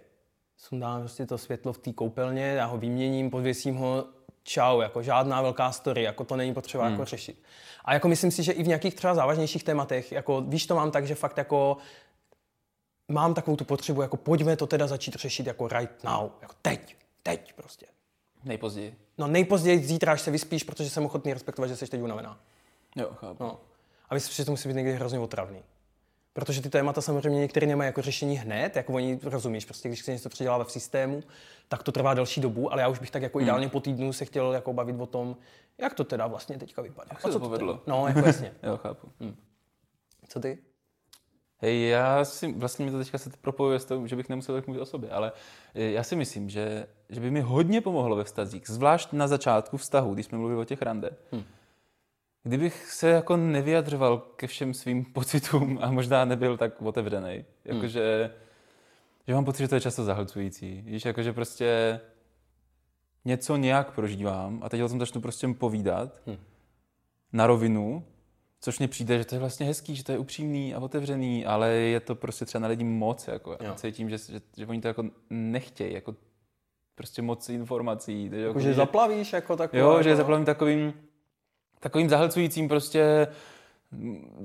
sundám 0.58 1.00
prostě 1.00 1.26
to 1.26 1.38
světlo 1.38 1.72
v 1.72 1.78
té 1.78 1.92
koupelně, 1.92 2.42
já 2.42 2.66
ho 2.66 2.78
vyměním, 2.78 3.30
podvěsím 3.30 3.76
ho, 3.76 4.04
čau, 4.42 4.80
jako 4.80 5.02
žádná 5.02 5.42
velká 5.42 5.72
story, 5.72 6.02
jako 6.02 6.24
to 6.24 6.36
není 6.36 6.54
potřeba 6.54 6.84
jako 6.84 6.90
hmm. 6.90 7.00
jako 7.00 7.10
řešit. 7.10 7.42
A 7.84 7.94
jako 7.94 8.08
myslím 8.08 8.30
si, 8.30 8.42
že 8.42 8.52
i 8.52 8.62
v 8.62 8.68
nějakých 8.68 8.94
třeba 8.94 9.14
závažnějších 9.14 9.64
tématech, 9.64 10.12
jako 10.12 10.40
víš, 10.40 10.66
to 10.66 10.74
mám 10.74 10.90
tak, 10.90 11.06
že 11.06 11.14
fakt 11.14 11.38
jako 11.38 11.76
mám 13.08 13.34
takovou 13.34 13.56
tu 13.56 13.64
potřebu, 13.64 14.02
jako 14.02 14.16
pojďme 14.16 14.56
to 14.56 14.66
teda 14.66 14.86
začít 14.86 15.14
řešit 15.14 15.46
jako 15.46 15.68
right 15.68 16.04
now, 16.04 16.30
jako 16.42 16.54
teď, 16.62 16.96
teď 17.22 17.52
prostě. 17.52 17.86
Nejpozději. 18.44 18.96
No 19.18 19.26
nejpozději 19.26 19.84
zítra, 19.84 20.12
až 20.12 20.20
se 20.20 20.30
vyspíš, 20.30 20.64
protože 20.64 20.90
jsem 20.90 21.04
ochotný 21.06 21.32
respektovat, 21.32 21.68
že 21.68 21.76
jsi 21.76 21.86
teď 21.86 22.02
unavená. 22.02 22.40
Jo, 22.96 23.10
chápu. 23.14 23.44
No. 23.44 23.60
A 24.10 24.14
myslím, 24.14 24.34
že 24.34 24.44
to 24.44 24.50
musí 24.50 24.68
být 24.68 24.74
někdy 24.74 24.92
hrozně 24.92 25.18
otravný. 25.18 25.62
Protože 26.32 26.62
ty 26.62 26.70
témata 26.70 27.00
samozřejmě 27.00 27.40
některé 27.40 27.66
nemají 27.66 27.88
jako 27.88 28.02
řešení 28.02 28.36
hned, 28.36 28.76
jako 28.76 28.92
oni 28.92 29.18
rozumíš, 29.22 29.64
prostě 29.64 29.88
když 29.88 30.00
se 30.00 30.12
něco 30.12 30.28
předělá 30.28 30.64
v 30.64 30.72
systému, 30.72 31.22
tak 31.68 31.82
to 31.82 31.92
trvá 31.92 32.14
delší 32.14 32.40
dobu, 32.40 32.72
ale 32.72 32.82
já 32.82 32.88
už 32.88 32.98
bych 32.98 33.10
tak 33.10 33.22
jako 33.22 33.38
hmm. 33.38 33.44
ideálně 33.44 33.68
po 33.68 33.80
týdnu 33.80 34.12
se 34.12 34.24
chtěl 34.24 34.52
jako 34.52 34.72
bavit 34.72 35.00
o 35.00 35.06
tom, 35.06 35.36
jak 35.78 35.94
to 35.94 36.04
teda 36.04 36.26
vlastně 36.26 36.58
teďka 36.58 36.82
vypadá. 36.82 37.08
Jak 37.10 37.22
se 37.22 37.28
to 37.28 37.40
povedlo? 37.40 37.82
No, 37.86 38.06
jako 38.06 38.18
jasně. 38.18 38.52
jo, 38.62 38.76
chápu. 38.76 39.08
Hmm. 39.20 39.36
Co 40.28 40.40
ty? 40.40 40.58
Hej, 41.60 41.88
já 41.88 42.24
si, 42.24 42.52
vlastně 42.52 42.84
mi 42.84 42.90
to 42.90 42.98
teďka 42.98 43.18
se 43.18 43.30
propojuje 43.40 43.80
s 43.80 43.84
tím, 43.84 44.08
že 44.08 44.16
bych 44.16 44.28
nemusel 44.28 44.54
tak 44.54 44.66
mluvit 44.66 44.80
o 44.80 44.86
sobě, 44.86 45.10
ale 45.10 45.32
já 45.74 46.02
si 46.02 46.16
myslím, 46.16 46.50
že, 46.50 46.86
že 47.08 47.20
by 47.20 47.30
mi 47.30 47.40
hodně 47.40 47.80
pomohlo 47.80 48.16
ve 48.16 48.24
vztazích, 48.24 48.68
zvlášť 48.68 49.12
na 49.12 49.28
začátku 49.28 49.76
vztahu, 49.76 50.14
když 50.14 50.26
jsme 50.26 50.38
mluvili 50.38 50.60
o 50.60 50.64
těch 50.64 50.82
rande. 50.82 51.10
Hmm 51.32 51.44
kdybych 52.48 52.92
se 52.92 53.08
jako 53.08 53.36
nevyjadřoval 53.36 54.18
ke 54.18 54.46
všem 54.46 54.74
svým 54.74 55.04
pocitům 55.04 55.78
a 55.82 55.90
možná 55.90 56.24
nebyl 56.24 56.56
tak 56.56 56.82
otevřený, 56.82 57.44
jakože, 57.64 58.30
hmm. 58.32 58.42
že 59.26 59.34
mám 59.34 59.44
pocit, 59.44 59.62
že 59.62 59.68
to 59.68 59.74
je 59.74 59.80
často 59.80 60.04
zahlcující. 60.04 60.82
Víš, 60.86 61.04
jakože 61.04 61.32
prostě 61.32 62.00
něco 63.24 63.56
nějak 63.56 63.94
prožívám 63.94 64.60
a 64.62 64.68
teď 64.68 64.82
o 64.82 64.88
tom 64.88 64.98
začnu 64.98 65.20
prostě 65.20 65.48
povídat 65.48 66.20
hmm. 66.26 66.36
na 67.32 67.46
rovinu, 67.46 68.04
což 68.60 68.78
mně 68.78 68.88
přijde, 68.88 69.18
že 69.18 69.24
to 69.24 69.34
je 69.34 69.38
vlastně 69.38 69.66
hezký, 69.66 69.96
že 69.96 70.04
to 70.04 70.12
je 70.12 70.18
upřímný 70.18 70.74
a 70.74 70.80
otevřený, 70.80 71.46
ale 71.46 71.70
je 71.70 72.00
to 72.00 72.14
prostě 72.14 72.44
třeba 72.44 72.62
na 72.62 72.68
lidi 72.68 72.84
moc, 72.84 73.28
jako 73.28 73.50
jo. 73.60 73.74
cítím, 73.74 74.10
že, 74.10 74.18
že, 74.18 74.40
že 74.56 74.66
oni 74.66 74.80
to 74.80 74.88
jako 74.88 75.04
nechtějí, 75.30 75.94
jako 75.94 76.14
prostě 76.94 77.22
moc 77.22 77.48
informací. 77.48 78.24
Jako, 78.24 78.36
jako, 78.36 78.60
že, 78.60 78.68
že 78.68 78.74
zaplavíš 78.74 79.32
jako 79.32 79.56
takový. 79.56 79.80
Jo, 79.80 80.02
že 80.02 80.16
zaplavím 80.16 80.44
takovým 80.44 80.94
takovým 81.80 82.08
zahlcujícím 82.08 82.68
prostě 82.68 83.28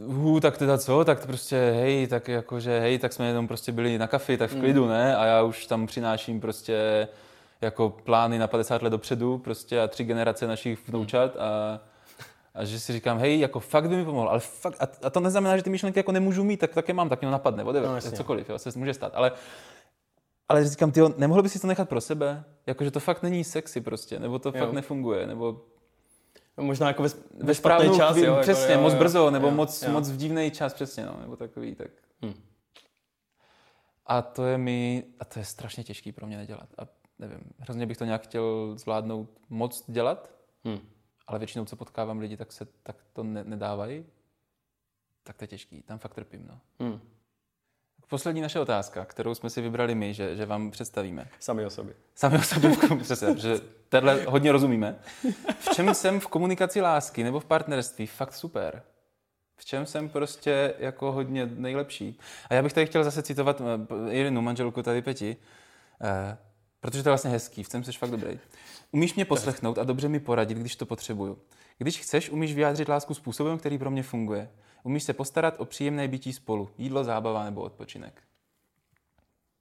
hů, 0.07 0.39
tak 0.39 0.57
teda 0.57 0.77
co, 0.77 1.05
tak 1.05 1.19
to 1.19 1.27
prostě 1.27 1.73
hej, 1.75 2.07
tak 2.07 2.27
jakože 2.27 2.79
hej, 2.79 2.99
tak 2.99 3.13
jsme 3.13 3.27
jenom 3.27 3.47
prostě 3.47 3.71
byli 3.71 3.97
na 3.97 4.07
kafi, 4.07 4.37
tak 4.37 4.51
v 4.51 4.59
klidu, 4.59 4.87
ne? 4.87 5.17
A 5.17 5.25
já 5.25 5.43
už 5.43 5.65
tam 5.65 5.87
přináším 5.87 6.41
prostě 6.41 7.07
jako 7.61 7.89
plány 7.89 8.39
na 8.39 8.47
50 8.47 8.81
let 8.81 8.89
dopředu 8.89 9.37
prostě 9.37 9.81
a 9.81 9.87
tři 9.87 10.03
generace 10.03 10.47
našich 10.47 10.87
vnoučat 10.87 11.35
a, 11.37 11.79
a 12.53 12.65
že 12.65 12.79
si 12.79 12.93
říkám, 12.93 13.19
hej, 13.19 13.39
jako 13.39 13.59
fakt 13.59 13.89
by 13.89 13.95
mi 13.95 14.05
pomohl, 14.05 14.29
ale 14.29 14.39
fakt, 14.39 14.81
a, 14.81 14.87
a 15.03 15.09
to 15.09 15.19
neznamená, 15.19 15.57
že 15.57 15.63
ty 15.63 15.69
myšlenky 15.69 15.99
jako 15.99 16.11
nemůžu 16.11 16.43
mít, 16.43 16.59
tak 16.59 16.73
také 16.73 16.93
mám, 16.93 17.09
tak 17.09 17.21
mě 17.21 17.31
napadne, 17.31 17.63
whatever, 17.63 17.89
no, 17.89 18.11
cokoliv, 18.11 18.49
jo, 18.49 18.59
se 18.59 18.79
může 18.79 18.93
stát, 18.93 19.11
ale 19.15 19.31
ale 20.49 20.67
říkám, 20.67 20.91
ty, 20.91 21.01
nemohl 21.17 21.41
bys 21.41 21.51
si 21.51 21.59
to 21.59 21.67
nechat 21.67 21.89
pro 21.89 22.01
sebe? 22.01 22.43
Jakože 22.67 22.91
to 22.91 22.99
fakt 22.99 23.23
není 23.23 23.43
sexy 23.43 23.81
prostě, 23.81 24.19
nebo 24.19 24.39
to 24.39 24.49
jo. 24.49 24.59
fakt 24.59 24.73
nefunguje, 24.73 25.27
nebo 25.27 25.61
Možná 26.57 26.87
jako 26.87 27.03
ve, 27.03 27.09
ve 27.33 27.55
správný 27.55 27.97
čas, 27.97 28.17
jo, 28.17 28.37
Přesně, 28.41 28.71
jako, 28.71 28.73
jo, 28.73 28.81
moc 28.81 28.93
brzo, 28.93 29.31
nebo 29.31 29.47
jo, 29.47 29.53
moc, 29.53 29.83
jo. 29.83 29.91
moc 29.91 30.09
v 30.09 30.17
divný 30.17 30.51
čas, 30.51 30.73
přesně, 30.73 31.05
no, 31.05 31.17
nebo 31.21 31.35
takový, 31.35 31.75
tak. 31.75 31.91
Hmm. 32.21 32.33
A 34.05 34.21
to 34.21 34.45
je 34.45 34.57
mi, 34.57 35.03
a 35.19 35.25
to 35.25 35.39
je 35.39 35.45
strašně 35.45 35.83
těžký 35.83 36.11
pro 36.11 36.27
mě 36.27 36.37
nedělat. 36.37 36.69
A 36.77 36.81
nevím, 37.19 37.39
hrozně 37.59 37.85
bych 37.85 37.97
to 37.97 38.05
nějak 38.05 38.23
chtěl 38.23 38.73
zvládnout 38.77 39.29
moc 39.49 39.83
dělat, 39.87 40.31
hmm. 40.63 40.79
ale 41.27 41.39
většinou, 41.39 41.65
co 41.65 41.75
potkávám 41.75 42.19
lidi, 42.19 42.37
tak 42.37 42.51
se 42.51 42.65
tak 42.83 42.95
to 43.13 43.23
ne, 43.23 43.43
nedávají. 43.43 44.05
Tak 45.23 45.37
to 45.37 45.43
je 45.43 45.47
těžký, 45.47 45.81
tam 45.81 45.99
fakt 45.99 46.13
trpím, 46.13 46.47
no. 46.47 46.59
Hmm. 46.79 46.99
Poslední 48.13 48.41
naše 48.41 48.59
otázka, 48.59 49.05
kterou 49.05 49.35
jsme 49.35 49.49
si 49.49 49.61
vybrali 49.61 49.95
my, 49.95 50.13
že, 50.13 50.35
že 50.35 50.45
vám 50.45 50.71
představíme. 50.71 51.27
Sami 51.39 51.65
o 51.65 51.69
sobě. 51.69 51.93
Sami 52.15 52.37
o 52.37 52.41
sobě, 52.41 52.71
přesně, 53.01 53.37
že 53.37 53.59
tenhle 53.89 54.25
hodně 54.27 54.51
rozumíme. 54.51 54.99
V 55.59 55.69
čem 55.75 55.93
jsem 55.93 56.19
v 56.19 56.27
komunikaci 56.27 56.81
lásky 56.81 57.23
nebo 57.23 57.39
v 57.39 57.45
partnerství 57.45 58.07
fakt 58.07 58.33
super? 58.33 58.83
V 59.57 59.65
čem 59.65 59.85
jsem 59.85 60.09
prostě 60.09 60.73
jako 60.79 61.11
hodně 61.11 61.45
nejlepší? 61.45 62.19
A 62.49 62.53
já 62.53 62.63
bych 62.63 62.73
tady 62.73 62.85
chtěl 62.85 63.03
zase 63.03 63.23
citovat 63.23 63.61
eh, 63.61 64.11
Irinu, 64.11 64.41
manželku 64.41 64.83
tady 64.83 65.01
Peti, 65.01 65.37
eh, 66.01 66.37
protože 66.79 67.03
to 67.03 67.09
je 67.09 67.11
vlastně 67.11 67.31
hezký, 67.31 67.63
v 67.63 67.69
čem 67.69 67.83
jsi 67.83 67.91
fakt 67.91 68.11
dobrý. 68.11 68.39
Umíš 68.91 69.15
mě 69.15 69.25
poslechnout 69.25 69.77
a 69.77 69.83
dobře 69.83 70.09
mi 70.09 70.19
poradit, 70.19 70.57
když 70.57 70.75
to 70.75 70.85
potřebuju. 70.85 71.37
Když 71.77 71.99
chceš, 71.99 72.29
umíš 72.29 72.53
vyjádřit 72.53 72.89
lásku 72.89 73.13
způsobem, 73.13 73.57
který 73.57 73.77
pro 73.77 73.91
mě 73.91 74.03
funguje. 74.03 74.49
Umíš 74.83 75.03
se 75.03 75.13
postarat 75.13 75.55
o 75.57 75.65
příjemné 75.65 76.07
bytí 76.07 76.33
spolu. 76.33 76.69
Jídlo, 76.77 77.03
zábava 77.03 77.45
nebo 77.45 77.61
odpočinek. 77.61 78.21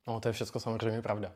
No, 0.06 0.20
to 0.20 0.28
je 0.28 0.32
všechno 0.32 0.60
samozřejmě 0.60 1.02
pravda. 1.02 1.32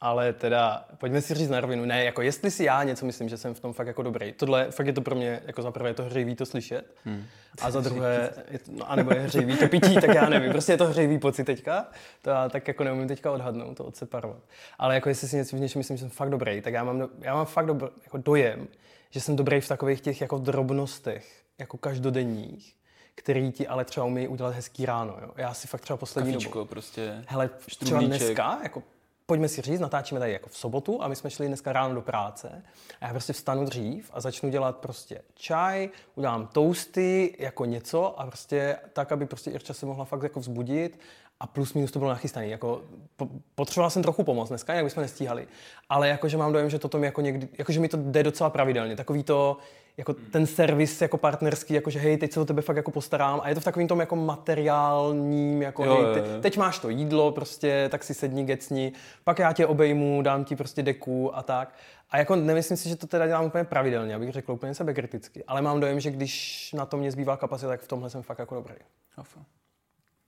Ale 0.00 0.32
teda, 0.32 0.84
pojďme 0.98 1.20
si 1.20 1.34
říct 1.34 1.48
na 1.48 1.60
rovinu, 1.60 1.84
ne, 1.84 2.04
jako 2.04 2.22
jestli 2.22 2.50
si 2.50 2.64
já 2.64 2.82
něco 2.82 3.06
myslím, 3.06 3.28
že 3.28 3.36
jsem 3.36 3.54
v 3.54 3.60
tom 3.60 3.72
fakt 3.72 3.86
jako 3.86 4.02
dobrý. 4.02 4.32
Tohle, 4.32 4.70
fakt 4.70 4.86
je 4.86 4.92
to 4.92 5.00
pro 5.00 5.14
mě, 5.14 5.42
jako 5.46 5.62
za 5.62 5.70
prvé 5.70 5.90
je 5.90 5.94
to 5.94 6.02
hřejivý 6.02 6.34
to 6.34 6.46
slyšet, 6.46 6.94
hmm. 7.04 7.24
a 7.60 7.70
za 7.70 7.80
druhé, 7.86 8.30
je 8.50 8.58
to, 8.58 8.72
no, 8.72 8.90
anebo 8.90 9.14
je 9.14 9.20
hřejivý 9.20 9.56
to 9.56 9.68
pití, 9.68 9.94
tak 9.94 10.14
já 10.14 10.28
nevím, 10.28 10.50
prostě 10.50 10.72
je 10.72 10.78
to 10.78 10.86
hřejivý 10.86 11.18
pocit 11.18 11.44
teďka, 11.44 11.88
to 12.22 12.30
já 12.30 12.48
tak 12.48 12.68
jako 12.68 12.84
neumím 12.84 13.08
teďka 13.08 13.32
odhadnout, 13.32 13.76
to 13.76 13.84
odseparovat. 13.84 14.42
Ale 14.78 14.94
jako 14.94 15.08
jestli 15.08 15.28
si 15.28 15.36
něco 15.36 15.56
v 15.56 15.60
něčem 15.60 15.80
myslím, 15.80 15.96
že 15.96 16.00
jsem 16.00 16.10
fakt 16.10 16.30
dobrý, 16.30 16.60
tak 16.60 16.74
já 16.74 16.84
mám, 16.84 17.08
já 17.20 17.34
mám 17.34 17.46
fakt 17.46 17.66
dobr, 17.66 17.88
jako 18.04 18.18
dojem, 18.18 18.68
že 19.10 19.20
jsem 19.20 19.36
dobrý 19.36 19.60
v 19.60 19.68
takových 19.68 20.00
těch 20.00 20.20
jako 20.20 20.38
drobnostech, 20.38 21.45
jako 21.58 21.78
každodenních, 21.78 22.76
který 23.14 23.52
ti 23.52 23.68
ale 23.68 23.84
třeba 23.84 24.06
umí 24.06 24.28
udělat 24.28 24.54
hezký 24.54 24.86
ráno. 24.86 25.16
Jo. 25.22 25.30
Já 25.36 25.54
si 25.54 25.68
fakt 25.68 25.80
třeba 25.80 25.96
poslední 25.96 26.32
Kafičko, 26.32 26.58
dobu. 26.58 26.68
prostě. 26.68 27.24
Hele, 27.28 27.50
třeba 27.78 28.00
dneska, 28.00 28.58
jako 28.62 28.82
pojďme 29.26 29.48
si 29.48 29.62
říct, 29.62 29.80
natáčíme 29.80 30.20
tady 30.20 30.32
jako 30.32 30.48
v 30.48 30.56
sobotu 30.56 31.02
a 31.02 31.08
my 31.08 31.16
jsme 31.16 31.30
šli 31.30 31.46
dneska 31.46 31.72
ráno 31.72 31.94
do 31.94 32.02
práce 32.02 32.62
a 33.00 33.06
já 33.06 33.12
prostě 33.12 33.32
vstanu 33.32 33.64
dřív 33.64 34.10
a 34.14 34.20
začnu 34.20 34.50
dělat 34.50 34.76
prostě 34.76 35.22
čaj, 35.34 35.88
udělám 36.14 36.46
toasty 36.46 37.36
jako 37.38 37.64
něco 37.64 38.20
a 38.20 38.26
prostě 38.26 38.76
tak, 38.92 39.12
aby 39.12 39.26
prostě 39.26 39.50
Irča 39.50 39.74
se 39.74 39.86
mohla 39.86 40.04
fakt 40.04 40.22
jako 40.22 40.40
vzbudit 40.40 40.98
a 41.40 41.46
plus 41.46 41.74
minus 41.74 41.90
to 41.90 41.98
bylo 41.98 42.10
nachystané. 42.10 42.48
Jako, 42.48 42.82
po, 43.16 43.28
potřeboval 43.54 43.90
jsem 43.90 44.02
trochu 44.02 44.24
pomoct 44.24 44.48
dneska, 44.48 44.74
jak 44.74 44.84
bychom 44.84 45.02
nestíhali, 45.02 45.48
ale 45.88 46.08
jakože 46.08 46.36
mám 46.36 46.52
dojem, 46.52 46.70
že 46.70 46.78
toto 46.78 46.98
mi 46.98 47.06
jako 47.06 47.20
někdy, 47.20 47.48
jakože 47.58 47.80
mi 47.80 47.88
to 47.88 47.96
jde 47.96 48.22
docela 48.22 48.50
pravidelně. 48.50 48.96
Takový 48.96 49.22
to, 49.22 49.58
jako 49.96 50.14
ten 50.14 50.46
servis 50.46 51.02
jako 51.02 51.18
partnerský, 51.18 51.74
jako 51.74 51.90
že 51.90 51.98
hej, 51.98 52.16
teď 52.16 52.32
se 52.32 52.40
o 52.40 52.44
tebe 52.44 52.62
fakt 52.62 52.76
jako 52.76 52.90
postarám 52.90 53.40
a 53.42 53.48
je 53.48 53.54
to 53.54 53.60
v 53.60 53.64
takovým 53.64 53.88
tom 53.88 54.00
jako 54.00 54.16
materiálním, 54.16 55.62
jako 55.62 55.84
jo, 55.84 56.02
hej, 56.02 56.22
te, 56.22 56.40
teď 56.40 56.56
máš 56.56 56.78
to 56.78 56.88
jídlo, 56.88 57.32
prostě, 57.32 57.88
tak 57.90 58.04
si 58.04 58.14
sedni, 58.14 58.44
gecni, 58.44 58.92
pak 59.24 59.38
já 59.38 59.52
tě 59.52 59.66
obejmu, 59.66 60.22
dám 60.22 60.44
ti 60.44 60.56
prostě 60.56 60.82
deku 60.82 61.36
a 61.36 61.42
tak. 61.42 61.74
A 62.10 62.18
jako 62.18 62.36
nemyslím 62.36 62.76
si, 62.76 62.88
že 62.88 62.96
to 62.96 63.06
teda 63.06 63.26
dělám 63.26 63.44
úplně 63.44 63.64
pravidelně, 63.64 64.14
abych 64.14 64.32
řekl 64.32 64.52
úplně 64.52 64.74
sebekriticky, 64.74 65.44
ale 65.44 65.62
mám 65.62 65.80
dojem, 65.80 66.00
že 66.00 66.10
když 66.10 66.72
na 66.72 66.86
to 66.86 66.96
mě 66.96 67.10
zbývá 67.10 67.36
kapacita, 67.36 67.68
tak 67.68 67.80
v 67.80 67.88
tomhle 67.88 68.10
jsem 68.10 68.22
fakt 68.22 68.38
jako 68.38 68.54
dobrý. 68.54 68.74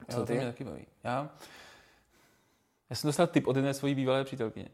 Co 0.08 0.20
ty? 0.20 0.26
To 0.26 0.32
mě 0.32 0.46
taky 0.46 0.64
baví. 0.64 0.86
Já, 1.04 1.30
já 2.90 2.96
jsem 2.96 3.08
dostal 3.08 3.26
tip 3.26 3.46
od 3.46 3.56
jedné 3.56 3.74
svojí 3.74 3.94
bývalé 3.94 4.24
přítelkyně. 4.24 4.68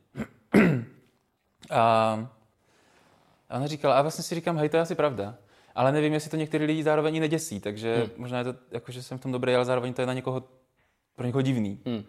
a 1.70 2.28
ona 3.50 3.66
říkala, 3.66 3.98
a 3.98 4.02
vlastně 4.02 4.24
si 4.24 4.34
říkám, 4.34 4.58
hej, 4.58 4.68
to 4.68 4.76
je 4.76 4.82
asi 4.82 4.94
pravda. 4.94 5.36
Ale 5.74 5.92
nevím, 5.92 6.12
jestli 6.12 6.30
to 6.30 6.36
některý 6.36 6.64
lidi 6.64 6.82
zároveň 6.82 7.20
neděsí, 7.20 7.60
takže 7.60 7.96
hmm. 7.96 8.10
možná 8.16 8.38
je 8.38 8.44
to, 8.44 8.54
jako, 8.70 8.92
že 8.92 9.02
jsem 9.02 9.18
v 9.18 9.20
tom 9.20 9.32
dobrý, 9.32 9.54
ale 9.54 9.64
zároveň 9.64 9.94
to 9.94 10.02
je 10.02 10.06
na 10.06 10.12
někoho, 10.12 10.44
pro 11.16 11.26
někoho 11.26 11.42
divný. 11.42 11.80
Hmm. 11.86 12.04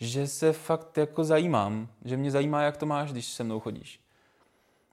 Že 0.00 0.26
se 0.26 0.52
fakt 0.52 0.98
jako 0.98 1.24
zajímám, 1.24 1.88
že 2.04 2.16
mě 2.16 2.30
zajímá, 2.30 2.62
jak 2.62 2.76
to 2.76 2.86
máš, 2.86 3.12
když 3.12 3.26
se 3.26 3.44
mnou 3.44 3.60
chodíš. 3.60 4.00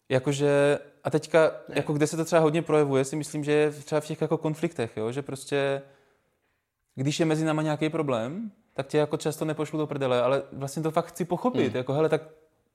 Jakože, 0.09 0.79
a 1.03 1.09
teďka, 1.09 1.51
jako 1.69 1.93
kde 1.93 2.07
se 2.07 2.17
to 2.17 2.25
třeba 2.25 2.41
hodně 2.41 2.61
projevuje, 2.61 3.05
si 3.05 3.15
myslím, 3.15 3.43
že 3.43 3.51
je 3.51 3.71
třeba 3.71 4.01
v 4.01 4.05
těch 4.05 4.21
jako 4.21 4.37
konfliktech, 4.37 4.97
jo? 4.97 5.11
že 5.11 5.21
prostě, 5.21 5.81
když 7.01 7.19
je 7.19 7.25
mezi 7.25 7.45
náma 7.45 7.61
nějaký 7.61 7.89
problém, 7.89 8.51
tak 8.73 8.87
tě 8.87 8.97
jako 8.97 9.17
často 9.17 9.45
nepošlu 9.45 9.79
do 9.79 9.87
prdele, 9.87 10.21
ale 10.21 10.43
vlastně 10.51 10.83
to 10.83 10.91
fakt 10.91 11.05
chci 11.05 11.25
pochopit, 11.25 11.67
hmm. 11.67 11.77
jako 11.77 11.93
hele, 11.93 12.09
tak 12.09 12.21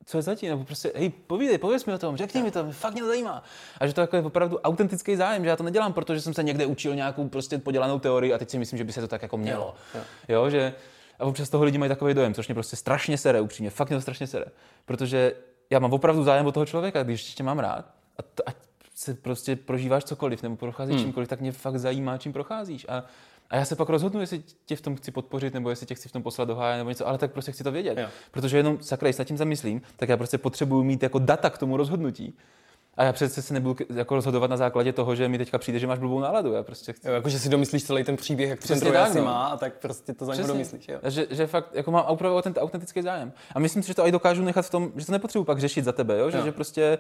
co 0.05 0.19
je 0.19 0.23
zatím, 0.23 0.49
nebo 0.49 0.65
prostě, 0.65 0.93
hej, 0.95 1.11
povídej, 1.11 1.59
pověz 1.59 1.85
mi 1.85 1.95
o 1.95 1.99
tom, 1.99 2.17
řekni 2.17 2.43
mi 2.43 2.51
to, 2.51 2.73
fakt 2.73 2.93
mě 2.93 3.03
to 3.03 3.09
zajímá. 3.09 3.43
A 3.79 3.87
že 3.87 3.95
to 3.95 4.01
jako 4.01 4.17
je 4.17 4.23
opravdu 4.23 4.59
autentický 4.59 5.17
zájem, 5.17 5.45
že 5.45 5.49
já 5.49 5.57
to 5.57 5.63
nedělám, 5.63 5.93
protože 5.93 6.21
jsem 6.21 6.35
se 6.35 6.43
někde 6.43 6.67
učil 6.67 6.95
nějakou 6.95 7.29
prostě 7.29 7.59
podělanou 7.59 7.99
teorii 7.99 8.35
a 8.35 8.39
teď 8.39 8.51
si 8.51 8.59
myslím, 8.59 8.77
že 8.77 8.85
by 8.85 8.93
se 8.93 9.01
to 9.01 9.09
tak 9.09 9.23
jako 9.23 9.37
mělo. 9.37 9.75
Jo, 9.95 10.01
jo. 10.29 10.35
jo 10.35 10.51
že 10.51 10.75
a 11.19 11.25
občas 11.25 11.49
toho 11.49 11.65
lidi 11.65 11.79
mají 11.79 11.89
takový 11.89 12.15
dojem, 12.15 12.35
což 12.35 12.49
mě 12.49 12.55
prostě 12.55 12.77
strašně 12.77 13.19
sere, 13.19 13.41
upřímně, 13.41 13.71
fakt 13.71 13.89
mě 13.89 13.97
to 13.97 14.03
strašně 14.03 14.27
sere. 14.27 14.45
Protože 14.85 15.33
já 15.71 15.79
mám 15.79 15.93
opravdu 15.93 16.25
zájem 16.25 16.47
o 16.47 16.53
toho 16.53 16.67
člověka, 16.67 17.03
když 17.03 17.35
tě 17.35 17.43
mám 17.43 17.59
rád, 17.59 17.95
a, 18.19 18.23
to, 18.23 18.49
ať 18.49 18.57
se 18.95 19.15
prostě 19.15 19.57
prožíváš 19.57 20.05
cokoliv 20.05 20.43
nebo 20.43 20.57
procházíš 20.57 20.97
hmm. 20.97 21.05
čímkoliv, 21.05 21.29
tak 21.29 21.41
mě 21.41 21.53
fakt 21.53 21.79
zajímá, 21.79 22.19
čím 22.19 22.33
procházíš. 22.33 22.87
A 22.89 23.05
a 23.53 23.57
já 23.57 23.65
se 23.65 23.77
pak 23.77 23.89
rozhodnu, 23.89 24.21
jestli 24.21 24.43
tě 24.65 24.77
v 24.77 24.81
tom 24.81 24.97
chci 24.97 25.11
podpořit, 25.11 25.55
nebo 25.55 25.71
jestli 25.71 25.87
tě 25.87 25.95
chci 25.95 26.09
v 26.09 26.13
tom 26.13 26.23
poslat 26.23 26.45
do 26.45 26.57
háje, 26.57 26.79
nebo 26.79 26.91
něco, 26.91 27.09
ale 27.09 27.19
tak 27.19 27.33
prostě 27.33 27.53
chci 27.53 27.65
to 27.65 27.73
vědět. 27.73 27.99
Jo. 27.99 28.07
Protože 28.31 28.57
jenom 28.57 28.79
sakra, 28.81 29.07
když 29.07 29.17
se 29.17 29.25
tím 29.25 29.37
zamyslím, 29.37 29.83
tak 29.97 30.09
já 30.09 30.17
prostě 30.17 30.39
potřebuju 30.39 30.83
mít 30.83 31.03
jako 31.03 31.19
data 31.19 31.51
k 31.51 31.59
tomu 31.59 31.77
rozhodnutí. 31.77 32.35
A 32.97 33.05
já 33.05 33.13
přece 33.13 33.43
se 33.43 33.55
nebudu 33.55 33.85
jako 33.95 34.15
rozhodovat 34.15 34.51
na 34.51 34.57
základě 34.57 34.93
toho, 34.93 35.15
že 35.15 35.29
mi 35.29 35.39
teďka 35.39 35.59
přijde, 35.59 35.79
že 35.79 35.87
máš 35.87 35.99
blbou 35.99 36.21
náladu. 36.21 36.53
Já 36.53 36.63
prostě 36.63 36.93
chci... 36.93 37.09
jo, 37.09 37.15
jako, 37.15 37.29
že 37.29 37.39
si 37.39 37.49
domyslíš 37.49 37.85
celý 37.85 38.05
ten 38.05 38.17
příběh, 38.17 38.51
jak 38.51 38.63
ten 38.63 38.81
tak, 38.81 39.15
no. 39.15 39.25
má, 39.25 39.47
a 39.47 39.57
tak 39.57 39.73
prostě 39.75 40.13
to 40.13 40.25
za 40.25 40.35
něho 40.35 40.49
domyslíš. 40.49 40.89
Jo. 40.89 40.99
Že, 41.09 41.27
že, 41.31 41.47
fakt 41.47 41.75
jako 41.75 41.91
mám 41.91 42.05
opravdu 42.07 42.43
ten 42.43 42.55
autentický 42.59 43.03
zájem. 43.03 43.33
A 43.55 43.59
myslím 43.59 43.83
si, 43.83 43.89
že 43.89 43.95
to 43.95 44.07
i 44.07 44.13
dokážu 44.13 44.43
nechat 44.43 44.67
v 44.67 44.71
tom, 44.71 44.93
že 44.97 45.07
to 45.07 45.13
nepotřebuji 45.13 45.45
pak 45.45 45.61
řešit 45.61 45.85
za 45.85 45.93
tebe, 45.93 46.19
jo? 46.19 46.31
Že, 46.31 46.39
jo. 46.39 46.45
že 46.45 46.53
prostě 46.53 46.99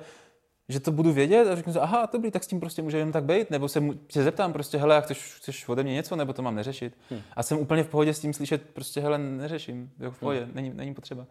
že 0.72 0.80
to 0.80 0.92
budu 0.92 1.12
vědět 1.12 1.48
a 1.48 1.56
řeknu 1.56 1.72
si, 1.72 1.78
aha, 1.78 2.08
dobrý, 2.12 2.30
tak 2.30 2.44
s 2.44 2.46
tím 2.46 2.60
prostě 2.60 2.82
může 2.82 2.98
jen 2.98 3.12
tak 3.12 3.24
být, 3.24 3.50
nebo 3.50 3.68
se, 3.68 3.80
mu, 3.80 3.94
se 4.08 4.22
zeptám 4.22 4.52
prostě, 4.52 4.78
hele, 4.78 5.02
chceš, 5.02 5.34
chceš 5.34 5.68
ode 5.68 5.82
mě 5.82 5.92
něco, 5.92 6.16
nebo 6.16 6.32
to 6.32 6.42
mám 6.42 6.54
neřešit. 6.54 6.98
Hmm. 7.10 7.20
A 7.36 7.42
jsem 7.42 7.58
úplně 7.58 7.82
v 7.82 7.88
pohodě 7.88 8.14
s 8.14 8.20
tím 8.20 8.32
slyšet, 8.32 8.62
prostě, 8.72 9.00
hele, 9.00 9.18
neřeším, 9.18 9.90
jako 9.98 10.14
v 10.14 10.18
pohodě, 10.18 10.40
hmm. 10.40 10.50
není, 10.54 10.70
není 10.74 10.94
potřeba. 10.94 11.26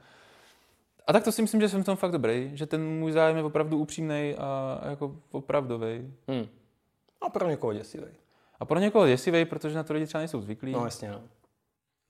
A 1.07 1.13
tak 1.13 1.23
to 1.23 1.31
si 1.31 1.41
myslím, 1.41 1.61
že 1.61 1.69
jsem 1.69 1.83
v 1.83 1.85
tom 1.85 1.95
fakt 1.95 2.11
dobrý, 2.11 2.51
že 2.53 2.65
ten 2.65 2.85
můj 2.85 3.11
zájem 3.11 3.37
je 3.37 3.43
opravdu 3.43 3.77
upřímný 3.77 4.35
a 4.37 4.81
jako 4.89 5.15
opravdový. 5.31 6.13
Hmm. 6.27 6.47
A 7.21 7.29
pro 7.29 7.49
někoho 7.49 7.73
děsivý. 7.73 8.07
A 8.59 8.65
pro 8.65 8.79
někoho 8.79 9.07
děsivý, 9.07 9.45
protože 9.45 9.75
na 9.75 9.83
to 9.83 9.93
lidi 9.93 10.05
třeba 10.05 10.19
nejsou 10.19 10.41
zvyklí. 10.41 10.71
No 10.71 10.85
jasně, 10.85 11.11
no. 11.11 11.21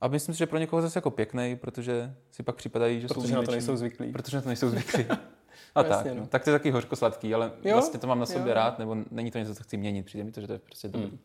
A 0.01 0.07
myslím 0.07 0.35
si, 0.35 0.39
že 0.39 0.45
pro 0.45 0.57
někoho 0.57 0.81
zase 0.81 0.97
jako 0.97 1.11
pěkný, 1.11 1.55
protože 1.55 2.15
si 2.31 2.43
pak 2.43 2.55
připadají, 2.55 3.01
že 3.01 3.07
protože 3.07 3.27
jsou 3.27 3.35
na 3.35 3.43
to 3.43 3.51
nejsou 3.51 3.75
zvyklí. 3.75 4.11
Protože 4.11 4.37
na 4.37 4.41
to 4.41 4.49
nejsou 4.49 4.69
zvyklí. 4.69 5.05
A 5.75 5.83
tak, 5.83 6.05
no. 6.13 6.27
tak 6.27 6.43
to 6.43 6.49
je 6.49 6.59
taky 6.59 6.71
hořko 6.71 6.95
sladký, 6.95 7.33
ale 7.33 7.51
jo? 7.63 7.73
vlastně 7.73 7.99
to 7.99 8.07
mám 8.07 8.19
na 8.19 8.25
sobě 8.25 8.49
jo. 8.49 8.53
rád, 8.53 8.79
nebo 8.79 8.97
není 9.11 9.31
to 9.31 9.37
něco, 9.37 9.55
co 9.55 9.63
chci 9.63 9.77
měnit, 9.77 10.05
přijde 10.05 10.23
mi 10.23 10.31
to, 10.31 10.41
že 10.41 10.47
to 10.47 10.53
je 10.53 10.59
prostě 10.59 10.87
dobrý. 10.87 11.07
Hmm. 11.07 11.19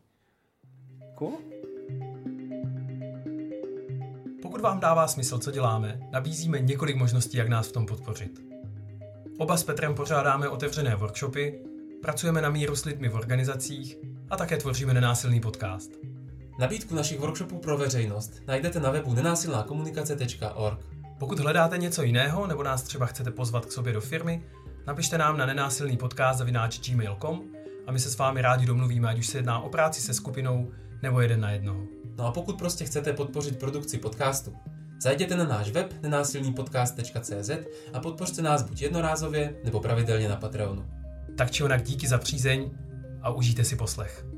Cool. 1.15 1.39
Pokud 4.43 4.61
vám 4.61 4.81
dává 4.81 5.09
smysl, 5.09 5.39
co 5.39 5.51
děláme, 5.51 6.01
nabízíme 6.11 6.61
několik 6.61 6.97
možností, 6.97 7.37
jak 7.37 7.49
nás 7.49 7.69
v 7.69 7.73
tom 7.73 7.87
podpořit. 7.87 8.41
Oba 9.39 9.57
s 9.57 9.65
Petrem 9.65 9.95
pořádáme 9.95 10.49
otevřené 10.49 10.97
workshopy, 10.97 11.61
pracujeme 12.03 12.43
na 12.43 12.51
míru 12.51 12.77
s 12.77 12.85
lidmi 12.85 13.09
v 13.09 13.15
organizacích 13.15 13.97
a 14.31 14.37
také 14.37 14.57
tvoříme 14.57 14.95
nenásilný 14.95 15.41
podcast. 15.41 15.91
Nabídku 16.59 16.95
našich 16.95 17.21
workshopů 17.21 17.59
pro 17.59 17.79
veřejnost 17.79 18.33
najdete 18.47 18.81
na 18.81 18.91
webu 18.91 19.15
nenásilnákomunikace.org. 19.15 20.96
Pokud 21.19 21.39
hledáte 21.39 21.79
něco 21.79 22.03
jiného 22.03 22.47
nebo 22.47 22.63
nás 22.63 22.83
třeba 22.83 23.07
chcete 23.07 23.31
pozvat 23.31 23.67
k 23.67 23.73
sobě 23.73 23.93
do 23.93 24.01
firmy, 24.01 24.43
napište 24.87 25.19
nám 25.19 25.39
na 25.39 25.47
nenásilný 25.47 25.97
podcast 25.97 26.39
zavináč 26.39 26.91
gmail.com 26.91 27.43
a 27.87 27.93
my 27.93 28.01
se 28.01 28.11
s 28.11 28.19
vámi 28.19 28.43
rádi 28.43 28.67
domluvíme, 28.67 29.09
ať 29.09 29.19
už 29.19 29.27
se 29.27 29.39
jedná 29.39 29.61
o 29.61 29.69
práci 29.69 30.01
se 30.01 30.15
skupinou 30.15 30.71
nebo 31.03 31.21
jeden 31.21 31.41
na 31.41 31.51
jednoho. 31.51 31.81
No 32.19 32.27
a 32.27 32.33
pokud 32.33 32.59
prostě 32.59 32.85
chcete 32.85 33.13
podpořit 33.13 33.59
produkci 33.59 33.99
podcastu, 33.99 34.57
zajděte 35.01 35.37
na 35.37 35.45
náš 35.45 35.71
web 35.71 35.95
nenásilnýpodcast.cz 36.03 37.51
a 37.93 38.01
podpořte 38.01 38.43
nás 38.43 38.63
buď 38.63 38.83
jednorázově 38.83 39.55
nebo 39.65 39.81
pravidelně 39.81 40.29
na 40.29 40.37
Patreonu. 40.37 40.87
Tak 41.37 41.51
či 41.51 41.65
onak 41.65 41.83
díky 41.83 42.09
za 42.09 42.19
přízeň 42.19 42.71
a 43.23 43.31
užijte 43.31 43.65
si 43.65 43.77
poslech. 43.77 44.36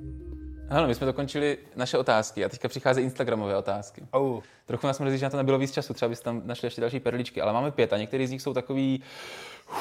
Ano, 0.71 0.87
my 0.87 0.95
jsme 0.95 1.07
dokončili 1.07 1.59
naše 1.77 1.99
otázky 1.99 2.45
a 2.45 2.49
teďka 2.49 2.69
přicházejí 2.69 3.05
Instagramové 3.05 3.57
otázky. 3.57 4.03
Oh. 4.11 4.43
Trochu 4.67 4.87
nás 4.87 4.99
mrzí, 4.99 5.19
že 5.19 5.27
na 5.27 5.31
to 5.31 5.37
nebylo 5.37 5.59
víc 5.59 5.73
času, 5.73 5.95
třeba 5.95 6.09
byste 6.09 6.25
tam 6.25 6.43
našli 6.45 6.67
ještě 6.67 6.81
další 6.81 7.01
perličky, 7.01 7.41
ale 7.41 7.53
máme 7.53 7.71
pět 7.71 7.93
a 7.93 7.99
některý 7.99 8.27
z 8.27 8.31
nich 8.31 8.43
jsou 8.43 8.55
takový 8.55 9.03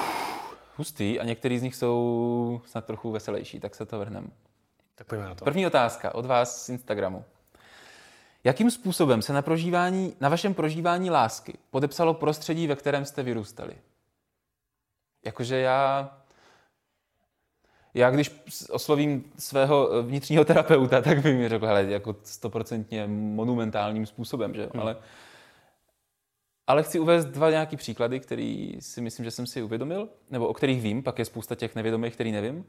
hustý 0.78 1.19
a 1.19 1.23
některý 1.23 1.60
z 1.60 1.62
nich 1.62 1.76
jsou 1.76 2.62
snad 2.65 2.86
trochu 2.86 3.12
veselější, 3.12 3.60
tak 3.60 3.76
se 3.76 3.86
to 3.86 4.00
vrhneme. 4.00 4.28
Tak 4.95 5.08
pojďme 5.08 5.26
na 5.26 5.36
to. 5.36 5.45
První 5.45 5.67
otázka 5.67 6.15
od 6.15 6.26
vás 6.26 6.65
z 6.65 6.69
Instagramu. 6.69 7.26
Jakým 8.43 8.71
způsobem 8.71 9.21
se 9.21 9.34
na, 9.34 9.41
prožívání, 9.41 10.15
na 10.19 10.30
vašem 10.30 10.54
prožívání 10.54 11.10
lásky 11.10 11.58
podepsalo 11.71 12.13
prostředí, 12.13 12.67
ve 12.67 12.76
kterém 12.76 13.06
jste 13.06 13.23
vyrůstali? 13.23 13.73
Jakože 15.26 15.58
já 15.58 16.12
já 17.97 18.10
když 18.10 18.31
oslovím 18.69 19.23
svého 19.38 19.93
eh, 19.93 20.01
vnitřního 20.01 20.45
terapeuta, 20.45 21.01
tak 21.01 21.21
by 21.21 21.33
mi 21.33 21.49
řekl, 21.49 21.65
hele, 21.65 21.83
jako 21.83 22.15
stoprocentně 22.23 23.07
monumentálním 23.07 24.05
způsobem, 24.05 24.53
že 24.53 24.62
hmm. 24.62 24.81
ale, 24.81 24.97
ale 26.67 26.83
chci 26.83 26.99
uvést 26.99 27.25
dva 27.25 27.49
nějaký 27.49 27.77
příklady, 27.77 28.19
který 28.19 28.77
si 28.79 29.01
myslím, 29.01 29.25
že 29.25 29.31
jsem 29.31 29.47
si 29.47 29.62
uvědomil, 29.62 30.10
nebo 30.29 30.47
o 30.47 30.53
kterých 30.53 30.81
vím, 30.81 31.03
pak 31.03 31.19
je 31.19 31.25
spousta 31.25 31.55
těch 31.55 31.75
nevědomých, 31.75 32.13
který 32.13 32.31
nevím. 32.31 32.65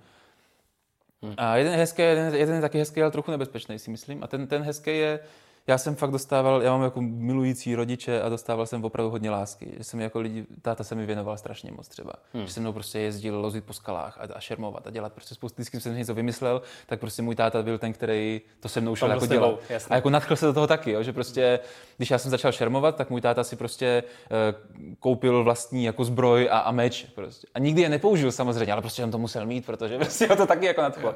Hmm. 1.23 1.35
A 1.37 1.57
jeden 1.57 1.73
je 1.73 1.79
hezký, 1.79 2.03
jeden, 2.03 2.35
jeden 2.35 2.55
je 2.55 2.61
taky 2.61 2.79
hezký, 2.79 3.03
ale 3.03 3.11
trochu 3.11 3.31
nebezpečný, 3.31 3.79
si 3.79 3.91
myslím. 3.91 4.25
A 4.25 4.27
ten, 4.27 4.47
ten 4.47 4.63
hezký 4.63 4.91
je, 4.91 5.21
já 5.69 5.79
jsem 5.79 5.97
fakt 5.97 6.11
dostával, 6.11 6.63
já 6.63 6.73
mám 6.73 6.83
jako 6.83 7.01
milující 7.03 7.75
rodiče 7.75 8.23
a 8.23 8.29
dostával 8.29 8.67
jsem 8.67 8.85
opravdu 8.85 9.11
hodně 9.11 9.31
lásky. 9.31 9.75
Že 9.79 9.85
jsem 9.85 10.01
jako 10.01 10.21
lidi, 10.21 10.47
táta 10.63 10.85
se 10.85 10.95
mi 10.95 11.07
věnoval 11.07 11.37
strašně 11.37 11.71
moc 11.73 11.89
třeba. 11.89 12.13
Hmm. 12.35 12.47
Že 12.47 12.53
se 12.53 12.61
mnou 12.61 12.73
prostě 12.73 12.99
jezdil 12.99 13.41
lozit 13.41 13.65
po 13.65 13.73
skalách 13.73 14.19
a, 14.19 14.35
a 14.35 14.41
šermovat 14.41 14.87
a 14.87 14.91
dělat 14.91 15.13
prostě 15.13 15.35
spoustu, 15.35 15.63
když 15.71 15.83
jsem 15.83 15.97
něco 15.97 16.15
vymyslel, 16.15 16.63
tak 16.87 17.01
prostě 17.01 17.23
můj 17.23 17.35
táta 17.35 17.63
byl 17.63 17.79
ten, 17.79 17.93
který 17.93 18.41
to 18.61 18.69
se 18.69 18.81
mnou 18.81 18.97
šel 18.97 19.11
jako 19.11 19.27
dělat. 19.27 19.61
A 19.91 19.95
jako 19.95 20.11
nadchl 20.11 20.37
se 20.37 20.47
do 20.47 20.53
toho 20.53 20.67
taky, 20.67 20.91
jo, 20.91 21.03
že 21.03 21.13
prostě, 21.13 21.61
když 21.97 22.11
já 22.11 22.19
jsem 22.19 22.31
začal 22.31 22.53
šermovat, 22.53 22.97
tak 22.97 23.11
můj 23.11 23.21
táta 23.21 23.45
si 23.45 23.57
prostě 23.57 24.03
uh, 24.31 24.95
koupil 25.01 25.45
vlastní 25.45 25.85
jako 25.85 26.05
zbroj 26.05 26.49
a, 26.53 26.59
a 26.59 26.71
meč. 26.71 27.07
Prostě. 27.15 27.47
A 27.55 27.59
nikdy 27.59 27.83
je 27.83 27.89
nepoužil 27.89 28.33
samozřejmě, 28.33 28.73
ale 28.73 28.83
prostě 28.83 29.05
on 29.05 29.11
to 29.11 29.19
musel 29.19 29.47
mít, 29.47 29.67
protože 29.67 29.99
prostě 29.99 30.27
to 30.27 30.47
taky 30.47 30.67
jako 30.67 30.83
nadchlo. 30.83 31.15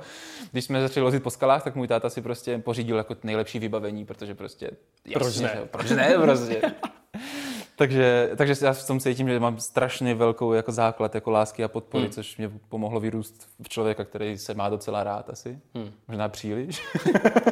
Když 0.52 0.64
jsme 0.64 0.82
začali 0.82 1.04
lozit 1.04 1.22
po 1.22 1.30
skalách, 1.30 1.64
tak 1.64 1.74
můj 1.74 1.88
táta 1.88 2.10
si 2.10 2.22
prostě 2.22 2.58
pořídil 2.58 2.96
jako 2.96 3.16
nejlepší 3.22 3.58
vybavení, 3.58 4.04
protože 4.04 4.34
prostě... 4.42 4.70
Jasně, 5.04 5.20
proč 5.20 5.38
ne? 5.38 5.52
Že, 5.54 5.66
proč 5.66 5.90
ne 5.90 6.14
prostě. 6.18 6.62
takže, 7.76 8.30
takže 8.36 8.54
já 8.62 8.72
v 8.72 8.86
tom 8.86 9.00
cítím, 9.00 9.28
že 9.28 9.40
mám 9.40 9.60
strašně 9.60 10.14
velkou 10.14 10.52
jako 10.52 10.72
základ 10.72 11.14
jako 11.14 11.30
lásky 11.30 11.64
a 11.64 11.68
podpory, 11.68 12.04
hmm. 12.04 12.12
což 12.12 12.36
mě 12.36 12.50
pomohlo 12.68 13.00
vyrůst 13.00 13.48
v 13.62 13.68
člověka, 13.68 14.04
který 14.04 14.38
se 14.38 14.54
má 14.54 14.68
docela 14.68 15.04
rád 15.04 15.30
asi. 15.30 15.58
Hmm. 15.74 15.92
Možná 16.08 16.28
příliš. 16.28 16.82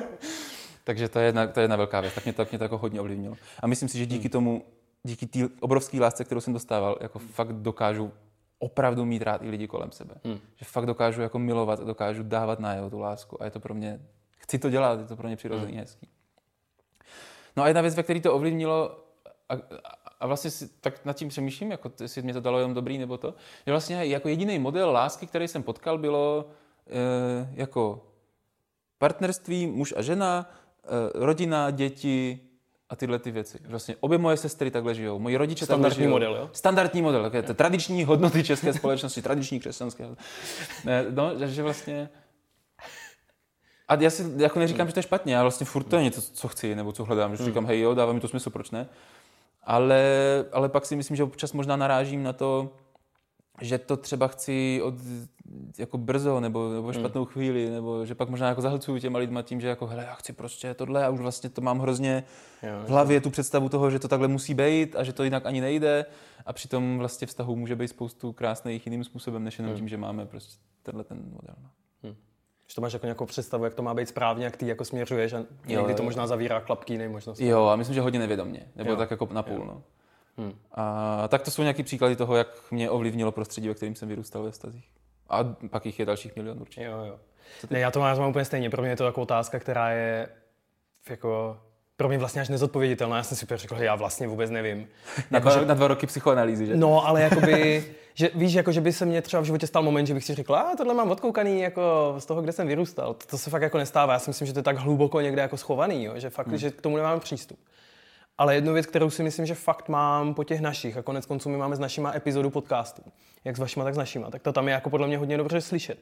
takže 0.84 1.08
to 1.08 1.18
je, 1.18 1.26
jedna, 1.26 1.46
to 1.46 1.60
je 1.60 1.64
jedna 1.64 1.76
velká 1.76 2.00
věc. 2.00 2.14
Tak 2.14 2.24
mě 2.24 2.32
to, 2.32 2.46
mě 2.50 2.58
to 2.58 2.64
jako 2.64 2.78
hodně 2.78 3.00
ovlivnilo. 3.00 3.36
A 3.60 3.66
myslím 3.66 3.88
si, 3.88 3.98
že 3.98 4.06
díky 4.06 4.24
hmm. 4.24 4.30
tomu 4.30 4.64
díky 5.02 5.26
té 5.26 5.38
obrovské 5.60 6.00
lásce, 6.00 6.24
kterou 6.24 6.40
jsem 6.40 6.52
dostával, 6.52 6.98
jako 7.00 7.18
fakt 7.18 7.52
dokážu 7.52 8.12
opravdu 8.58 9.04
mít 9.04 9.22
rád 9.22 9.42
i 9.42 9.50
lidi 9.50 9.66
kolem 9.66 9.92
sebe. 9.92 10.14
Hmm. 10.24 10.38
Že 10.56 10.64
fakt 10.64 10.86
dokážu 10.86 11.22
jako 11.22 11.38
milovat, 11.38 11.80
dokážu 11.80 12.22
dávat 12.22 12.60
na 12.60 12.74
jeho 12.74 12.90
tu 12.90 12.98
lásku 12.98 13.42
a 13.42 13.44
je 13.44 13.50
to 13.50 13.60
pro 13.60 13.74
mě, 13.74 14.00
chci 14.38 14.58
to 14.58 14.70
dělat, 14.70 15.00
je 15.00 15.06
to 15.06 15.16
pro 15.16 15.26
mě 15.26 15.36
přirozený, 15.36 15.72
hmm. 15.72 15.80
hezký. 15.80 16.08
No 17.56 17.62
a 17.62 17.66
jedna 17.66 17.80
věc, 17.80 17.94
ve 17.94 18.02
které 18.02 18.20
to 18.20 18.34
ovlivnilo, 18.34 19.04
a, 19.48 19.54
a 20.20 20.26
vlastně 20.26 20.50
si, 20.50 20.68
tak 20.68 21.04
nad 21.04 21.12
tím 21.16 21.28
přemýšlím, 21.28 21.70
jako 21.70 21.92
jestli 22.00 22.22
mě 22.22 22.32
to 22.32 22.40
dalo 22.40 22.58
jenom 22.58 22.74
dobrý 22.74 22.98
nebo 22.98 23.16
to, 23.16 23.34
že 23.66 23.72
vlastně 23.72 24.04
jako 24.04 24.28
jediný 24.28 24.58
model 24.58 24.90
lásky, 24.90 25.26
který 25.26 25.48
jsem 25.48 25.62
potkal, 25.62 25.98
bylo 25.98 26.44
e, 26.86 27.50
jako 27.54 28.06
partnerství, 28.98 29.66
muž 29.66 29.94
a 29.96 30.02
žena, 30.02 30.50
e, 30.84 30.88
rodina, 31.14 31.70
děti, 31.70 32.40
a 32.90 32.96
tyhle 32.96 33.18
ty 33.18 33.30
věci. 33.30 33.58
Vlastně 33.64 33.96
obě 34.00 34.18
moje 34.18 34.36
sestry 34.36 34.70
takhle 34.70 34.94
žijou, 34.94 35.18
moji 35.18 35.36
rodiče 35.36 35.64
Standardní 35.64 35.90
takhle 35.90 36.04
žijou. 36.04 36.10
model, 36.10 36.36
jo? 36.36 36.50
Standardní 36.52 37.02
model, 37.02 37.30
to 37.46 37.54
tradiční 37.54 38.04
hodnoty 38.04 38.44
české 38.44 38.72
společnosti, 38.72 39.22
tradiční 39.28 39.60
křesťanské. 39.60 40.08
Ne, 40.84 41.04
no, 41.10 41.46
že 41.46 41.62
vlastně... 41.62 42.08
A 43.90 43.94
já 43.94 44.10
si 44.10 44.32
jako 44.36 44.58
neříkám, 44.58 44.86
že 44.86 44.92
to 44.92 44.98
je 44.98 45.02
špatně, 45.02 45.36
ale 45.36 45.44
vlastně 45.44 45.66
furt 45.66 45.84
to 45.84 45.96
je 45.96 46.02
něco, 46.02 46.22
co 46.22 46.48
chci, 46.48 46.74
nebo 46.74 46.92
co 46.92 47.04
hledám. 47.04 47.36
Že 47.36 47.44
říkám, 47.44 47.66
hej 47.66 47.80
jo, 47.80 47.94
dává 47.94 48.12
mi 48.12 48.20
to 48.20 48.28
smysl, 48.28 48.50
proč 48.50 48.70
ne? 48.70 48.86
Ale, 49.62 50.04
ale 50.52 50.68
pak 50.68 50.86
si 50.86 50.96
myslím, 50.96 51.16
že 51.16 51.22
občas 51.22 51.52
možná 51.52 51.76
narážím 51.76 52.22
na 52.22 52.32
to, 52.32 52.70
že 53.60 53.78
to 53.78 53.96
třeba 53.96 54.28
chci 54.28 54.80
od 54.82 54.94
jako 55.78 55.98
brzo 55.98 56.40
nebo, 56.40 56.72
nebo 56.72 56.92
špatnou 56.92 57.24
hmm. 57.24 57.32
chvíli, 57.32 57.70
nebo 57.70 58.06
že 58.06 58.14
pak 58.14 58.28
možná 58.28 58.48
jako 58.48 58.60
zahlcuju 58.60 58.98
těma 58.98 59.18
lidma 59.18 59.42
tím, 59.42 59.60
že 59.60 59.68
jako 59.68 59.86
hele, 59.86 60.04
já 60.04 60.14
chci 60.14 60.32
prostě 60.32 60.74
tohle 60.74 61.04
a 61.04 61.08
už 61.08 61.20
vlastně 61.20 61.50
to 61.50 61.60
mám 61.60 61.78
hrozně 61.78 62.24
jo, 62.62 62.86
v 62.86 62.88
hlavě 62.88 63.20
tu 63.20 63.30
představu 63.30 63.68
toho, 63.68 63.90
že 63.90 63.98
to 63.98 64.08
takhle 64.08 64.28
musí 64.28 64.54
být 64.54 64.96
a 64.96 65.04
že 65.04 65.12
to 65.12 65.24
jinak 65.24 65.46
ani 65.46 65.60
nejde 65.60 66.04
a 66.46 66.52
přitom 66.52 66.98
vlastně 66.98 67.26
vztahu 67.26 67.56
může 67.56 67.76
být 67.76 67.88
spoustu 67.88 68.32
krásných 68.32 68.86
jiným 68.86 69.04
způsobem, 69.04 69.44
než 69.44 69.58
jenom 69.58 69.70
hmm. 69.70 69.78
tím, 69.78 69.88
že 69.88 69.96
máme 69.96 70.26
prostě 70.26 70.60
tenhle 70.82 71.04
ten 71.04 71.18
model. 71.18 71.54
No. 71.62 71.68
Že 72.70 72.74
to 72.74 72.80
máš 72.80 72.92
jako 72.92 73.06
nějakou 73.06 73.26
představu, 73.26 73.64
jak 73.64 73.74
to 73.74 73.82
má 73.82 73.94
být 73.94 74.08
správně, 74.08 74.44
jak 74.44 74.56
ty 74.56 74.66
jako 74.66 74.84
směřuješ 74.84 75.32
a 75.32 75.38
někdy 75.66 75.92
jo, 75.92 75.96
to 75.96 76.02
možná 76.02 76.26
zavírá 76.26 76.60
klapky 76.60 76.92
jiné 76.92 77.08
možnosti. 77.08 77.46
Jo, 77.46 77.66
a 77.66 77.76
myslím, 77.76 77.94
že 77.94 78.00
hodně 78.00 78.18
nevědomně, 78.18 78.66
nebo 78.76 78.90
jo. 78.90 78.96
tak 78.96 79.10
jako 79.10 79.28
na 79.32 79.42
půl. 79.42 79.56
Jo. 79.56 79.64
No. 79.64 79.82
Hmm. 80.36 80.52
A 80.72 81.28
tak 81.28 81.42
to 81.42 81.50
jsou 81.50 81.62
nějaký 81.62 81.82
příklady 81.82 82.16
toho, 82.16 82.36
jak 82.36 82.70
mě 82.70 82.90
ovlivnilo 82.90 83.32
prostředí, 83.32 83.68
ve 83.68 83.74
kterém 83.74 83.94
jsem 83.94 84.08
vyrůstal 84.08 84.42
ve 84.42 84.52
stazích. 84.52 84.88
A 85.28 85.44
pak 85.70 85.86
jich 85.86 85.98
je 85.98 86.06
dalších 86.06 86.36
milion 86.36 86.60
určitě. 86.60 86.84
Jo, 86.84 87.04
jo. 87.04 87.18
Ne, 87.70 87.78
já 87.78 87.90
to 87.90 88.00
mám, 88.00 88.18
mám 88.18 88.30
úplně 88.30 88.44
stejně. 88.44 88.70
Pro 88.70 88.82
mě 88.82 88.90
je 88.90 88.96
to 88.96 89.04
jako 89.04 89.22
otázka, 89.22 89.58
která 89.58 89.90
je 89.90 90.28
jako 91.10 91.60
pro 92.00 92.08
mě 92.08 92.18
vlastně 92.18 92.40
až 92.40 92.48
nezodpověditelná. 92.48 93.16
Já 93.16 93.22
jsem 93.22 93.36
si 93.36 93.46
řekl, 93.54 93.76
že 93.76 93.84
já 93.84 93.94
vlastně 93.94 94.28
vůbec 94.28 94.50
nevím. 94.50 94.88
na, 95.30 95.36
jako, 95.36 95.48
dva, 95.48 95.58
že... 95.58 95.66
na 95.66 95.74
dva 95.74 95.88
roky 95.88 96.06
psychoanalýzy, 96.06 96.66
že? 96.66 96.76
No, 96.76 97.06
ale 97.06 97.22
jakoby, 97.22 97.84
že 98.14 98.30
víš, 98.34 98.52
jako, 98.52 98.72
že 98.72 98.80
by 98.80 98.92
se 98.92 99.06
mě 99.06 99.22
třeba 99.22 99.42
v 99.42 99.44
životě 99.44 99.66
stal 99.66 99.82
moment, 99.82 100.06
že 100.06 100.14
bych 100.14 100.24
si 100.24 100.34
řekl, 100.34 100.54
a 100.54 100.76
tohle 100.76 100.94
mám 100.94 101.10
odkoukaný 101.10 101.60
jako 101.60 102.14
z 102.18 102.26
toho, 102.26 102.42
kde 102.42 102.52
jsem 102.52 102.66
vyrůstal. 102.66 103.14
To, 103.14 103.26
to 103.26 103.38
se 103.38 103.50
fakt 103.50 103.62
jako 103.62 103.78
nestává. 103.78 104.12
Já 104.12 104.18
si 104.18 104.30
myslím, 104.30 104.46
že 104.46 104.52
to 104.52 104.58
je 104.58 104.62
tak 104.62 104.76
hluboko 104.76 105.20
někde 105.20 105.42
jako 105.42 105.56
schovaný, 105.56 106.04
jo? 106.04 106.12
že 106.16 106.30
fakt, 106.30 106.48
hmm. 106.48 106.58
že 106.58 106.70
k 106.70 106.80
tomu 106.80 106.96
nemám 106.96 107.20
přístup. 107.20 107.58
Ale 108.38 108.54
jednu 108.54 108.72
věc, 108.72 108.86
kterou 108.86 109.10
si 109.10 109.22
myslím, 109.22 109.46
že 109.46 109.54
fakt 109.54 109.88
mám 109.88 110.34
po 110.34 110.44
těch 110.44 110.60
našich, 110.60 110.96
a 110.96 111.02
konec 111.02 111.26
konců 111.26 111.48
my 111.48 111.56
máme 111.56 111.76
s 111.76 111.78
našima 111.78 112.16
epizodu 112.16 112.50
podcastu, 112.50 113.02
jak 113.44 113.56
s 113.56 113.58
vašima, 113.58 113.84
tak 113.84 113.94
s 113.94 113.98
našima, 113.98 114.30
tak 114.30 114.42
to 114.42 114.52
tam 114.52 114.68
je 114.68 114.74
jako 114.74 114.90
podle 114.90 115.06
mě 115.06 115.18
hodně 115.18 115.36
dobře 115.36 115.60
slyšet. 115.60 115.98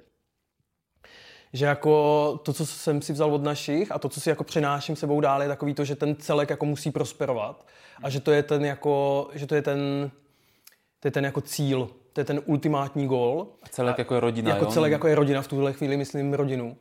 Že 1.53 1.67
jako 1.67 2.41
to, 2.43 2.53
co 2.53 2.67
jsem 2.67 3.03
si 3.03 3.13
vzal 3.13 3.35
od 3.35 3.43
našich 3.43 3.93
a 3.93 3.99
to, 3.99 4.09
co 4.09 4.21
si 4.21 4.29
jako 4.29 4.45
přenáším 4.45 4.97
sebou 4.97 5.21
dál, 5.21 5.43
je 5.43 5.49
takový 5.49 5.75
to, 5.75 5.85
že 5.85 5.97
ten 5.97 6.17
celek 6.17 6.51
jako 6.51 6.67
musí 6.67 6.91
prosperovat 6.91 7.67
a 8.03 8.11
že 8.11 8.21
to 8.21 8.33
je 8.33 8.43
ten 8.43 8.65
jako, 8.65 9.29
že 9.33 9.47
to 9.47 9.55
je 9.55 9.63
ten, 9.63 10.11
to 11.01 11.09
je 11.09 11.13
ten 11.13 11.25
jako 11.25 11.41
cíl, 11.41 11.89
to 12.13 12.21
je 12.21 12.25
ten 12.25 12.41
ultimátní 12.45 13.07
gól. 13.07 13.47
A 13.63 13.69
celek 13.69 13.99
a, 13.99 14.01
jako 14.01 14.15
je 14.15 14.21
rodina, 14.21 14.51
Jako 14.51 14.65
jo? 14.65 14.71
celek 14.71 14.93
jako 14.93 15.07
je 15.09 15.15
rodina, 15.15 15.43
v 15.43 15.49
tuhle 15.49 15.73
chvíli 15.73 15.97
myslím 15.97 16.35
rodinu. 16.35 16.77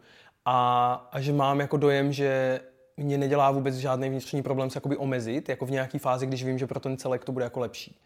A, 0.46 0.94
a 1.12 1.22
že 1.22 1.34
mám 1.34 1.60
jako 1.60 1.78
dojem, 1.78 2.14
že 2.14 2.62
mě 2.98 3.18
nedělá 3.18 3.52
vůbec 3.52 3.76
žádný 3.76 4.10
vnitřní 4.10 4.44
problém 4.44 4.70
se 4.70 4.78
jakoby 4.78 4.98
omezit, 4.98 5.50
jako 5.50 5.66
v 5.66 5.72
nějaké 5.72 6.00
fázi, 6.00 6.26
když 6.26 6.44
vím, 6.44 6.58
že 6.58 6.68
pro 6.68 6.80
ten 6.80 6.98
celek 6.98 7.26
to 7.26 7.32
bude 7.32 7.46
jako 7.46 7.60
lepší. 7.60 8.00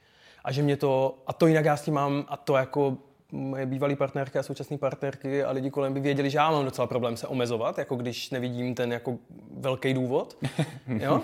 A 0.43 0.51
že 0.51 0.63
mě 0.63 0.77
to, 0.77 1.17
a 1.27 1.33
to 1.33 1.47
jinak 1.47 1.65
já 1.65 1.77
s 1.77 1.81
tím 1.81 1.93
mám, 1.93 2.25
a 2.27 2.37
to 2.37 2.55
jako 2.55 2.97
moje 3.31 3.65
bývalé 3.65 3.95
partnerky 3.95 4.39
a 4.39 4.43
současné 4.43 4.77
partnerky 4.77 5.43
a 5.43 5.51
lidi 5.51 5.71
kolem 5.71 5.93
by 5.93 5.99
věděli, 5.99 6.29
že 6.29 6.37
já 6.37 6.51
mám 6.51 6.65
docela 6.65 6.87
problém 6.87 7.17
se 7.17 7.27
omezovat, 7.27 7.77
jako 7.77 7.95
když 7.95 8.29
nevidím 8.29 8.75
ten 8.75 8.93
jako 8.93 9.17
velký 9.57 9.93
důvod. 9.93 10.37
Jo? 10.87 11.21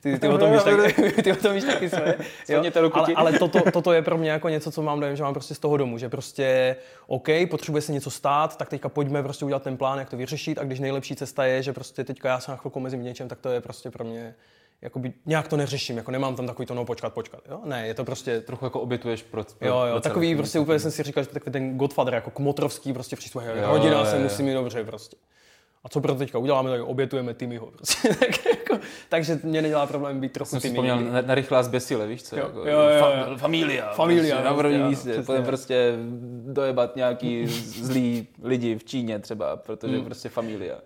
ty, 0.00 0.18
ty, 0.18 0.28
o 0.28 0.38
tom 0.38 0.52
víš 0.52 0.62
taky, 0.62 1.22
ty 1.22 1.32
o 1.32 1.36
tom 1.36 1.54
víš 1.54 1.64
taky 1.64 1.88
své. 1.88 2.14
Jo? 2.48 2.62
Ale, 2.92 3.14
ale 3.14 3.38
toto, 3.38 3.70
toto, 3.70 3.92
je 3.92 4.02
pro 4.02 4.18
mě 4.18 4.30
jako 4.30 4.48
něco, 4.48 4.70
co 4.70 4.82
mám 4.82 5.00
dojem, 5.00 5.16
že 5.16 5.22
mám 5.22 5.32
prostě 5.34 5.54
z 5.54 5.58
toho 5.58 5.76
domu, 5.76 5.98
že 5.98 6.08
prostě 6.08 6.76
OK, 7.06 7.28
potřebuje 7.50 7.82
se 7.82 7.92
něco 7.92 8.10
stát, 8.10 8.56
tak 8.56 8.68
teďka 8.68 8.88
pojďme 8.88 9.22
prostě 9.22 9.44
udělat 9.44 9.62
ten 9.62 9.76
plán, 9.76 9.98
jak 9.98 10.10
to 10.10 10.16
vyřešit 10.16 10.58
a 10.58 10.64
když 10.64 10.80
nejlepší 10.80 11.16
cesta 11.16 11.44
je, 11.44 11.62
že 11.62 11.72
prostě 11.72 12.04
teďka 12.04 12.28
já 12.28 12.40
se 12.40 12.50
na 12.50 12.56
chvilku 12.56 12.80
mezi 12.80 12.98
něčem, 12.98 13.28
tak 13.28 13.38
to 13.40 13.48
je 13.48 13.60
prostě 13.60 13.90
pro 13.90 14.04
mě 14.04 14.34
jakoby 14.82 15.12
nějak 15.26 15.48
to 15.48 15.56
neřeším, 15.56 15.96
jako 15.96 16.10
nemám 16.10 16.36
tam 16.36 16.46
takový 16.46 16.66
to, 16.66 16.74
no 16.74 16.84
počkat, 16.84 17.14
počkat, 17.14 17.40
jo? 17.50 17.60
Ne, 17.64 17.86
je 17.86 17.94
to 17.94 18.04
prostě... 18.04 18.40
Trochu 18.40 18.64
jako 18.64 18.80
obětuješ 18.80 19.22
pro, 19.22 19.44
pro 19.58 19.68
Jo, 19.68 19.80
jo, 19.80 19.92
pro 19.92 20.00
takový 20.00 20.36
prostě 20.36 20.58
úplně 20.58 20.78
jsem 20.78 20.90
si 20.90 21.02
říkal, 21.02 21.22
že 21.22 21.28
takový 21.28 21.52
ten 21.52 21.76
Godfather, 21.76 22.14
jako 22.14 22.30
kmotrovský 22.30 22.92
prostě 22.92 23.16
přístup, 23.16 23.42
rodina 23.62 24.04
se 24.04 24.18
musí 24.18 24.42
mít 24.42 24.54
dobře 24.54 24.84
prostě. 24.84 25.16
A 25.84 25.88
co 25.88 26.00
pro 26.00 26.14
teďka 26.14 26.38
uděláme, 26.38 26.70
tak 26.70 26.82
obětujeme 26.82 27.34
Timmyho. 27.34 27.66
Prostě. 27.66 28.08
tak, 28.20 28.46
jako, 28.46 28.78
takže 29.08 29.40
mě 29.42 29.62
nedělá 29.62 29.86
problém 29.86 30.20
být 30.20 30.32
trochu 30.32 30.50
Jsem 30.50 30.60
si 30.60 30.68
vzpomněl 30.68 31.00
na, 31.00 31.20
na 31.20 31.34
rychlá 31.34 31.62
zběsile, 31.62 32.06
víš 32.06 32.22
co? 32.22 32.36
Jo, 32.36 32.44
jako, 32.46 32.58
jo, 32.58 32.80
jo, 32.80 33.00
fa, 33.00 33.36
familia. 33.36 33.92
Familia. 33.92 34.36
Prostě, 34.36 34.50
na 34.50 34.54
prvním 34.54 34.86
místě. 34.86 35.14
Potom 35.14 35.44
prostě 35.44 35.92
dojebat 36.46 36.96
nějaký 36.96 37.46
zlý 37.82 38.28
lidi 38.42 38.78
v 38.78 38.84
Číně 38.84 39.18
třeba, 39.18 39.56
protože 39.56 39.96
hmm. 39.96 40.04
prostě 40.04 40.28
familia. 40.28 40.78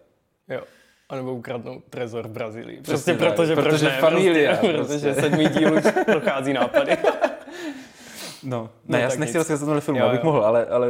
Jo 0.48 0.60
anebo 1.14 1.34
ukradnou 1.34 1.82
trezor 1.90 2.28
v 2.28 2.30
Brazílii. 2.30 2.80
Prostě 2.82 3.14
protože, 3.14 3.54
protože 3.54 3.84
ne, 3.84 3.98
familia. 4.00 4.56
Prostě, 4.56 4.72
prostě. 4.72 4.94
Protože 4.94 5.14
sedmý 5.14 5.48
díl 5.48 5.74
už 5.74 5.84
dochází 6.14 6.52
nápady. 6.52 6.96
no, 8.42 8.70
ne, 8.88 8.98
no, 8.98 9.04
já 9.04 9.16
nechci 9.18 9.38
rozkazat 9.38 9.66
tenhle 9.66 9.80
film, 9.80 9.96
jo, 9.96 10.06
abych 10.06 10.20
jo. 10.20 10.24
mohl, 10.24 10.44
ale, 10.44 10.66
ale 10.66 10.88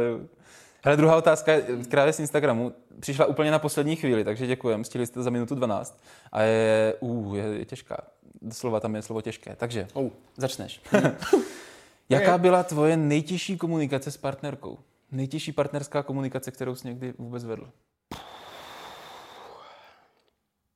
Hele, 0.85 0.97
druhá 0.97 1.15
otázka, 1.17 1.53
která 1.83 2.05
je 2.05 2.13
z 2.13 2.19
Instagramu, 2.19 2.73
přišla 2.99 3.25
úplně 3.25 3.51
na 3.51 3.59
poslední 3.59 3.95
chvíli, 3.95 4.23
takže 4.23 4.47
děkujem, 4.47 4.83
stihli 4.83 5.07
jste 5.07 5.23
za 5.23 5.29
minutu 5.29 5.55
12 5.55 6.03
a 6.31 6.41
je, 6.41 6.93
uh, 6.99 7.37
je, 7.37 7.43
je 7.43 7.65
těžká. 7.65 7.97
Doslova 8.41 8.79
tam 8.79 8.95
je 8.95 9.01
slovo 9.01 9.21
těžké, 9.21 9.55
takže 9.55 9.87
uh. 9.93 10.09
začneš. 10.37 10.81
Jaká 12.09 12.37
byla 12.37 12.63
tvoje 12.63 12.97
nejtěžší 12.97 13.57
komunikace 13.57 14.11
s 14.11 14.17
partnerkou? 14.17 14.77
Nejtěžší 15.11 15.51
partnerská 15.51 16.03
komunikace, 16.03 16.51
kterou 16.51 16.75
jsi 16.75 16.87
někdy 16.87 17.13
vůbec 17.17 17.43
vedl? 17.43 17.69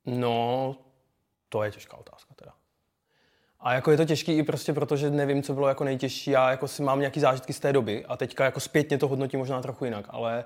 No, 0.06 0.76
to 1.48 1.62
je 1.62 1.70
těžká 1.70 1.96
otázka 1.96 2.34
teda. 2.34 2.52
A 3.60 3.74
jako 3.74 3.90
je 3.90 3.96
to 3.96 4.04
těžký 4.04 4.32
i 4.32 4.42
prostě 4.42 4.72
proto, 4.72 4.96
že 4.96 5.10
nevím, 5.10 5.42
co 5.42 5.54
bylo 5.54 5.68
jako 5.68 5.84
nejtěžší. 5.84 6.30
Já 6.30 6.50
jako 6.50 6.68
si 6.68 6.82
mám 6.82 7.00
nějaký 7.00 7.20
zážitky 7.20 7.52
z 7.52 7.60
té 7.60 7.72
doby 7.72 8.06
a 8.06 8.16
teďka 8.16 8.44
jako 8.44 8.60
zpětně 8.60 8.98
to 8.98 9.08
hodnotím 9.08 9.40
možná 9.40 9.62
trochu 9.62 9.84
jinak, 9.84 10.06
ale 10.08 10.44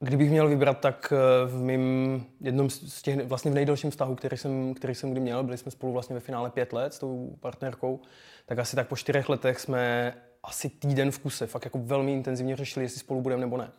kdybych 0.00 0.30
měl 0.30 0.48
vybrat, 0.48 0.80
tak 0.80 1.12
eh, 1.12 1.46
v 1.46 1.62
mým 1.62 2.26
jednom 2.40 2.70
z 2.70 3.02
těch, 3.02 3.26
vlastně 3.26 3.50
v 3.50 3.54
nejdelším 3.54 3.90
vztahu, 3.90 4.14
který 4.14 4.36
jsem, 4.36 4.74
který 4.74 4.94
jsem 4.94 5.10
kdy 5.10 5.20
měl, 5.20 5.42
byli 5.42 5.58
jsme 5.58 5.70
spolu 5.70 5.92
vlastně 5.92 6.14
ve 6.14 6.20
finále 6.20 6.50
pět 6.50 6.72
let 6.72 6.94
s 6.94 6.98
tou 6.98 7.36
partnerkou, 7.40 8.00
tak 8.46 8.58
asi 8.58 8.76
tak 8.76 8.88
po 8.88 8.96
čtyřech 8.96 9.28
letech 9.28 9.60
jsme 9.60 10.14
asi 10.42 10.70
týden 10.70 11.10
v 11.10 11.18
kuse 11.18 11.46
fakt 11.46 11.64
jako 11.64 11.78
velmi 11.78 12.12
intenzivně 12.12 12.56
řešili, 12.56 12.84
jestli 12.84 13.00
spolu 13.00 13.20
budeme 13.20 13.40
nebo 13.40 13.56
ne. 13.56 13.70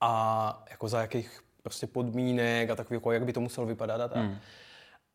A 0.00 0.64
jako 0.70 0.88
za 0.88 1.00
jakých 1.00 1.40
prostě 1.64 1.86
podmínek 1.86 2.70
a 2.70 2.76
takový, 2.76 2.96
jako 2.96 3.12
jak 3.12 3.24
by 3.24 3.32
to 3.32 3.40
muselo 3.40 3.66
vypadat 3.66 4.00
a 4.00 4.08
tak. 4.08 4.22
Hmm. 4.22 4.36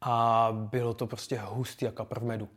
A 0.02 0.48
bylo 0.52 0.94
to 0.94 1.08
prostě 1.08 1.42
hustý 1.46 1.86
jako 1.86 1.98
kapr 1.98 2.20
v 2.20 2.24
medu. 2.24 2.48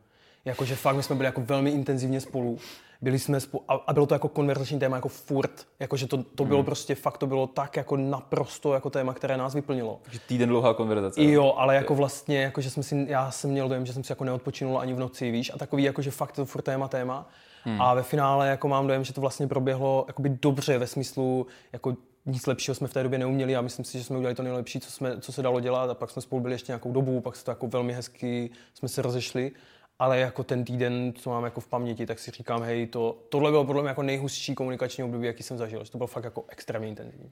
Jakože 0.45 0.75
fakt 0.75 0.95
my 0.95 1.03
jsme 1.03 1.15
byli 1.15 1.25
jako 1.25 1.41
velmi 1.41 1.69
intenzivně 1.69 2.21
spolu. 2.21 2.57
Byli 3.01 3.19
jsme 3.19 3.39
spolu, 3.39 3.63
a, 3.67 3.73
a 3.73 3.93
bylo 3.93 4.05
to 4.05 4.15
jako 4.15 4.27
konverzační 4.27 4.79
téma 4.79 4.95
jako 4.95 5.09
furt. 5.09 5.67
Jakože 5.79 6.07
to, 6.07 6.23
to 6.23 6.45
bylo 6.45 6.59
hmm. 6.59 6.65
prostě 6.65 6.95
fakt, 6.95 7.17
to 7.17 7.27
bylo 7.27 7.47
tak 7.47 7.77
jako 7.77 7.97
naprosto 7.97 8.73
jako 8.73 8.89
téma, 8.89 9.13
které 9.13 9.37
nás 9.37 9.53
vyplnilo. 9.53 9.99
Takže 10.03 10.19
týden 10.19 10.49
dlouhá 10.49 10.73
konverzace. 10.73 11.23
Jo, 11.23 11.53
ale 11.57 11.75
jako 11.75 11.95
vlastně, 11.95 12.41
jako 12.41 12.61
že 12.61 12.69
jsme 12.69 12.83
si, 12.83 13.05
já 13.09 13.31
jsem 13.31 13.49
měl 13.49 13.69
dojem, 13.69 13.85
že 13.85 13.93
jsem 13.93 14.03
si 14.03 14.11
jako 14.11 14.23
neodpočinul 14.23 14.79
ani 14.79 14.93
v 14.93 14.99
noci, 14.99 15.31
víš, 15.31 15.51
a 15.53 15.57
takový 15.57 15.83
jako, 15.83 16.01
že 16.01 16.11
fakt 16.11 16.31
to 16.31 16.45
furt 16.45 16.61
téma 16.61 16.87
téma. 16.87 17.29
Hmm. 17.63 17.81
A 17.81 17.93
ve 17.93 18.03
finále 18.03 18.47
jako 18.47 18.67
mám 18.67 18.87
dojem, 18.87 19.03
že 19.03 19.13
to 19.13 19.21
vlastně 19.21 19.47
proběhlo 19.47 20.05
jakoby 20.07 20.29
dobře 20.29 20.77
ve 20.77 20.87
smyslu, 20.87 21.47
jako 21.73 21.95
nic 22.25 22.45
lepšího 22.45 22.75
jsme 22.75 22.87
v 22.87 22.93
té 22.93 23.03
době 23.03 23.19
neuměli 23.19 23.55
a 23.55 23.61
myslím 23.61 23.85
si, 23.85 23.97
že 23.97 24.03
jsme 24.03 24.17
udělali 24.17 24.35
to 24.35 24.43
nejlepší, 24.43 24.79
co, 24.79 24.91
jsme, 24.91 25.21
co 25.21 25.31
se 25.31 25.41
dalo 25.41 25.59
dělat 25.59 25.89
a 25.89 25.93
pak 25.93 26.09
jsme 26.09 26.21
spolu 26.21 26.41
byli 26.41 26.53
ještě 26.53 26.71
nějakou 26.71 26.91
dobu, 26.91 27.21
pak 27.21 27.35
se 27.35 27.45
to 27.45 27.51
jako 27.51 27.67
velmi 27.67 27.93
hezky 27.93 28.49
jsme 28.73 28.89
se 28.89 29.01
rozešli, 29.01 29.51
ale 29.99 30.19
jako 30.19 30.43
ten 30.43 30.65
týden, 30.65 31.13
co 31.15 31.29
mám 31.29 31.43
jako 31.43 31.61
v 31.61 31.67
paměti, 31.67 32.05
tak 32.05 32.19
si 32.19 32.31
říkám, 32.31 32.63
hej, 32.63 32.87
to, 32.87 33.17
tohle 33.29 33.51
bylo 33.51 33.65
podle 33.65 33.81
mě 33.81 33.89
jako 33.89 34.03
nejhustší 34.03 34.55
komunikační 34.55 35.03
období, 35.03 35.27
jaký 35.27 35.43
jsem 35.43 35.57
zažil, 35.57 35.83
že 35.83 35.91
to 35.91 35.97
bylo 35.97 36.07
fakt 36.07 36.23
jako 36.23 36.45
extrémně 36.47 36.87
intenzivní. 36.87 37.31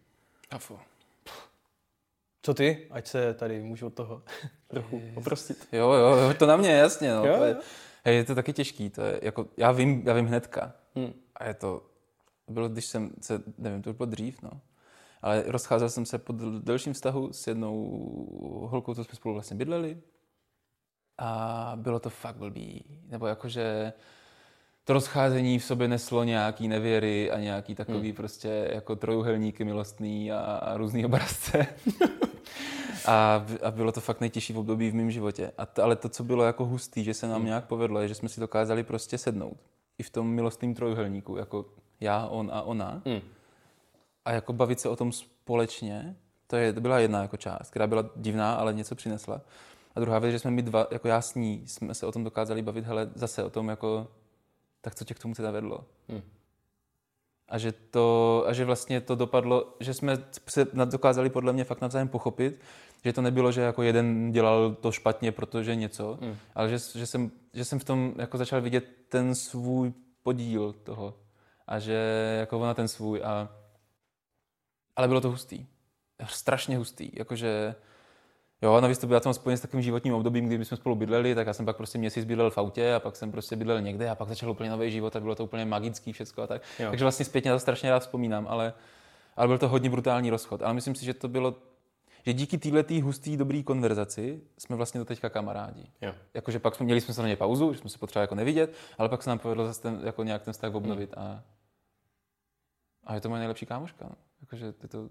Afu. 0.50 0.80
Co 2.44 2.54
ty? 2.54 2.88
Ať 2.92 3.08
se 3.08 3.34
tady 3.34 3.62
můžu 3.64 3.88
od 3.88 3.94
toho 3.94 4.22
trochu 4.68 5.02
oprostit. 5.16 5.68
Jo, 5.72 5.92
jo, 5.92 6.34
to 6.40 6.46
na 6.46 6.56
mě, 6.56 6.72
jasně. 6.72 7.14
No. 7.14 7.26
Jo, 7.26 7.44
jo. 7.44 7.56
Hej, 8.06 8.16
je 8.16 8.24
to 8.24 8.36
taky 8.36 8.54
těžký. 8.54 8.90
To 8.90 9.02
je, 9.02 9.20
jako, 9.22 9.46
já, 9.58 9.72
vím, 9.72 10.04
já 10.06 10.14
vím 10.14 10.26
hnedka. 10.26 10.74
Hmm. 10.96 11.14
A 11.36 11.48
je 11.48 11.54
to, 11.54 11.84
bylo, 12.48 12.70
když 12.70 12.86
jsem 12.86 13.12
se, 13.22 13.44
nevím, 13.58 13.82
to 13.82 13.94
bylo 13.94 14.06
dřív, 14.06 14.42
no. 14.42 14.52
Ale 15.22 15.44
rozcházel 15.48 15.90
jsem 15.90 16.06
se 16.06 16.18
po 16.18 16.34
delším 16.60 16.94
vztahu 16.94 17.34
s 17.34 17.48
jednou 17.48 17.76
holkou, 18.70 18.94
co 18.94 19.04
jsme 19.04 19.16
spolu 19.16 19.34
vlastně 19.34 19.58
bydleli. 19.58 19.98
A 21.18 21.72
bylo 21.76 22.00
to 22.00 22.10
fakt 22.10 22.36
blbý. 22.36 22.84
Nebo 23.08 23.28
jakože 23.28 23.94
to 24.84 24.94
rozcházení 24.94 25.60
v 25.60 25.64
sobě 25.64 25.88
neslo 25.88 26.24
nějaký 26.24 26.68
nevěry 26.68 27.32
a 27.32 27.40
nějaký 27.40 27.76
takový 27.76 28.08
hmm. 28.08 28.16
prostě 28.16 28.70
jako 28.74 28.96
trojuhelníky 28.96 29.64
milostný 29.64 30.32
a, 30.32 30.40
a 30.40 30.78
různý 30.78 31.06
obrazce. 31.06 31.68
a, 33.06 33.46
a 33.64 33.72
bylo 33.72 33.92
to 33.92 34.02
fakt 34.02 34.22
nejtěžší 34.22 34.54
v 34.54 34.58
období 34.58 34.90
v 34.90 34.96
mém 34.96 35.12
životě. 35.12 35.52
A 35.58 35.66
to, 35.66 35.84
ale 35.84 35.96
to, 35.96 36.10
co 36.10 36.24
bylo 36.24 36.44
jako 36.44 36.66
hustý, 36.66 37.04
že 37.04 37.14
se 37.14 37.28
nám 37.28 37.36
hmm. 37.36 37.46
nějak 37.46 37.66
povedlo, 37.66 38.00
je, 38.00 38.08
že 38.08 38.16
jsme 38.16 38.30
si 38.30 38.40
dokázali 38.40 38.84
prostě 38.84 39.18
sednout. 39.18 39.58
I 39.98 40.04
v 40.04 40.10
tom 40.10 40.28
milostným 40.28 40.76
trojuhelníku, 40.76 41.38
jako 41.38 41.66
já, 42.00 42.28
on 42.28 42.50
a 42.54 42.62
ona. 42.62 43.02
Hmm. 43.06 43.22
A 44.26 44.32
jako 44.32 44.54
bavit 44.54 44.80
se 44.80 44.90
o 44.90 44.96
tom 44.96 45.12
společně, 45.12 46.16
to, 46.48 46.56
je, 46.56 46.74
to 46.74 46.82
byla 46.82 47.00
jedna 47.00 47.22
jako 47.22 47.38
část, 47.38 47.70
která 47.70 47.88
byla 47.88 48.10
divná, 48.16 48.56
ale 48.56 48.74
něco 48.74 48.96
přinesla. 48.96 49.42
A 49.96 50.00
druhá 50.00 50.20
věc, 50.20 50.32
že 50.32 50.40
jsme 50.40 50.52
my 50.52 50.62
dva, 50.62 50.88
jako 50.92 51.08
já 51.08 51.22
s 51.22 51.36
ní, 51.36 51.64
jsme 51.68 51.94
se 51.94 52.06
o 52.06 52.12
tom 52.12 52.24
dokázali 52.24 52.62
bavit, 52.62 52.86
hele, 52.86 53.10
zase 53.16 53.44
o 53.44 53.50
tom 53.50 53.70
jako 53.70 54.08
tak 54.82 54.96
co 54.96 55.06
tě 55.06 55.14
k 55.14 55.20
tomu 55.20 55.34
teda 55.34 55.52
vedlo? 55.52 55.86
Hmm. 56.10 56.22
A 57.50 57.58
že, 57.58 57.72
to, 57.72 58.44
a 58.48 58.54
že 58.54 58.66
vlastně 58.66 59.02
to 59.02 59.16
dopadlo, 59.16 59.76
že 59.80 59.94
jsme 59.94 60.18
se 60.48 60.68
dokázali 60.86 61.30
podle 61.30 61.54
mě 61.54 61.64
fakt 61.64 61.82
navzájem 61.82 62.08
pochopit, 62.08 62.62
že 63.06 63.14
to 63.14 63.22
nebylo, 63.22 63.52
že 63.52 63.62
jako 63.62 63.84
jeden 63.84 64.32
dělal 64.32 64.76
to 64.76 64.92
špatně, 64.92 65.32
protože 65.32 65.76
něco, 65.76 66.18
hmm. 66.22 66.36
ale 66.56 66.70
že, 66.70 66.78
že, 67.00 67.06
jsem, 67.06 67.32
že 67.54 67.66
jsem 67.66 67.80
v 67.80 67.84
tom 67.84 68.14
jako 68.18 68.38
začal 68.38 68.62
vidět 68.62 68.86
ten 69.10 69.36
svůj 69.36 69.94
podíl 70.24 70.74
toho 70.74 71.14
a 71.68 71.80
že 71.80 71.94
jako 72.40 72.60
ona 72.60 72.74
ten 72.74 72.88
svůj 72.88 73.22
a 73.24 73.50
ale 75.02 75.08
bylo 75.08 75.22
to 75.22 75.30
hustý. 75.30 75.66
Strašně 76.26 76.78
hustý. 76.78 77.12
Jakože 77.14 77.76
Jo, 78.62 78.82
navíc 78.82 78.98
to 78.98 79.08
bylo 79.08 79.20
tam 79.20 79.34
spojené 79.34 79.58
s 79.58 79.62
takovým 79.62 79.84
životním 79.84 80.14
obdobím, 80.14 80.48
kdy 80.48 80.66
jsme 80.66 80.78
spolu 80.78 80.96
bydleli, 80.96 81.36
tak 81.36 81.48
já 81.48 81.54
jsem 81.54 81.66
pak 81.66 81.78
prostě 81.78 81.98
měsíc 81.98 82.26
bydlel 82.26 82.50
v 82.50 82.58
autě 82.58 82.94
a 82.94 83.00
pak 83.00 83.16
jsem 83.16 83.32
prostě 83.32 83.56
bydlel 83.56 83.82
někde 83.82 84.10
a 84.10 84.16
pak 84.16 84.30
začal 84.30 84.52
úplně 84.52 84.70
nový 84.70 84.92
život 84.92 85.16
a 85.16 85.20
bylo 85.20 85.36
to 85.36 85.44
úplně 85.44 85.66
magický 85.66 86.14
všechno 86.14 86.44
a 86.44 86.48
tak. 86.48 86.62
Jo. 86.80 86.90
Takže 86.90 87.06
vlastně 87.06 87.26
zpětně 87.26 87.52
na 87.52 87.56
to 87.56 87.60
strašně 87.60 87.90
rád 87.90 88.00
vzpomínám, 88.00 88.48
ale, 88.50 88.74
ale 89.36 89.48
byl 89.48 89.58
to 89.58 89.68
hodně 89.68 89.90
brutální 89.90 90.30
rozchod. 90.30 90.62
Ale 90.62 90.74
myslím 90.74 90.96
si, 90.96 91.06
že 91.06 91.14
to 91.14 91.28
bylo 91.28 91.56
že 92.26 92.34
díky 92.34 92.58
této 92.58 92.94
husté 93.02 93.38
dobré 93.38 93.64
konverzaci 93.64 94.42
jsme 94.58 94.76
vlastně 94.76 95.00
do 95.00 95.06
teďka 95.06 95.30
kamarádi. 95.30 95.92
Jo. 96.02 96.14
Jakože 96.34 96.60
pak 96.60 96.76
jsme 96.76 96.84
měli 96.84 97.02
jsme 97.02 97.14
se 97.14 97.22
na 97.22 97.28
ně 97.28 97.36
pauzu, 97.36 97.74
že 97.74 97.80
jsme 97.80 97.90
se 97.90 97.98
potřebovali 97.98 98.24
jako 98.24 98.36
nevidět, 98.36 98.74
ale 98.98 99.10
pak 99.10 99.24
se 99.24 99.30
nám 99.30 99.40
povedlo 99.40 99.66
zase 99.68 99.82
ten, 99.82 100.02
jako 100.04 100.24
nějak 100.24 100.44
ten 100.44 100.54
vztah 100.54 100.76
obnovit 100.76 101.14
a, 101.18 101.44
a 103.04 103.16
je 103.16 103.22
to 103.22 103.30
moje 103.30 103.40
nejlepší 103.40 103.66
kámoška. 103.66 104.06
No. 104.10 104.16
Jakože 104.42 104.66
je 104.66 104.88
to, 104.88 105.10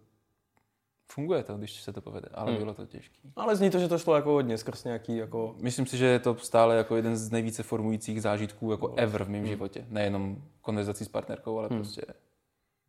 funguje 1.13 1.43
to, 1.43 1.57
když 1.57 1.83
se 1.83 1.93
to 1.93 2.01
povede, 2.01 2.29
ale 2.35 2.51
hmm. 2.51 2.61
bylo 2.61 2.75
to 2.75 2.87
těžké. 2.87 3.19
Ale 3.37 3.57
zní 3.57 3.71
to, 3.71 3.79
že 3.79 3.89
to 3.89 3.99
šlo 3.99 4.15
jako 4.15 4.33
hodně 4.33 4.59
skrz 4.59 4.85
nějaký 4.85 5.17
jako... 5.17 5.55
Myslím 5.59 5.87
si, 5.87 5.97
že 5.97 6.07
je 6.07 6.19
to 6.19 6.35
stále 6.35 6.77
jako 6.77 6.97
jeden 6.97 7.17
z 7.17 7.31
nejvíce 7.31 7.63
formujících 7.63 8.23
zážitků 8.23 8.71
jako 8.71 8.95
ever 8.97 9.25
v 9.25 9.29
mém 9.29 9.41
hmm. 9.41 9.51
životě. 9.51 9.87
Nejenom 9.89 10.43
konverzací 10.61 11.05
s 11.05 11.09
partnerkou, 11.09 11.59
ale 11.59 11.69
hmm. 11.69 11.79
prostě 11.79 12.03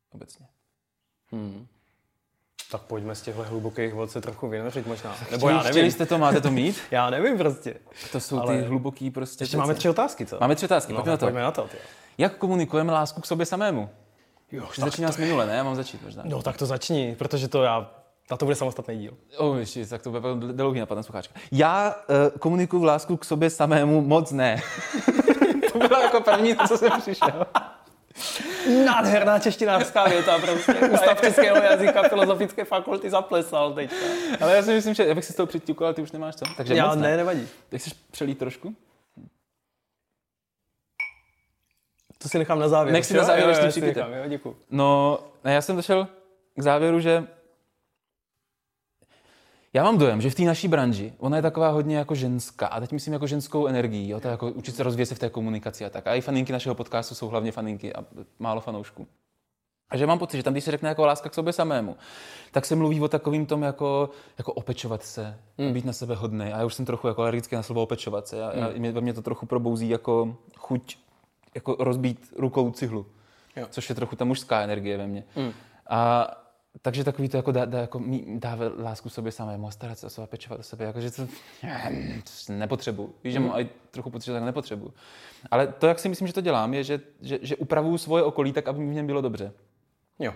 obecně. 0.09 0.47
Hmm. 1.31 1.67
Tak 2.71 2.81
pojďme 2.81 3.15
z 3.15 3.21
těchto 3.21 3.43
hlubokých 3.43 3.93
vod 3.93 4.11
se 4.11 4.21
trochu 4.21 4.47
vynořit 4.47 4.87
možná. 4.87 5.15
Nebo 5.31 5.49
já 5.49 5.57
nevím. 5.57 5.71
Chtěli 5.71 5.91
jste 5.91 6.05
to, 6.05 6.17
máte 6.17 6.41
to 6.41 6.51
mít? 6.51 6.81
já 6.91 7.09
nevím 7.09 7.37
prostě. 7.37 7.75
To 8.11 8.19
jsou 8.19 8.39
ale... 8.39 8.57
ty 8.57 8.63
hluboký 8.63 9.11
prostě... 9.11 9.43
Ještě 9.43 9.57
máme 9.57 9.75
tři 9.75 9.89
otázky, 9.89 10.25
co? 10.25 10.37
Máme 10.39 10.55
tři 10.55 10.65
otázky, 10.65 10.93
no, 10.93 10.97
pojďme 10.97 11.11
na 11.11 11.17
to. 11.17 11.25
Pojďme 11.25 11.41
na 11.41 11.51
to, 11.51 11.67
tě. 11.71 11.77
Jak 12.17 12.37
komunikujeme 12.37 12.93
lásku 12.93 13.21
k 13.21 13.25
sobě 13.25 13.45
samému? 13.45 13.89
Jo, 14.51 14.67
Začíná 14.77 15.11
to... 15.11 15.21
minule, 15.21 15.45
ne? 15.45 15.55
Já 15.55 15.63
mám 15.63 15.75
začít 15.75 16.01
možná. 16.03 16.23
No 16.25 16.41
tak 16.41 16.57
to 16.57 16.65
začni, 16.65 17.15
protože 17.19 17.47
to 17.47 17.63
já 17.63 17.91
a 18.29 18.37
to 18.37 18.45
bude 18.45 18.55
samostatný 18.55 18.97
díl. 18.97 19.13
Oh, 19.37 19.57
ještě, 19.57 19.85
tak 19.85 20.01
to 20.01 20.11
bude 20.11 20.53
dlouhý 20.53 20.79
napad 20.79 20.95
na 20.95 21.03
slucháčka. 21.03 21.39
Já 21.51 21.95
uh, 22.09 22.39
komunikuju 22.39 22.83
lásku 22.83 23.17
k 23.17 23.25
sobě 23.25 23.49
samému 23.49 24.01
moc 24.01 24.31
ne. 24.31 24.61
to 25.73 25.79
bylo 25.79 26.01
jako 26.01 26.21
první, 26.21 26.55
co 26.67 26.77
jsem 26.77 26.91
přišel. 27.01 27.45
Nádherná 28.85 29.39
češtinářská 29.39 30.07
věta 30.09 30.39
prostě. 30.39 30.73
Ústav 30.93 31.21
českého 31.21 31.57
jazyka 31.57 32.09
Filozofické 32.09 32.65
fakulty 32.65 33.09
zaplesal 33.09 33.73
teď. 33.73 33.91
Ale 34.41 34.55
já 34.55 34.63
si 34.63 34.73
myslím, 34.73 34.93
že 34.93 35.05
já 35.05 35.15
bych 35.15 35.25
si 35.25 35.33
z 35.33 35.35
toho 35.35 35.47
přiťukl, 35.47 35.85
ale 35.85 35.93
ty 35.93 36.01
už 36.01 36.11
nemáš 36.11 36.35
co. 36.35 36.45
Takže 36.57 36.75
já 36.75 36.87
moc 36.87 36.95
ne, 36.95 37.01
ne, 37.01 37.17
nevadí. 37.17 37.47
Tak 37.69 37.79
chceš 37.79 37.93
přelít 38.11 38.37
trošku? 38.37 38.75
To 42.21 42.29
si 42.29 42.37
nechám 42.37 42.59
na 42.59 42.69
závěr. 42.69 42.93
Nech 42.93 43.05
si 43.05 43.13
na 43.13 43.23
závěr, 43.23 43.49
jo, 43.49 43.55
jo, 43.75 43.81
nechám, 43.81 44.13
jo, 44.13 44.23
děkuji. 44.27 44.57
No, 44.69 45.19
já 45.43 45.61
jsem 45.61 45.75
došel 45.75 46.07
k 46.55 46.61
závěru, 46.61 46.99
že 46.99 47.27
já 49.73 49.83
mám 49.83 49.97
dojem, 49.97 50.21
že 50.21 50.29
v 50.29 50.35
té 50.35 50.43
naší 50.43 50.67
branži 50.67 51.13
ona 51.17 51.37
je 51.37 51.41
taková 51.41 51.69
hodně 51.69 51.97
jako 51.97 52.15
ženská, 52.15 52.67
a 52.67 52.79
teď 52.79 52.91
myslím 52.91 53.13
jako 53.13 53.27
ženskou 53.27 53.67
energii, 53.67 54.09
jo, 54.09 54.19
to 54.19 54.27
je 54.27 54.31
jako 54.31 54.51
učit 54.51 54.75
se 54.75 54.83
rozvíjet 54.83 55.05
se 55.05 55.15
v 55.15 55.19
té 55.19 55.29
komunikaci 55.29 55.85
a 55.85 55.89
tak. 55.89 56.07
A 56.07 56.15
i 56.15 56.21
faninky 56.21 56.53
našeho 56.53 56.75
podcastu 56.75 57.15
jsou 57.15 57.27
hlavně 57.27 57.51
faninky 57.51 57.93
a 57.93 58.05
málo 58.39 58.61
fanoušků. 58.61 59.07
A 59.89 59.97
že 59.97 60.07
mám 60.07 60.19
pocit, 60.19 60.37
že 60.37 60.43
tam, 60.43 60.53
když 60.53 60.63
se 60.63 60.71
řekne 60.71 60.89
jako 60.89 61.05
láska 61.05 61.29
k 61.29 61.33
sobě 61.33 61.53
samému, 61.53 61.97
tak 62.51 62.65
se 62.65 62.75
mluví 62.75 63.01
o 63.01 63.07
takovým 63.07 63.45
tom 63.45 63.63
jako, 63.63 64.09
jako 64.37 64.53
opečovat 64.53 65.03
se, 65.03 65.37
mm. 65.57 65.73
být 65.73 65.85
na 65.85 65.93
sebe 65.93 66.15
hodný. 66.15 66.45
A 66.45 66.57
já 66.59 66.65
už 66.65 66.73
jsem 66.73 66.85
trochu 66.85 67.07
jako 67.07 67.21
alergický 67.21 67.55
na 67.55 67.63
slovo 67.63 67.81
opečovat 67.81 68.27
se. 68.27 68.37
Já, 68.37 68.51
mm. 68.55 68.61
já, 68.61 68.69
mě, 68.77 68.91
mě 69.01 69.13
to 69.13 69.21
trochu 69.21 69.45
probouzí 69.45 69.89
jako 69.89 70.35
chuť 70.57 70.97
jako 71.55 71.75
rozbít 71.79 72.33
rukou 72.37 72.71
cihlu. 72.71 73.05
Jo. 73.55 73.67
Což 73.69 73.89
je 73.89 73.95
trochu 73.95 74.15
ta 74.15 74.25
mužská 74.25 74.61
energie 74.61 74.97
ve 74.97 75.07
mně. 75.07 75.23
Mm. 75.35 75.51
A, 75.89 76.31
takže 76.81 77.03
takový 77.03 77.29
to 77.29 77.37
jako 77.37 77.51
dá, 77.51 77.65
dá, 77.65 77.79
jako 77.79 78.01
dává 78.27 78.65
lásku 78.77 79.09
sobě 79.09 79.31
samému 79.31 79.67
a 79.67 79.71
starat 79.71 79.99
se 79.99 80.05
o 80.05 80.09
sebe, 80.09 80.27
pečovat 80.27 80.59
o 80.59 80.63
sebe, 80.63 80.85
jakože 80.85 81.11
to, 81.11 81.27
to 82.47 82.53
nepotřebuji. 82.53 83.15
Víš, 83.23 83.33
že 83.33 83.39
mám 83.39 83.59
i 83.59 83.69
trochu 83.91 84.09
pocit, 84.09 84.25
že 84.25 84.33
tak 84.33 84.43
nepotřebuji. 84.43 84.93
Ale 85.51 85.67
to, 85.67 85.87
jak 85.87 85.99
si 85.99 86.09
myslím, 86.09 86.27
že 86.27 86.33
to 86.33 86.41
dělám, 86.41 86.73
je, 86.73 86.83
že, 86.83 86.99
že, 87.21 87.39
že 87.41 87.55
upravuju 87.55 87.97
svoje 87.97 88.23
okolí 88.23 88.53
tak, 88.53 88.67
aby 88.67 88.79
mi 88.79 88.91
v 88.91 88.93
něm 88.93 89.07
bylo 89.07 89.21
dobře. 89.21 89.53
Jo. 90.19 90.33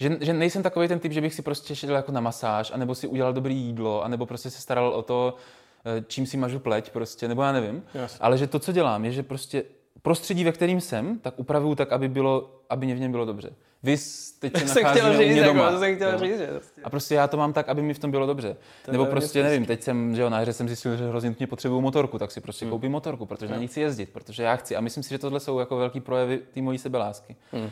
Že, 0.00 0.18
že 0.20 0.32
nejsem 0.32 0.62
takový 0.62 0.88
ten 0.88 0.98
typ, 0.98 1.12
že 1.12 1.20
bych 1.20 1.34
si 1.34 1.42
prostě 1.42 1.76
šel 1.76 1.94
jako 1.94 2.12
na 2.12 2.20
masáž, 2.20 2.70
anebo 2.70 2.94
si 2.94 3.06
udělal 3.06 3.32
dobré 3.32 3.52
jídlo, 3.52 4.04
anebo 4.04 4.26
prostě 4.26 4.50
se 4.50 4.60
staral 4.60 4.88
o 4.88 5.02
to, 5.02 5.36
eh, 5.84 6.04
čím 6.06 6.26
si 6.26 6.36
mažu 6.36 6.58
pleť, 6.58 6.90
prostě, 6.90 7.28
nebo 7.28 7.42
já 7.42 7.52
nevím. 7.52 7.82
Yes. 8.02 8.16
Ale 8.20 8.38
že 8.38 8.46
to, 8.46 8.58
co 8.58 8.72
dělám, 8.72 9.04
je, 9.04 9.12
že 9.12 9.22
prostě 9.22 9.64
prostředí, 10.04 10.44
ve 10.44 10.52
kterým 10.52 10.80
jsem, 10.80 11.18
tak 11.18 11.34
upravuju 11.36 11.74
tak, 11.74 11.92
aby, 11.92 12.08
bylo, 12.08 12.60
aby 12.70 12.86
mě 12.86 12.94
v 12.94 13.00
něm 13.00 13.10
bylo 13.10 13.24
dobře. 13.24 13.50
Vy 13.82 13.96
teď 14.38 14.68
se 14.68 14.82
nacházíme 14.82 15.18
říct, 15.18 15.28
u 15.28 15.32
mě 15.32 15.44
doma. 15.44 15.70
Jako, 15.70 15.96
chtěl 15.96 16.18
říct, 16.18 16.38
že 16.38 16.46
prostě. 16.46 16.82
A 16.84 16.90
prostě 16.90 17.14
já 17.14 17.28
to 17.28 17.36
mám 17.36 17.52
tak, 17.52 17.68
aby 17.68 17.82
mi 17.82 17.94
v 17.94 17.98
tom 17.98 18.10
bylo 18.10 18.26
dobře. 18.26 18.56
To 18.84 18.92
Nebo 18.92 19.06
prostě 19.06 19.42
nevím, 19.42 19.66
teď 19.66 19.82
jsem, 19.82 20.14
že 20.14 20.22
jo, 20.22 20.30
na 20.30 20.38
hře 20.38 20.52
jsem 20.52 20.68
zjistil, 20.68 20.96
že 20.96 21.08
hrozně 21.08 21.30
nutně 21.30 21.46
potřebuju 21.46 21.80
motorku, 21.80 22.18
tak 22.18 22.30
si 22.30 22.40
prostě 22.40 22.64
hmm. 22.64 22.70
koupím 22.70 22.92
motorku, 22.92 23.26
protože 23.26 23.46
hmm. 23.46 23.54
na 23.54 23.60
ní 23.60 23.68
chci 23.68 23.80
jezdit, 23.80 24.08
protože 24.12 24.42
já 24.42 24.56
chci. 24.56 24.76
A 24.76 24.80
myslím 24.80 25.02
si, 25.02 25.10
že 25.10 25.18
tohle 25.18 25.40
jsou 25.40 25.58
jako 25.58 25.76
velký 25.76 26.00
projevy 26.00 26.40
té 26.54 26.62
mojí 26.62 26.78
sebelásky. 26.78 27.36
Hmm. 27.52 27.70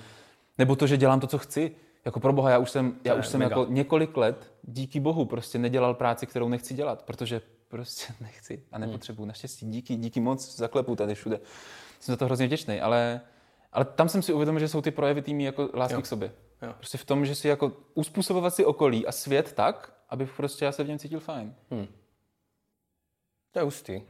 Nebo 0.58 0.76
to, 0.76 0.86
že 0.86 0.96
dělám 0.96 1.20
to, 1.20 1.26
co 1.26 1.38
chci. 1.38 1.70
Jako 2.04 2.20
pro 2.20 2.32
boha, 2.32 2.50
já 2.50 2.58
už 2.58 2.70
jsem, 2.70 2.94
já 3.04 3.14
už 3.14 3.26
jsem 3.26 3.42
jako 3.42 3.66
několik 3.68 4.16
let, 4.16 4.52
díky 4.62 5.00
bohu, 5.00 5.24
prostě 5.24 5.58
nedělal 5.58 5.94
práci, 5.94 6.26
kterou 6.26 6.48
nechci 6.48 6.74
dělat, 6.74 7.02
protože 7.02 7.40
prostě 7.68 8.12
nechci 8.20 8.62
a 8.72 8.78
nepotřebuju. 8.78 9.26
Naštěstí 9.26 9.66
díky, 9.66 9.96
díky 9.96 10.20
moc 10.20 10.56
zaklepu 10.56 10.96
tady 10.96 11.14
všude. 11.14 11.40
Jsem 12.02 12.12
za 12.12 12.16
to 12.16 12.24
hrozně 12.24 12.46
vděčný, 12.46 12.80
ale 12.80 13.20
ale 13.72 13.84
tam 13.84 14.08
jsem 14.08 14.22
si 14.22 14.32
uvědomil, 14.32 14.60
že 14.60 14.68
jsou 14.68 14.82
ty 14.82 14.90
projevy 14.90 15.22
týmy 15.22 15.44
jako 15.44 15.70
lásky 15.74 15.94
jo. 15.94 16.02
k 16.02 16.06
sobě. 16.06 16.32
Jo. 16.62 16.74
Prostě 16.78 16.98
v 16.98 17.04
tom, 17.04 17.26
že 17.26 17.34
si 17.34 17.48
jako 17.48 17.72
uspůsobovat 17.94 18.54
si 18.54 18.64
okolí 18.64 19.06
a 19.06 19.12
svět 19.12 19.52
tak, 19.52 19.92
aby 20.08 20.26
prostě 20.26 20.64
já 20.64 20.72
se 20.72 20.84
v 20.84 20.88
něm 20.88 20.98
cítil 20.98 21.20
fajn. 21.20 21.54
Hmm. 21.70 21.86
To 23.52 23.58
je 23.58 23.62
hustý. 23.62 24.02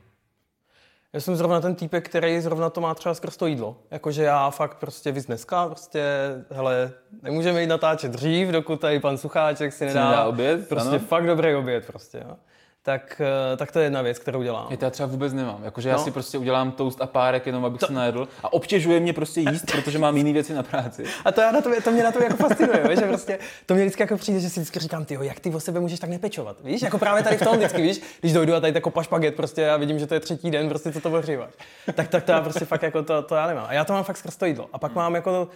Já 1.12 1.20
jsem 1.20 1.37
zrovna 1.37 1.61
ten 1.61 1.74
týpek, 1.74 2.09
který 2.09 2.40
zrovna 2.40 2.70
to 2.70 2.81
má 2.81 2.94
třeba 2.94 3.14
skrz 3.14 3.37
to 3.37 3.46
jídlo. 3.46 3.76
Jakože 3.90 4.22
já 4.22 4.50
fakt 4.50 4.74
prostě 4.74 5.12
víc 5.12 5.26
dneska, 5.26 5.66
prostě, 5.66 6.05
hele, 6.50 6.92
nemůžeme 7.22 7.61
jít 7.61 7.66
natáčet 7.66 8.12
dřív, 8.12 8.48
dokud 8.48 8.81
tady 8.81 9.00
pan 9.00 9.18
Sucháček 9.18 9.72
si 9.72 9.85
nedá, 9.85 10.05
si 10.05 10.11
nedá 10.11 10.24
oběd. 10.24 10.68
Prostě 10.68 10.96
ano. 10.96 10.98
fakt 10.98 11.26
dobrý 11.26 11.55
oběd 11.55 11.87
prostě. 11.87 12.22
Jo 12.28 12.37
tak, 12.85 13.21
eh, 13.53 13.57
tak 13.57 13.73
to 13.73 13.79
je 13.79 13.87
jedna 13.87 14.03
věc, 14.03 14.18
kterou 14.18 14.42
dělám. 14.42 14.66
Je 14.71 14.77
to 14.77 14.85
já 14.85 14.90
třeba 14.90 15.07
vůbec 15.07 15.33
nemám. 15.33 15.64
Jakože 15.64 15.88
no. 15.88 15.92
já 15.92 15.99
si 15.99 16.11
prostě 16.11 16.38
udělám 16.38 16.73
toast 16.73 17.03
a 17.03 17.07
párek 17.07 17.47
jenom, 17.47 17.64
abych 17.64 17.81
to... 17.81 17.87
se 17.87 17.92
najedl 17.92 18.29
a 18.42 18.53
obtěžuje 18.53 19.01
mě 19.01 19.12
prostě 19.12 19.40
jíst, 19.40 19.73
protože 19.73 19.99
mám 19.99 20.16
jiné 20.16 20.33
věci 20.33 20.55
na 20.55 20.62
práci. 20.62 21.05
A 21.25 21.33
to, 21.33 21.40
já 21.40 21.53
na 21.53 21.61
to, 21.61 21.71
to 21.85 21.90
mě 21.90 22.05
na 22.05 22.12
to 22.12 22.23
jako 22.23 22.37
fascinuje, 22.37 22.97
že 22.97 23.07
prostě 23.07 23.38
to 23.66 23.75
mě 23.75 23.83
vždycky 23.85 24.03
jako 24.03 24.16
přijde, 24.16 24.40
že 24.40 24.51
si 24.51 24.61
vždycky 24.61 24.79
říkám, 24.79 25.05
ty 25.05 25.18
jak 25.21 25.40
ty 25.40 25.51
o 25.51 25.61
sebe 25.61 25.81
můžeš 25.81 26.01
tak 26.01 26.11
nepečovat, 26.11 26.57
víš? 26.64 26.83
Jako 26.83 26.99
právě 26.99 27.23
tady 27.23 27.37
v 27.37 27.45
tom 27.45 27.57
vždycky, 27.57 27.83
víš, 27.83 28.01
když 28.21 28.33
dojdu 28.33 28.55
a 28.55 28.61
tady 28.61 28.75
jako 28.75 28.90
pašpaget, 28.90 29.35
prostě 29.35 29.61
já 29.61 29.77
vidím, 29.77 29.99
že 29.99 30.07
to 30.07 30.14
je 30.14 30.21
třetí 30.21 30.51
den, 30.51 30.68
prostě 30.68 30.92
co 30.92 31.01
to 31.01 31.11
ohříváš. 31.11 31.53
Tak, 31.95 32.09
tak 32.09 32.25
to 32.25 32.33
já 32.33 32.40
prostě 32.40 32.64
fakt 32.64 32.83
jako 32.83 33.03
to, 33.03 33.23
to 33.23 33.35
já 33.35 33.47
nemám. 33.47 33.66
A 33.68 33.73
já 33.73 33.85
to 33.85 33.92
mám 33.92 34.05
fakt 34.05 34.16
skrz 34.16 34.37
to 34.37 34.47
jídlo. 34.47 34.68
A 34.73 34.79
pak 34.79 34.92
hmm. 34.92 34.97
mám 34.97 35.14
jako 35.14 35.49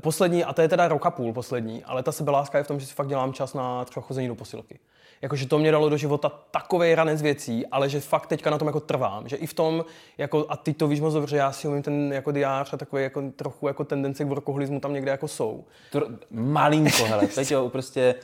Poslední, 0.00 0.44
a 0.44 0.52
to 0.52 0.62
je 0.62 0.68
teda 0.68 0.88
rok 0.88 1.06
a 1.06 1.10
půl 1.10 1.32
poslední, 1.32 1.84
ale 1.84 2.02
ta 2.02 2.12
sebeláska 2.12 2.58
je 2.58 2.64
v 2.64 2.68
tom, 2.68 2.80
že 2.80 2.86
si 2.86 2.94
fakt 2.94 3.08
dělám 3.08 3.32
čas 3.32 3.54
na 3.54 3.84
třeba 3.84 4.06
chození 4.06 4.28
do 4.28 4.34
posilky. 4.34 4.78
Jakože 5.22 5.46
to 5.46 5.58
mě 5.58 5.72
dalo 5.72 5.88
do 5.88 5.96
života 5.96 6.32
takový 6.50 6.94
ranec 6.94 7.22
věcí, 7.22 7.66
ale 7.66 7.88
že 7.88 8.00
fakt 8.00 8.26
teďka 8.26 8.50
na 8.50 8.58
tom 8.58 8.68
jako 8.68 8.80
trvám. 8.80 9.28
Že 9.28 9.36
i 9.36 9.46
v 9.46 9.54
tom, 9.54 9.84
jako, 10.18 10.46
a 10.48 10.56
ty 10.56 10.72
to 10.72 10.88
víš 10.88 11.00
moc 11.00 11.14
dobře, 11.14 11.36
já 11.36 11.52
si 11.52 11.68
umím 11.68 11.82
ten 11.82 12.12
jako 12.12 12.32
diář 12.32 12.72
a 12.72 12.76
takový 12.76 13.02
jako, 13.02 13.22
trochu 13.36 13.66
jako 13.66 13.84
tendence 13.84 14.24
k 14.24 14.28
workoholismu 14.28 14.80
tam 14.80 14.92
někde 14.92 15.10
jako 15.10 15.28
jsou. 15.28 15.64
To, 15.90 16.02
malinko, 16.30 17.04
hele, 17.04 17.26
teď 17.26 17.52
prostě 17.68 18.14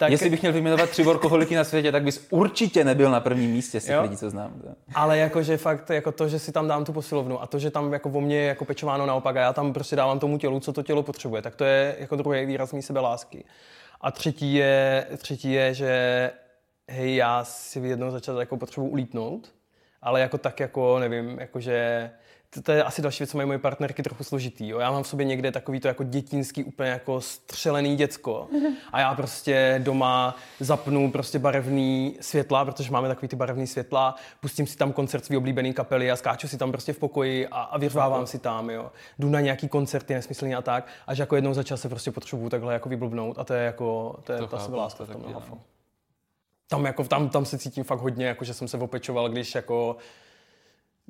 tak... 0.00 0.10
Jestli 0.10 0.30
bych 0.30 0.42
měl 0.42 0.52
vyjmenovat 0.52 0.90
tři 0.90 1.02
workoholiky 1.02 1.54
na 1.54 1.64
světě, 1.64 1.92
tak 1.92 2.02
bys 2.02 2.26
určitě 2.30 2.84
nebyl 2.84 3.10
na 3.10 3.20
prvním 3.20 3.50
místě 3.50 3.80
z 3.80 3.84
těch 3.84 3.94
jo? 3.94 4.02
lidí, 4.02 4.16
co 4.16 4.30
znám. 4.30 4.62
Ale 4.94 5.18
jakože 5.18 5.56
fakt 5.56 5.90
jako 5.90 6.12
to, 6.12 6.28
že 6.28 6.38
si 6.38 6.52
tam 6.52 6.68
dám 6.68 6.84
tu 6.84 6.92
posilovnu 6.92 7.42
a 7.42 7.46
to, 7.46 7.58
že 7.58 7.70
tam 7.70 7.92
jako 7.92 8.08
o 8.08 8.20
mě 8.20 8.36
je 8.36 8.46
jako 8.46 8.64
pečováno 8.64 9.06
naopak 9.06 9.36
a 9.36 9.40
já 9.40 9.52
tam 9.52 9.72
prostě 9.72 9.96
dávám 9.96 10.18
tomu 10.18 10.38
tělu, 10.38 10.60
co 10.60 10.72
to 10.72 10.82
tělo 10.82 11.02
potřebuje, 11.02 11.42
tak 11.42 11.54
to 11.54 11.64
je 11.64 11.96
jako 11.98 12.16
druhý 12.16 12.46
výraz 12.46 12.72
mý 12.72 12.82
sebelásky. 12.82 13.44
A 14.00 14.10
třetí 14.10 14.54
je, 14.54 15.06
třetí 15.16 15.52
je, 15.52 15.74
že 15.74 16.30
hej, 16.88 17.16
já 17.16 17.44
si 17.44 17.78
jednou 17.78 18.10
začal 18.10 18.40
jako 18.40 18.56
potřebuji 18.56 18.88
ulítnout, 18.88 19.54
ale 20.02 20.20
jako 20.20 20.38
tak 20.38 20.60
jako, 20.60 20.98
nevím, 20.98 21.38
jakože 21.38 22.10
to, 22.54 22.62
to 22.62 22.72
je 22.72 22.84
asi 22.84 23.02
další 23.02 23.22
věc, 23.22 23.30
co 23.30 23.36
mají 23.36 23.46
moje 23.46 23.58
partnerky 23.58 24.02
trochu 24.02 24.24
složitý. 24.24 24.68
Jo. 24.68 24.78
Já 24.78 24.90
mám 24.90 25.02
v 25.02 25.08
sobě 25.08 25.26
někde 25.26 25.52
takový 25.52 25.80
to 25.80 25.88
jako 25.88 26.04
dětinský, 26.04 26.64
úplně 26.64 26.90
jako 26.90 27.20
střelený 27.20 27.96
děcko. 27.96 28.48
A 28.92 29.00
já 29.00 29.14
prostě 29.14 29.80
doma 29.84 30.36
zapnu 30.60 31.10
prostě 31.10 31.38
barevný 31.38 32.16
světla, 32.20 32.64
protože 32.64 32.90
máme 32.90 33.08
takový 33.08 33.28
ty 33.28 33.36
barevný 33.36 33.66
světla, 33.66 34.14
pustím 34.40 34.66
si 34.66 34.76
tam 34.76 34.92
koncert 34.92 35.24
svý 35.24 35.36
oblíbený 35.36 35.72
kapely 35.72 36.10
a 36.10 36.16
skáču 36.16 36.48
si 36.48 36.58
tam 36.58 36.72
prostě 36.72 36.92
v 36.92 36.98
pokoji 36.98 37.48
a, 37.48 37.60
a 37.60 37.78
vyřvávám 37.78 38.26
si 38.26 38.38
tam, 38.38 38.70
jo. 38.70 38.92
Jdu 39.18 39.28
na 39.28 39.40
nějaký 39.40 39.68
koncerty 39.68 40.14
nesmyslný 40.14 40.54
a 40.54 40.62
tak, 40.62 40.86
až 41.06 41.18
jako 41.18 41.34
jednou 41.34 41.54
začal 41.54 41.76
se 41.76 41.88
prostě 41.88 42.10
potřebuju 42.10 42.48
takhle 42.48 42.72
jako 42.72 42.88
vyblbnout 42.88 43.38
a 43.38 43.44
to 43.44 43.54
je 43.54 43.64
jako, 43.64 44.16
to 44.24 44.32
je 44.32 44.38
to 44.38 44.46
ta 44.46 44.58
sebeláska 44.58 45.04
v 45.04 45.08
tom 45.10 45.44
tam, 46.70 46.84
jako, 46.86 47.04
tam, 47.04 47.28
tam 47.28 47.44
se 47.44 47.58
cítím 47.58 47.84
fakt 47.84 48.00
hodně, 48.00 48.26
jako, 48.26 48.44
že 48.44 48.54
jsem 48.54 48.68
se 48.68 48.76
opečoval, 48.76 49.28
když 49.28 49.54
jako 49.54 49.96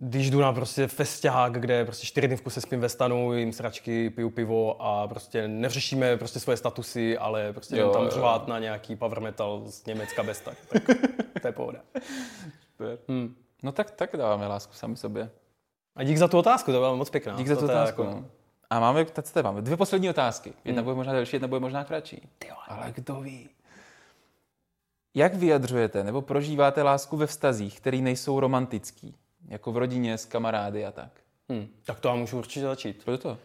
když 0.03 0.31
jdu 0.31 0.41
na 0.41 0.53
prostě 0.53 0.87
festiák, 0.87 1.53
kde 1.53 1.85
prostě 1.85 2.07
čtyři 2.07 2.29
dny 2.29 2.37
v 2.37 2.43
kuse 2.43 2.61
spím 2.61 2.81
ve 2.81 2.89
stanu, 2.89 3.35
jim 3.35 3.53
sračky, 3.53 4.11
piju 4.11 4.31
pivo 4.31 4.83
a 4.83 5.09
prostě 5.09 5.49
neřešíme 5.49 6.17
prostě 6.17 6.41
svoje 6.41 6.57
statusy, 6.57 7.19
ale 7.19 7.53
prostě 7.53 7.77
jo, 7.77 7.91
tam 7.91 8.09
řvát 8.09 8.49
na 8.49 8.59
nějaký 8.59 8.97
power 8.97 9.21
metal 9.21 9.63
z 9.67 9.87
Německa 9.87 10.23
bez 10.23 10.41
tak. 10.41 10.57
tak 10.73 10.83
to 11.41 11.49
je 11.49 11.53
pohoda. 11.53 11.81
Hmm. 13.09 13.37
No 13.63 13.73
tak, 13.73 13.91
tak 13.91 14.17
dáváme 14.17 14.47
lásku 14.47 14.75
sami 14.75 14.97
sobě. 14.97 15.31
A 15.97 16.05
dík 16.05 16.17
za 16.17 16.29
tu 16.29 16.39
otázku, 16.39 16.73
to 16.73 16.79
byla 16.79 16.95
moc 16.95 17.11
pěkná. 17.11 17.37
Dík 17.37 17.49
za 17.49 17.57
tu 17.57 17.65
otázku. 17.65 18.03
Jako... 18.03 18.15
No. 18.15 18.27
A 18.71 18.81
máme, 18.81 19.05
tady 19.05 19.43
máme 19.43 19.63
dvě 19.63 19.77
poslední 19.77 20.11
otázky. 20.11 20.53
Jedna 20.65 20.81
hmm. 20.81 20.85
bude 20.85 20.97
možná 20.97 21.13
delší, 21.13 21.37
jedna 21.37 21.49
bude 21.49 21.61
možná 21.61 21.85
kratší. 21.85 22.29
Tyjo, 22.39 22.55
ale 22.69 22.93
kdo 22.93 23.21
ví? 23.21 23.49
Jak 25.15 25.35
vyjadřujete 25.35 26.05
nebo 26.05 26.23
prožíváte 26.23 26.83
lásku 26.83 27.17
ve 27.17 27.27
vztazích, 27.27 27.81
které 27.81 27.99
nejsou 27.99 28.41
romantický? 28.41 29.17
Jako 29.49 29.73
v 29.73 29.77
rodině, 29.77 30.19
s 30.19 30.25
kamarády 30.25 30.87
a 30.87 30.93
tak. 30.93 31.11
Hmm, 31.49 31.69
tak 31.85 32.01
to 32.01 32.09
já 32.09 32.15
můžu 32.15 32.39
určitě 32.39 32.67
začít. 32.67 33.05
Proč 33.05 33.21
to? 33.21 33.39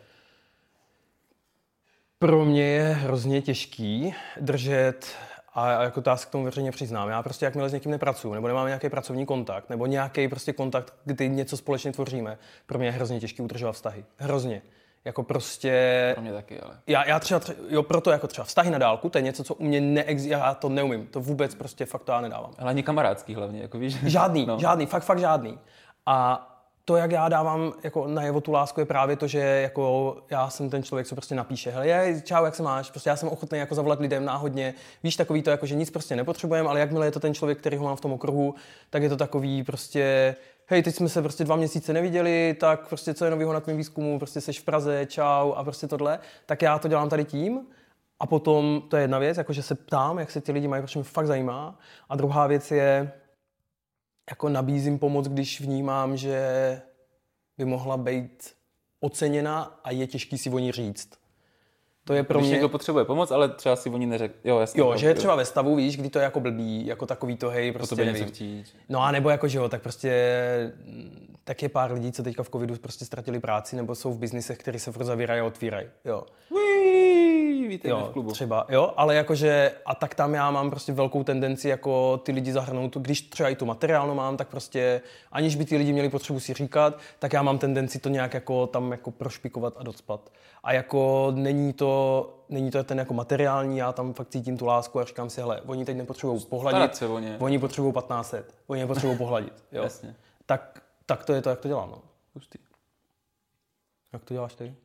Pro 2.20 2.46
mě 2.46 2.64
je 2.64 2.94
hrozně 2.94 3.42
těžký 3.42 4.16
držet 4.42 5.16
a 5.54 5.84
jako 5.84 6.02
to 6.02 6.16
k 6.16 6.26
tomu 6.26 6.44
veřejně 6.44 6.72
přiznám. 6.72 7.10
Já 7.10 7.24
prostě 7.24 7.46
jakmile 7.46 7.70
s 7.70 7.74
někým 7.74 7.92
nepracuju, 7.92 8.34
nebo 8.34 8.48
nemám 8.48 8.68
nějaký 8.68 8.90
pracovní 8.90 9.26
kontakt, 9.26 9.70
nebo 9.70 9.86
nějaký 9.86 10.28
prostě 10.28 10.54
kontakt, 10.54 10.94
kdy 11.06 11.30
něco 11.30 11.58
společně 11.58 11.92
tvoříme, 11.92 12.38
pro 12.66 12.80
mě 12.80 12.88
je 12.88 12.92
hrozně 12.92 13.20
těžký 13.20 13.42
udržovat 13.42 13.72
vztahy. 13.72 14.06
Hrozně. 14.18 14.62
Jako 15.06 15.24
prostě... 15.24 16.12
Pro 16.14 16.22
mě 16.22 16.34
taky, 16.34 16.60
ale... 16.60 16.80
Já, 16.88 17.08
já 17.08 17.20
třeba, 17.20 17.40
třeba, 17.40 17.60
jo, 17.70 17.84
proto 17.84 18.12
jako 18.12 18.28
třeba 18.28 18.46
vztahy 18.46 18.70
na 18.70 18.78
dálku, 18.78 19.10
to 19.10 19.18
je 19.18 19.22
něco, 19.22 19.44
co 19.44 19.54
u 19.54 19.64
mě 19.64 19.82
neexistuje, 19.82 20.38
já 20.38 20.54
to 20.54 20.70
neumím, 20.70 21.08
to 21.08 21.22
vůbec 21.22 21.56
prostě 21.56 21.86
fakt 21.86 22.04
to 22.04 22.12
já 22.12 22.22
nedávám. 22.22 22.52
Ale 22.60 22.70
ani 22.70 22.84
kamarádský 22.84 23.36
hlavně, 23.36 23.62
jako 23.62 23.78
víš? 23.78 23.96
Žádný, 24.04 24.46
no. 24.48 24.60
žádný, 24.60 24.86
fakt, 24.86 25.04
fakt 25.04 25.20
žádný. 25.20 25.60
A 26.06 26.52
to, 26.86 26.96
jak 26.96 27.12
já 27.12 27.30
dávám 27.30 27.74
jako 27.84 28.08
najevo 28.08 28.42
tu 28.42 28.52
lásku, 28.52 28.80
je 28.80 28.86
právě 28.86 29.16
to, 29.16 29.28
že 29.28 29.40
jako 29.40 30.18
já 30.30 30.50
jsem 30.50 30.70
ten 30.70 30.84
člověk, 30.84 31.08
co 31.08 31.16
prostě 31.16 31.36
napíše, 31.36 31.72
hele, 31.72 31.88
je, 31.88 32.22
čau, 32.22 32.46
jak 32.46 32.56
se 32.56 32.64
máš, 32.64 32.92
prostě 32.92 33.10
já 33.10 33.16
jsem 33.16 33.30
ochotný 33.30 33.60
jako 33.60 33.76
zavolat 33.76 34.00
lidem 34.00 34.26
náhodně, 34.26 34.74
víš, 35.04 35.16
takový 35.16 35.42
to, 35.42 35.50
jako, 35.50 35.66
že 35.66 35.76
nic 35.76 35.90
prostě 35.90 36.16
nepotřebujeme, 36.16 36.70
ale 36.70 36.80
jakmile 36.80 37.08
je 37.08 37.12
to 37.12 37.20
ten 37.20 37.34
člověk, 37.34 37.60
který 37.60 37.78
ho 37.78 37.86
mám 37.86 37.96
v 37.96 38.02
tom 38.02 38.14
okruhu, 38.14 38.56
tak 38.90 39.04
je 39.04 39.10
to 39.10 39.18
takový 39.18 39.64
prostě, 39.64 40.36
hej, 40.68 40.84
teď 40.84 40.96
jsme 40.96 41.10
se 41.10 41.22
prostě 41.22 41.44
dva 41.44 41.56
měsíce 41.56 41.94
neviděli, 41.94 42.56
tak 42.60 42.88
prostě 42.88 43.14
co 43.14 43.26
je 43.26 43.32
novýho 43.32 43.54
na 43.54 43.60
tvém 43.60 43.78
výzkumu, 43.78 44.20
prostě 44.20 44.42
seš 44.42 44.60
v 44.60 44.64
Praze, 44.64 45.06
čau 45.06 45.52
a 45.52 45.64
prostě 45.64 45.88
tohle, 45.88 46.20
tak 46.46 46.62
já 46.62 46.80
to 46.80 46.88
dělám 46.88 47.10
tady 47.10 47.26
tím, 47.26 47.60
a 48.20 48.28
potom 48.28 48.82
to 48.90 48.98
je 48.98 49.04
jedna 49.04 49.20
věc, 49.20 49.38
jakože 49.38 49.64
se 49.64 49.76
ptám, 49.76 50.20
jak 50.20 50.32
se 50.32 50.42
ti 50.42 50.52
lidi 50.52 50.68
mají, 50.68 50.82
protože 50.84 51.00
mě 51.00 51.04
fakt 51.04 51.28
zajímá. 51.28 51.80
A 52.10 52.16
druhá 52.16 52.48
věc 52.48 52.72
je, 52.72 53.12
jako 54.30 54.50
nabízím 54.50 55.00
pomoc, 55.00 55.28
když 55.28 55.62
vnímám, 55.62 56.18
že 56.18 56.42
by 57.58 57.66
mohla 57.66 57.98
být 57.98 58.54
oceněna 59.00 59.80
a 59.84 59.92
je 59.92 60.08
těžký 60.08 60.38
si 60.38 60.50
o 60.50 60.60
ní 60.60 60.72
říct. 60.72 61.10
To 62.04 62.14
je 62.14 62.24
pro 62.24 62.40
když 62.40 62.48
mě... 62.48 62.54
někdo 62.54 62.70
potřebuje 62.70 63.06
pomoc, 63.06 63.32
ale 63.32 63.50
třeba 63.50 63.76
si 63.76 63.90
o 63.90 63.98
ní 63.98 64.06
neřekl. 64.06 64.36
Jo, 64.44 64.60
jasně. 64.60 64.82
Jo, 64.82 64.98
že 64.98 65.08
je 65.08 65.14
třeba 65.14 65.36
ve 65.36 65.46
stavu, 65.46 65.76
víš, 65.76 65.98
kdy 65.98 66.10
to 66.10 66.20
je 66.20 66.24
jako 66.24 66.40
blbý, 66.40 66.86
jako 66.86 67.06
takový 67.06 67.38
to, 67.38 67.50
hej, 67.50 67.72
prostě 67.72 67.96
to 67.96 68.06
nevím. 68.06 68.64
No 68.90 69.02
a 69.02 69.12
nebo 69.12 69.30
jako, 69.30 69.48
že 69.48 69.58
jo, 69.58 69.70
tak 69.70 69.82
prostě 69.82 70.12
tak 71.44 71.64
je 71.64 71.70
pár 71.70 71.92
lidí, 71.92 72.12
co 72.12 72.24
teďka 72.24 72.44
v 72.44 72.50
covidu 72.50 72.76
prostě 72.76 73.06
ztratili 73.06 73.40
práci 73.40 73.76
nebo 73.76 73.96
jsou 73.96 74.14
v 74.14 74.18
biznisech, 74.18 74.58
který 74.58 74.80
se 74.80 74.92
zavírají 75.02 75.42
a 75.42 75.46
otvírají. 75.46 75.88
Jo. 76.06 76.24
Uí, 77.66 77.70
víte, 77.70 77.90
jo, 77.90 78.08
v 78.10 78.14
klubu. 78.14 78.32
třeba, 78.32 78.66
jo, 78.70 78.94
ale 78.98 79.16
jakože, 79.16 79.72
a 79.86 79.96
tak 79.96 80.16
tam 80.16 80.34
já 80.34 80.52
mám 80.52 80.70
prostě 80.70 80.94
velkou 80.94 81.24
tendenci 81.24 81.70
jako 81.70 82.18
ty 82.18 82.32
lidi 82.32 82.54
zahrnout, 82.54 82.98
když 82.98 83.22
třeba 83.22 83.50
i 83.50 83.56
tu 83.56 83.66
materiálnu 83.66 84.16
mám, 84.16 84.38
tak 84.38 84.48
prostě, 84.48 85.02
aniž 85.32 85.56
by 85.56 85.66
ty 85.66 85.78
lidi 85.78 85.94
měli 85.94 86.10
potřebu 86.10 86.40
si 86.40 86.54
říkat, 86.54 87.00
tak 87.20 87.34
já 87.34 87.42
mám 87.42 87.58
tendenci 87.58 88.00
to 88.00 88.10
nějak 88.10 88.34
jako 88.34 88.68
tam 88.68 88.92
jako 88.92 89.12
prošpikovat 89.12 89.74
a 89.78 89.84
docpat. 89.84 90.32
A 90.64 90.74
jako 90.74 91.32
není 91.36 91.74
to, 91.74 92.30
není 92.50 92.72
to 92.72 92.84
ten 92.84 93.00
jako 93.00 93.14
materiální, 93.14 93.78
já 93.78 93.92
tam 93.92 94.14
fakt 94.14 94.30
cítím 94.30 94.58
tu 94.58 94.66
lásku 94.66 95.00
a 95.00 95.04
říkám 95.04 95.30
si, 95.30 95.42
hele, 95.42 95.62
oni 95.62 95.86
teď 95.86 95.98
nepotřebují 95.98 96.46
pohladit, 96.46 96.96
se 96.96 97.08
o 97.08 97.20
ně. 97.20 97.38
oni 97.40 97.60
potřebují 97.60 97.94
1500, 97.94 98.56
oni 98.68 98.82
nepotřebují 98.82 99.18
pohladit. 99.18 99.54
Jo. 99.72 99.84
Jasně. 99.84 100.16
Tak, 100.46 100.82
tak 101.06 101.26
to 101.26 101.34
je 101.34 101.42
to, 101.42 101.50
jak 101.50 101.60
to 101.60 101.68
dělám. 101.68 101.90
No. 101.90 102.02
Pustý. 102.34 102.60
Jak 104.14 104.24
to 104.24 104.34
děláš 104.34 104.56
ty? 104.56 104.76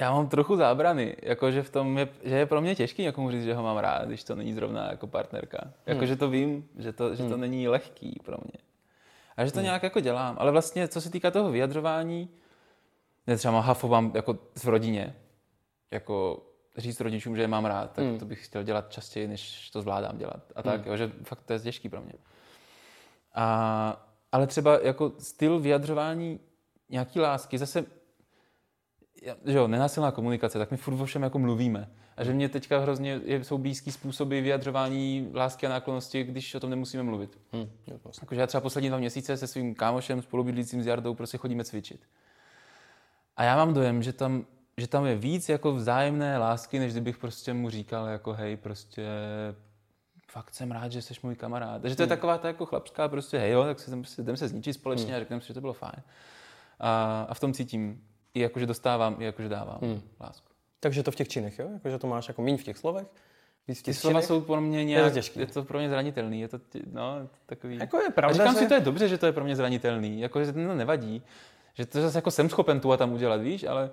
Já 0.00 0.12
mám 0.12 0.28
trochu 0.28 0.56
zábrany, 0.56 1.16
jakože 1.22 1.62
v 1.62 1.70
tom 1.70 1.98
je, 1.98 2.08
že 2.24 2.36
je 2.36 2.46
pro 2.46 2.60
mě 2.60 2.74
těžký 2.74 3.02
někomu 3.02 3.30
říct, 3.30 3.44
že 3.44 3.54
ho 3.54 3.62
mám 3.62 3.76
rád, 3.76 4.08
když 4.08 4.24
to 4.24 4.34
není 4.34 4.54
zrovna 4.54 4.90
jako 4.90 5.06
partnerka. 5.06 5.58
Jakože 5.86 6.12
hmm. 6.12 6.18
to 6.18 6.30
vím, 6.30 6.68
že 6.78 6.92
to, 6.92 7.14
že 7.14 7.22
to 7.22 7.28
hmm. 7.28 7.40
není 7.40 7.68
lehký 7.68 8.20
pro 8.24 8.36
mě. 8.44 8.58
A 9.36 9.44
že 9.44 9.52
to 9.52 9.58
hmm. 9.58 9.64
nějak 9.64 9.82
jako 9.82 10.00
dělám. 10.00 10.36
Ale 10.38 10.52
vlastně, 10.52 10.88
co 10.88 11.00
se 11.00 11.10
týká 11.10 11.30
toho 11.30 11.50
vyjadřování, 11.50 12.28
ne 13.26 13.36
třeba 13.36 13.52
mám 13.52 13.62
hafo 13.62 13.88
mám 13.88 14.12
jako 14.14 14.38
v 14.56 14.64
rodině, 14.64 15.16
jako 15.90 16.46
říct 16.76 17.00
rodičům, 17.00 17.36
že 17.36 17.42
je 17.42 17.48
mám 17.48 17.64
rád, 17.64 17.92
tak 17.92 18.04
hmm. 18.04 18.18
to 18.18 18.24
bych 18.24 18.44
chtěl 18.44 18.62
dělat 18.62 18.90
častěji, 18.90 19.26
než 19.26 19.70
to 19.70 19.82
zvládám 19.82 20.18
dělat. 20.18 20.52
A 20.56 20.62
tak, 20.62 20.80
hmm. 20.80 20.90
jo, 20.90 20.96
že 20.96 21.12
fakt 21.22 21.42
to 21.42 21.52
je 21.52 21.58
těžký 21.58 21.88
pro 21.88 22.00
mě. 22.00 22.12
A, 23.34 24.06
ale 24.32 24.46
třeba 24.46 24.78
jako 24.82 25.12
styl 25.18 25.60
vyjadřování 25.60 26.40
nějaký 26.90 27.20
lásky, 27.20 27.58
zase 27.58 27.97
že 29.22 29.58
jo, 29.58 29.68
nenásilná 29.68 30.10
komunikace, 30.10 30.58
tak 30.58 30.70
my 30.70 30.76
furt 30.76 31.00
o 31.00 31.04
všem 31.04 31.22
jako 31.22 31.38
mluvíme. 31.38 31.88
A 32.16 32.24
že 32.24 32.32
mě 32.32 32.48
teďka 32.48 32.78
hrozně 32.78 33.20
jsou 33.26 33.58
blízký 33.58 33.92
způsoby 33.92 34.40
vyjadřování 34.40 35.30
lásky 35.34 35.66
a 35.66 35.70
náklonosti, 35.70 36.24
když 36.24 36.54
o 36.54 36.60
tom 36.60 36.70
nemusíme 36.70 37.02
mluvit. 37.02 37.38
Hmm, 37.52 37.70
Jakože 38.20 38.40
já 38.40 38.46
třeba 38.46 38.60
poslední 38.60 38.88
dva 38.88 38.98
měsíce 38.98 39.36
se 39.36 39.46
svým 39.46 39.74
kámošem, 39.74 40.22
spolubydlícím 40.22 40.82
s 40.82 40.86
Jardou, 40.86 41.14
prostě 41.14 41.38
chodíme 41.38 41.64
cvičit. 41.64 42.00
A 43.36 43.44
já 43.44 43.56
mám 43.56 43.74
dojem, 43.74 44.02
že 44.02 44.12
tam, 44.12 44.44
že 44.76 44.86
tam 44.86 45.06
je 45.06 45.16
víc 45.16 45.48
jako 45.48 45.72
vzájemné 45.72 46.38
lásky, 46.38 46.78
než 46.78 46.92
kdybych 46.92 47.18
prostě 47.18 47.54
mu 47.54 47.70
říkal 47.70 48.06
jako 48.06 48.32
hej, 48.32 48.56
prostě 48.56 49.06
fakt 50.30 50.54
jsem 50.54 50.70
rád, 50.70 50.92
že 50.92 51.02
jsi 51.02 51.14
můj 51.22 51.34
kamarád. 51.34 51.82
Takže 51.82 51.96
to 51.96 52.02
je 52.02 52.06
hmm. 52.06 52.16
taková 52.16 52.38
ta 52.38 52.48
jako 52.48 52.66
chlapská 52.66 53.08
prostě 53.08 53.38
hej 53.38 53.52
jo, 53.52 53.64
tak 53.64 53.80
se, 53.80 53.96
prostě, 53.96 54.22
jdeme 54.22 54.38
se 54.38 54.48
zničit 54.48 54.74
společně 54.74 55.06
hmm. 55.06 55.16
a 55.16 55.18
řekneme 55.18 55.42
si, 55.42 55.48
že 55.48 55.54
to 55.54 55.60
bylo 55.60 55.72
fajn. 55.72 56.02
A, 56.80 57.22
a 57.28 57.34
v 57.34 57.40
tom 57.40 57.52
cítím 57.52 58.07
i 58.34 58.40
jakože 58.40 58.66
dostávám, 58.66 59.16
i 59.18 59.24
jakože 59.24 59.48
dávám 59.48 59.78
hmm. 59.82 60.00
lásku. 60.20 60.48
Takže 60.80 61.02
to 61.02 61.10
v 61.10 61.16
těch 61.16 61.28
činech, 61.28 61.58
jo? 61.58 61.68
Jakože 61.72 61.98
to 61.98 62.06
máš 62.06 62.28
jako 62.28 62.42
míň 62.42 62.56
v 62.56 62.62
těch 62.62 62.76
slovech, 62.76 63.06
víc 63.68 63.78
v 63.78 63.82
těch 63.82 63.94
Ty 63.94 64.00
slova 64.00 64.22
jsou 64.22 64.40
pro 64.40 64.60
mě 64.60 64.84
nějak, 64.84 65.16
je 65.16 65.22
to, 65.22 65.40
je 65.40 65.46
to 65.46 65.64
pro 65.64 65.78
mě 65.78 65.88
zranitelný, 65.88 66.40
je 66.40 66.48
to, 66.48 66.58
no, 66.92 67.28
takový... 67.46 67.76
Jako 67.76 68.00
je 68.00 68.10
pravda, 68.10 68.34
a 68.34 68.38
říkám 68.38 68.54
že... 68.54 68.60
si, 68.60 68.68
to 68.68 68.74
je 68.74 68.80
dobře, 68.80 69.08
že 69.08 69.18
to 69.18 69.26
je 69.26 69.32
pro 69.32 69.44
mě 69.44 69.56
zranitelný, 69.56 70.20
jako, 70.20 70.44
že 70.44 70.52
to 70.52 70.58
nevadí, 70.58 71.22
že 71.74 71.86
to 71.86 72.02
zase 72.02 72.18
jako 72.18 72.30
jsem 72.30 72.48
schopen 72.48 72.80
tu 72.80 72.92
a 72.92 72.96
tam 72.96 73.12
udělat, 73.12 73.40
víš, 73.40 73.64
ale 73.64 73.90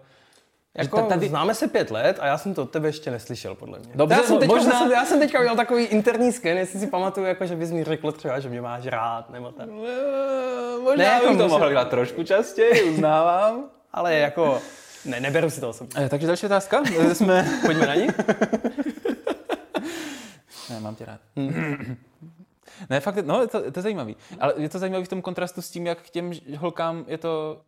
jako, 0.78 1.02
tady... 1.02 1.30
Známe 1.30 1.56
se 1.56 1.68
pět 1.68 1.92
let 1.92 2.18
a 2.20 2.28
já 2.28 2.38
jsem 2.38 2.54
to 2.54 2.64
od 2.64 2.72
tebe 2.72 2.88
ještě 2.88 3.12
neslyšel, 3.12 3.56
podle 3.56 3.80
mě. 3.80 3.92
Dobře, 3.96 4.16
já 4.16 4.24
jsem 4.24 4.40
teďka, 4.40 4.56
možná... 4.56 4.80
Jsem, 4.80 4.92
já 4.92 5.06
jsem 5.06 5.20
teďka 5.20 5.40
udělal 5.40 5.56
takový 5.56 5.84
interní 5.84 6.32
sken, 6.32 6.58
jestli 6.58 6.80
si 6.80 6.88
pamatuju, 6.88 7.26
jako, 7.26 7.46
že 7.46 7.56
bys 7.56 7.72
mi 7.72 7.84
řekl 7.84 8.12
třeba, 8.12 8.40
že 8.40 8.50
mě 8.50 8.62
máš 8.62 8.86
rád, 8.86 9.30
nebo 9.30 9.52
tak. 9.52 9.70
Možná 10.84 10.96
ne, 10.96 11.04
jako 11.04 11.38
to 11.38 11.48
mohl 11.48 11.70
dělat 11.70 11.90
trošku 11.90 12.24
častěji, 12.24 12.84
uznávám. 12.84 13.70
ale 13.96 14.16
jako... 14.16 14.62
Ne, 15.06 15.20
neberu 15.20 15.50
si 15.50 15.62
to 15.62 15.70
osobně. 15.70 16.06
Eh, 16.06 16.10
takže 16.10 16.28
další 16.28 16.46
otázka. 16.46 16.84
Jsme... 17.14 17.60
Pojďme 17.66 17.88
na 17.88 17.96
ní. 17.96 18.08
ne, 20.70 20.80
mám 20.80 20.96
tě 20.96 21.06
rád. 21.06 21.22
Ne, 22.89 23.00
fakt, 23.00 23.16
no, 23.26 23.48
to, 23.48 23.72
to 23.72 23.80
je 23.80 23.84
zajímavý. 23.84 24.16
Ale 24.39 24.54
je 24.58 24.70
to 24.70 24.80
zajímavý 24.80 25.06
v 25.06 25.08
tom 25.08 25.22
kontrastu 25.22 25.62
s 25.62 25.70
tím, 25.70 25.86
jak 25.86 26.02
k 26.02 26.10
těm 26.10 26.32
holkám 26.58 27.06
je 27.08 27.18
to 27.18 27.62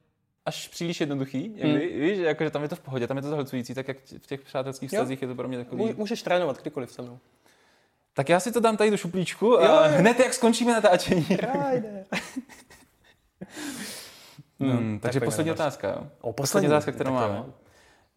až 0.45 0.67
příliš 0.67 0.99
jednoduchý, 0.99 1.49
někdy, 1.49 1.91
hmm. 1.91 2.01
víš, 2.01 2.17
jakože 2.17 2.49
tam 2.49 2.63
je 2.63 2.69
to 2.69 2.75
v 2.75 2.79
pohodě, 2.79 3.07
tam 3.07 3.17
je 3.17 3.23
to 3.23 3.29
zahlcující, 3.29 3.73
tak 3.73 3.87
jak 3.87 3.97
v 4.17 4.27
těch 4.27 4.41
přátelských 4.41 4.89
vztazích 4.89 5.21
je 5.21 5.27
to 5.27 5.35
pro 5.35 5.47
mě 5.47 5.57
takový... 5.57 5.93
Můžeš 5.97 6.23
trénovat 6.23 6.61
kdykoliv 6.61 6.91
se 6.91 7.01
mnou. 7.01 7.19
Tak 8.13 8.29
já 8.29 8.39
si 8.39 8.51
to 8.51 8.59
dám 8.59 8.77
tady 8.77 8.91
do 8.91 8.97
šuplíčku 8.97 9.59
a 9.59 9.65
jo, 9.65 9.71
jo. 9.71 9.81
hned 9.99 10.19
jak 10.19 10.33
skončíme 10.33 10.73
natáčení. 10.73 11.27
hmm, 14.59 14.71
hmm, 14.71 14.99
takže 14.99 15.19
poslední 15.19 15.51
otázka, 15.51 15.87
jo? 15.87 15.95
O, 15.95 16.01
poslední, 16.01 16.33
poslední 16.33 16.67
otázka, 16.67 16.91
kterou 16.91 17.13
máme. 17.13 17.43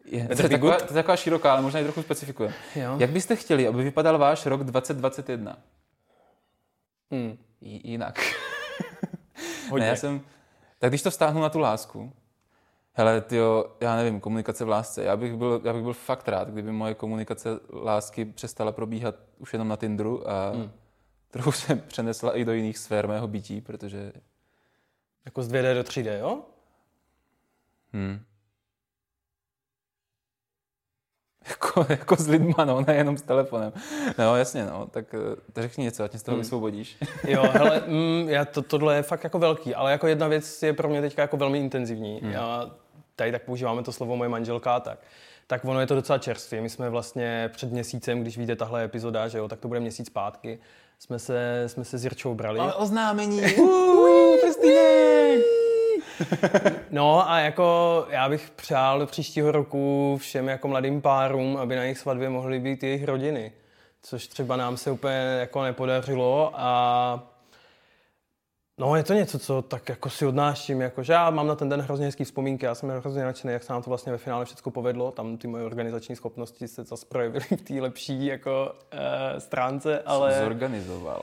Je, 0.05 0.27
to, 0.27 0.41
je 0.41 0.49
taková, 0.49 0.77
to 0.77 0.83
je 0.83 0.93
taková 0.93 1.15
široká, 1.15 1.51
ale 1.51 1.61
možná 1.61 1.79
i 1.79 1.83
trochu 1.83 2.01
specifikuje. 2.01 2.53
Jo. 2.75 2.95
Jak 2.97 3.09
byste 3.09 3.35
chtěli, 3.35 3.67
aby 3.67 3.83
vypadal 3.83 4.17
váš 4.17 4.45
rok 4.45 4.63
2021? 4.63 5.57
Hmm. 7.11 7.37
Jinak. 7.61 8.19
ne, 9.79 9.85
já 9.85 9.95
jsem, 9.95 10.21
tak 10.79 10.91
když 10.91 11.01
to 11.01 11.09
vztáhnu 11.09 11.41
na 11.41 11.49
tu 11.49 11.59
lásku, 11.59 12.13
hele, 12.93 13.21
tyjo, 13.21 13.65
já 13.81 13.95
nevím, 13.95 14.19
komunikace 14.19 14.65
v 14.65 14.69
lásce. 14.69 15.03
Já 15.03 15.17
bych, 15.17 15.35
byl, 15.35 15.61
já 15.63 15.73
bych 15.73 15.83
byl 15.83 15.93
fakt 15.93 16.27
rád, 16.27 16.49
kdyby 16.49 16.71
moje 16.71 16.93
komunikace 16.93 17.49
lásky 17.73 18.25
přestala 18.25 18.71
probíhat 18.71 19.15
už 19.37 19.53
jenom 19.53 19.67
na 19.67 19.75
Tinderu 19.75 20.29
a 20.29 20.49
hmm. 20.49 20.71
trochu 21.31 21.51
se 21.51 21.75
přenesla 21.75 22.37
i 22.37 22.45
do 22.45 22.53
jiných 22.53 22.77
sfér 22.77 23.07
mého 23.07 23.27
bytí, 23.27 23.61
protože... 23.61 24.11
Jako 25.25 25.43
z 25.43 25.51
2D 25.51 25.73
do 25.73 25.81
3D, 25.81 26.19
jo? 26.19 26.41
Hmm. 27.93 28.19
Jako, 31.49 31.85
jako 31.89 32.15
s 32.15 32.27
lidma, 32.27 32.65
no, 32.65 32.81
nejenom 32.81 33.17
s 33.17 33.21
telefonem. 33.21 33.73
No, 34.17 34.35
jasně, 34.35 34.65
no, 34.65 34.87
tak 34.87 35.15
to 35.53 35.61
řekni 35.61 35.83
něco, 35.83 36.03
ať 36.03 36.11
mě 36.11 36.19
z 36.19 36.23
toho 36.23 36.35
hmm. 36.35 36.41
vysvobodíš. 36.41 36.97
Jo, 37.27 37.41
hele, 37.51 37.83
mm, 37.87 38.29
já 38.29 38.45
to, 38.45 38.61
tohle 38.61 38.95
je 38.95 39.03
fakt 39.03 39.23
jako 39.23 39.39
velký, 39.39 39.75
ale 39.75 39.91
jako 39.91 40.07
jedna 40.07 40.27
věc 40.27 40.63
je 40.63 40.73
pro 40.73 40.89
mě 40.89 41.01
teďka 41.01 41.21
jako 41.21 41.37
velmi 41.37 41.59
intenzivní. 41.59 42.19
Hmm. 42.19 42.31
Já 42.31 42.71
tady 43.15 43.31
tak 43.31 43.43
používáme 43.43 43.83
to 43.83 43.91
slovo 43.91 44.15
moje 44.15 44.29
manželka 44.29 44.79
tak. 44.79 44.99
Tak 45.47 45.65
ono 45.65 45.79
je 45.79 45.87
to 45.87 45.95
docela 45.95 46.17
čerstvě. 46.17 46.61
My 46.61 46.69
jsme 46.69 46.89
vlastně 46.89 47.49
před 47.53 47.71
měsícem, 47.71 48.21
když 48.21 48.37
vyjde 48.37 48.55
tahle 48.55 48.83
epizoda, 48.83 49.27
že 49.27 49.37
jo, 49.37 49.47
tak 49.47 49.59
to 49.59 49.67
bude 49.67 49.79
měsíc 49.79 50.07
zpátky, 50.07 50.59
jsme 51.01 51.19
se, 51.19 51.63
jsme 51.67 51.83
se 51.85 51.97
s 51.97 52.03
Jirčou 52.03 52.33
brali. 52.33 52.59
Ale 52.59 52.73
oznámení! 52.73 53.41
no 56.91 57.29
a 57.29 57.39
jako 57.39 58.05
já 58.09 58.29
bych 58.29 58.49
přál 58.49 58.99
do 58.99 59.05
příštího 59.05 59.51
roku 59.51 60.17
všem 60.21 60.47
jako 60.47 60.67
mladým 60.67 61.01
párům, 61.01 61.57
aby 61.57 61.75
na 61.75 61.83
jejich 61.83 61.97
svatbě 61.97 62.29
mohly 62.29 62.59
být 62.59 62.83
jejich 62.83 63.03
rodiny. 63.03 63.51
Což 64.01 64.27
třeba 64.27 64.55
nám 64.55 64.77
se 64.77 64.91
úplně 64.91 65.37
jako 65.39 65.63
nepodařilo 65.63 66.51
a 66.55 67.30
No, 68.79 68.95
je 68.95 69.03
to 69.03 69.13
něco, 69.13 69.39
co 69.39 69.61
tak 69.61 69.89
jako 69.89 70.09
si 70.09 70.25
odnáším, 70.25 70.81
jako, 70.81 71.03
že 71.03 71.13
já 71.13 71.29
mám 71.29 71.47
na 71.47 71.55
ten 71.55 71.69
den 71.69 71.81
hrozně 71.81 72.05
hezký 72.05 72.23
vzpomínky, 72.23 72.65
já 72.65 72.75
jsem 72.75 72.89
hrozně 72.89 73.23
nadšený, 73.23 73.53
jak 73.53 73.63
se 73.63 73.73
nám 73.73 73.83
to 73.83 73.89
vlastně 73.89 74.11
ve 74.11 74.17
finále 74.17 74.45
všechno 74.45 74.71
povedlo, 74.71 75.11
tam 75.11 75.37
ty 75.37 75.47
moje 75.47 75.65
organizační 75.65 76.15
schopnosti 76.15 76.67
se 76.67 76.83
zase 76.83 77.05
projevily 77.05 77.45
v 77.45 77.61
té 77.61 77.73
lepší 77.73 78.25
jako 78.25 78.75
e, 78.91 79.39
stránce, 79.39 79.99
ale... 79.99 80.39
Zorganizoval. 80.43 81.21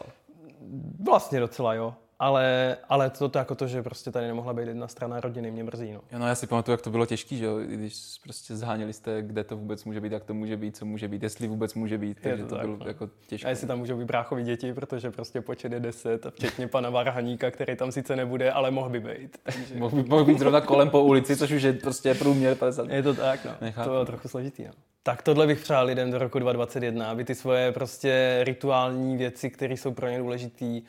Vlastně 1.04 1.40
docela, 1.40 1.74
jo. 1.74 1.94
Ale, 2.20 2.76
ale 2.88 3.10
to, 3.10 3.28
to 3.28 3.38
jako 3.38 3.54
to, 3.54 3.66
že 3.66 3.82
prostě 3.82 4.10
tady 4.10 4.26
nemohla 4.26 4.52
být 4.52 4.68
jedna 4.68 4.88
strana 4.88 5.20
rodiny, 5.20 5.50
mě 5.50 5.64
mrzí. 5.64 5.92
No. 5.92 6.00
Jo, 6.12 6.18
no 6.18 6.28
já 6.28 6.34
si 6.34 6.46
pamatuju, 6.46 6.72
jak 6.72 6.82
to 6.82 6.90
bylo 6.90 7.06
těžké, 7.06 7.36
že 7.36 7.44
jo, 7.44 7.58
když 7.58 7.94
prostě 8.22 8.56
zháněli 8.56 8.92
jste, 8.92 9.22
kde 9.22 9.44
to 9.44 9.56
vůbec 9.56 9.84
může 9.84 10.00
být, 10.00 10.12
jak 10.12 10.24
to 10.24 10.34
může 10.34 10.56
být, 10.56 10.76
co 10.76 10.86
může 10.86 11.08
být, 11.08 11.22
jestli 11.22 11.48
vůbec 11.48 11.74
může 11.74 11.98
být, 11.98 12.18
takže 12.22 12.42
to, 12.42 12.48
to 12.48 12.54
tak, 12.54 12.64
bylo 12.64 12.76
no. 12.78 12.86
jako 12.86 13.08
těžké. 13.26 13.46
A 13.46 13.50
jestli 13.50 13.66
tam 13.66 13.78
můžou 13.78 13.98
být 13.98 14.04
bráchovi 14.04 14.42
děti, 14.42 14.72
protože 14.72 15.10
prostě 15.10 15.40
počet 15.40 15.72
je 15.72 15.80
deset, 15.80 16.26
a 16.26 16.30
včetně 16.30 16.68
pana 16.68 16.90
Varhaníka, 16.90 17.50
který 17.50 17.76
tam 17.76 17.92
sice 17.92 18.16
nebude, 18.16 18.52
ale 18.52 18.70
mohl 18.70 18.88
by 18.88 19.00
být. 19.00 19.38
Takže... 19.42 19.74
mohl, 19.74 20.02
by, 20.02 20.08
mohl 20.08 20.24
být 20.24 20.38
zrovna 20.38 20.60
kolem 20.60 20.90
po 20.90 21.02
ulici, 21.02 21.36
což 21.36 21.50
už 21.50 21.62
je 21.62 21.72
prostě 21.72 22.14
průměr 22.14 22.54
50. 22.54 22.88
Je 22.88 23.02
to 23.02 23.14
tak, 23.14 23.44
no. 23.44 23.52
Nechápu. 23.60 23.88
To 23.88 23.90
bylo 23.90 24.04
trochu 24.04 24.28
složitý, 24.28 24.64
no. 24.64 24.72
Tak 25.02 25.22
tohle 25.22 25.46
bych 25.46 25.60
přál 25.60 25.86
lidem 25.86 26.10
do 26.10 26.18
roku 26.18 26.38
2021, 26.38 27.10
aby 27.10 27.24
ty 27.24 27.34
svoje 27.34 27.72
prostě 27.72 28.40
rituální 28.42 29.16
věci, 29.16 29.50
které 29.50 29.74
jsou 29.74 29.92
pro 29.92 30.08
ně 30.08 30.18
důležité, 30.18 30.80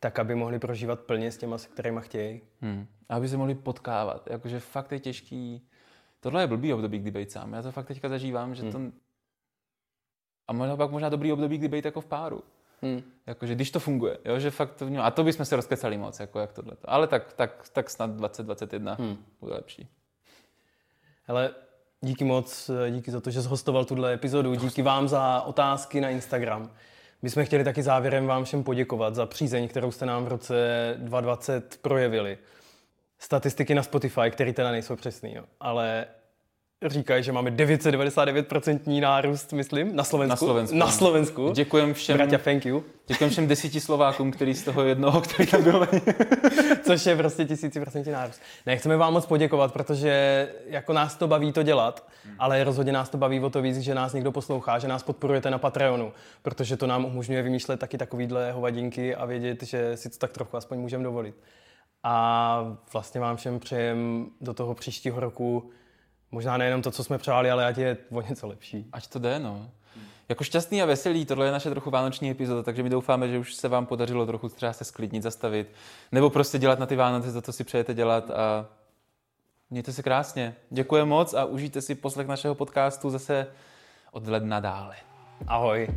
tak 0.00 0.18
aby 0.18 0.34
mohli 0.34 0.58
prožívat 0.58 1.00
plně 1.00 1.32
s 1.32 1.38
těma, 1.38 1.58
se 1.58 1.68
kterými 1.68 2.00
chtějí. 2.02 2.40
Hmm. 2.60 2.86
Aby 3.08 3.28
se 3.28 3.36
mohli 3.36 3.54
potkávat. 3.54 4.28
Jakože 4.30 4.60
fakt 4.60 4.92
je 4.92 5.00
těžký. 5.00 5.68
Tohle 6.20 6.42
je 6.42 6.46
blbý 6.46 6.72
období, 6.72 6.98
kdy 6.98 7.10
být 7.10 7.32
sám. 7.32 7.52
Já 7.52 7.62
to 7.62 7.72
fakt 7.72 7.86
teďka 7.86 8.08
zažívám, 8.08 8.54
že 8.54 8.62
hmm. 8.62 8.72
to... 8.72 8.80
A 10.48 10.52
možná 10.52 10.76
pak 10.76 10.90
možná 10.90 11.08
dobrý 11.08 11.32
období, 11.32 11.58
kdy 11.58 11.68
být 11.68 11.84
jako 11.84 12.00
v 12.00 12.06
páru. 12.06 12.42
Hmm. 12.82 13.02
Jakože 13.26 13.54
když 13.54 13.70
to 13.70 13.80
funguje, 13.80 14.18
jo, 14.24 14.38
že 14.38 14.50
fakt 14.50 14.74
to. 14.74 14.86
A 15.02 15.10
to 15.10 15.24
bychom 15.24 15.46
se 15.46 15.56
rozkecali 15.56 15.98
moc, 15.98 16.20
jako 16.20 16.38
jak 16.38 16.52
tohle. 16.52 16.76
Ale 16.84 17.06
tak, 17.06 17.32
tak, 17.32 17.68
tak 17.72 17.90
snad 17.90 18.10
2021 18.10 18.94
hmm. 18.94 19.16
bude 19.40 19.54
lepší. 19.54 19.88
Hele, 21.24 21.54
díky 22.00 22.24
moc, 22.24 22.70
díky 22.90 23.10
za 23.10 23.20
to, 23.20 23.30
že 23.30 23.42
jsi 23.42 23.48
hostoval 23.48 23.84
tuhle 23.84 24.12
epizodu, 24.12 24.54
díky 24.54 24.82
vám 24.82 25.08
za 25.08 25.40
otázky 25.40 26.00
na 26.00 26.10
Instagram. 26.10 26.70
My 27.22 27.30
jsme 27.30 27.44
chtěli 27.44 27.64
taky 27.64 27.82
závěrem 27.82 28.26
vám 28.26 28.44
všem 28.44 28.64
poděkovat 28.64 29.14
za 29.14 29.26
přízeň, 29.26 29.68
kterou 29.68 29.90
jste 29.90 30.06
nám 30.06 30.24
v 30.24 30.28
roce 30.28 30.54
2020 30.98 31.78
projevili. 31.82 32.38
Statistiky 33.18 33.74
na 33.74 33.82
Spotify, 33.82 34.30
které 34.30 34.52
teda 34.52 34.70
nejsou 34.70 34.96
přesný, 34.96 35.34
jo. 35.34 35.44
ale 35.60 36.06
říkají, 36.86 37.22
že 37.22 37.32
máme 37.32 37.50
999% 37.50 39.00
nárůst, 39.00 39.52
myslím, 39.52 39.96
na 39.96 40.04
Slovensku. 40.04 40.32
Na 40.32 40.36
Slovensku. 40.36 40.76
Na 40.76 40.90
Slovensku. 40.90 41.52
Děkujem 41.54 41.94
všem. 41.94 42.16
Bratia, 42.16 42.38
thank 42.38 42.66
you. 42.66 42.84
Děkujem 43.06 43.30
všem 43.30 43.48
desíti 43.48 43.80
Slovákům, 43.80 44.30
který 44.30 44.54
z 44.54 44.64
toho 44.64 44.84
jednoho, 44.84 45.20
který 45.20 45.46
tam 45.46 45.62
byl. 45.62 45.88
Což 46.82 47.06
je 47.06 47.16
prostě 47.16 47.44
tisíciprocentní 47.44 48.12
nárůst. 48.12 48.40
Ne, 48.66 48.76
chceme 48.76 48.96
vám 48.96 49.12
moc 49.12 49.26
poděkovat, 49.26 49.72
protože 49.72 50.48
jako 50.66 50.92
nás 50.92 51.16
to 51.16 51.28
baví 51.28 51.52
to 51.52 51.62
dělat, 51.62 52.08
ale 52.38 52.64
rozhodně 52.64 52.92
nás 52.92 53.08
to 53.08 53.18
baví 53.18 53.40
o 53.40 53.50
to 53.50 53.62
víc, 53.62 53.78
že 53.78 53.94
nás 53.94 54.12
někdo 54.12 54.32
poslouchá, 54.32 54.78
že 54.78 54.88
nás 54.88 55.02
podporujete 55.02 55.50
na 55.50 55.58
Patreonu, 55.58 56.12
protože 56.42 56.76
to 56.76 56.86
nám 56.86 57.04
umožňuje 57.04 57.42
vymýšlet 57.42 57.80
taky 57.80 57.98
takovýhle 57.98 58.52
hovadinky 58.52 59.14
a 59.14 59.24
vědět, 59.24 59.62
že 59.62 59.96
si 59.96 60.10
to 60.10 60.18
tak 60.18 60.32
trochu 60.32 60.56
aspoň 60.56 60.78
můžeme 60.78 61.04
dovolit. 61.04 61.34
A 62.02 62.76
vlastně 62.92 63.20
vám 63.20 63.36
všem 63.36 63.60
přejem 63.60 64.26
do 64.40 64.54
toho 64.54 64.74
příštího 64.74 65.20
roku 65.20 65.70
Možná 66.32 66.56
nejenom 66.56 66.82
to, 66.82 66.90
co 66.90 67.04
jsme 67.04 67.18
přáli, 67.18 67.50
ale 67.50 67.66
ať 67.66 67.78
je 67.78 67.96
o 68.10 68.22
něco 68.22 68.46
lepší. 68.46 68.86
Ať 68.92 69.06
to 69.06 69.18
jde, 69.18 69.38
no. 69.38 69.70
Jako 70.28 70.44
šťastný 70.44 70.82
a 70.82 70.86
veselý, 70.86 71.24
tohle 71.24 71.46
je 71.46 71.52
naše 71.52 71.70
trochu 71.70 71.90
vánoční 71.90 72.30
epizoda, 72.30 72.62
takže 72.62 72.82
my 72.82 72.90
doufáme, 72.90 73.28
že 73.28 73.38
už 73.38 73.54
se 73.54 73.68
vám 73.68 73.86
podařilo 73.86 74.26
trochu 74.26 74.48
třeba 74.48 74.72
se 74.72 74.84
sklidnit, 74.84 75.22
zastavit, 75.22 75.72
nebo 76.12 76.30
prostě 76.30 76.58
dělat 76.58 76.78
na 76.78 76.86
ty 76.86 76.96
Vánoce 76.96 77.32
to, 77.32 77.42
co 77.42 77.52
si 77.52 77.64
přejete 77.64 77.94
dělat 77.94 78.30
a 78.30 78.66
mějte 79.70 79.92
se 79.92 80.02
krásně. 80.02 80.56
Děkuji 80.70 81.06
moc 81.06 81.34
a 81.34 81.44
užijte 81.44 81.80
si 81.82 81.94
poslech 81.94 82.26
našeho 82.26 82.54
podcastu 82.54 83.10
zase 83.10 83.46
od 84.12 84.26
ledna 84.26 84.60
dále. 84.60 84.96
Ahoj. 85.46 85.88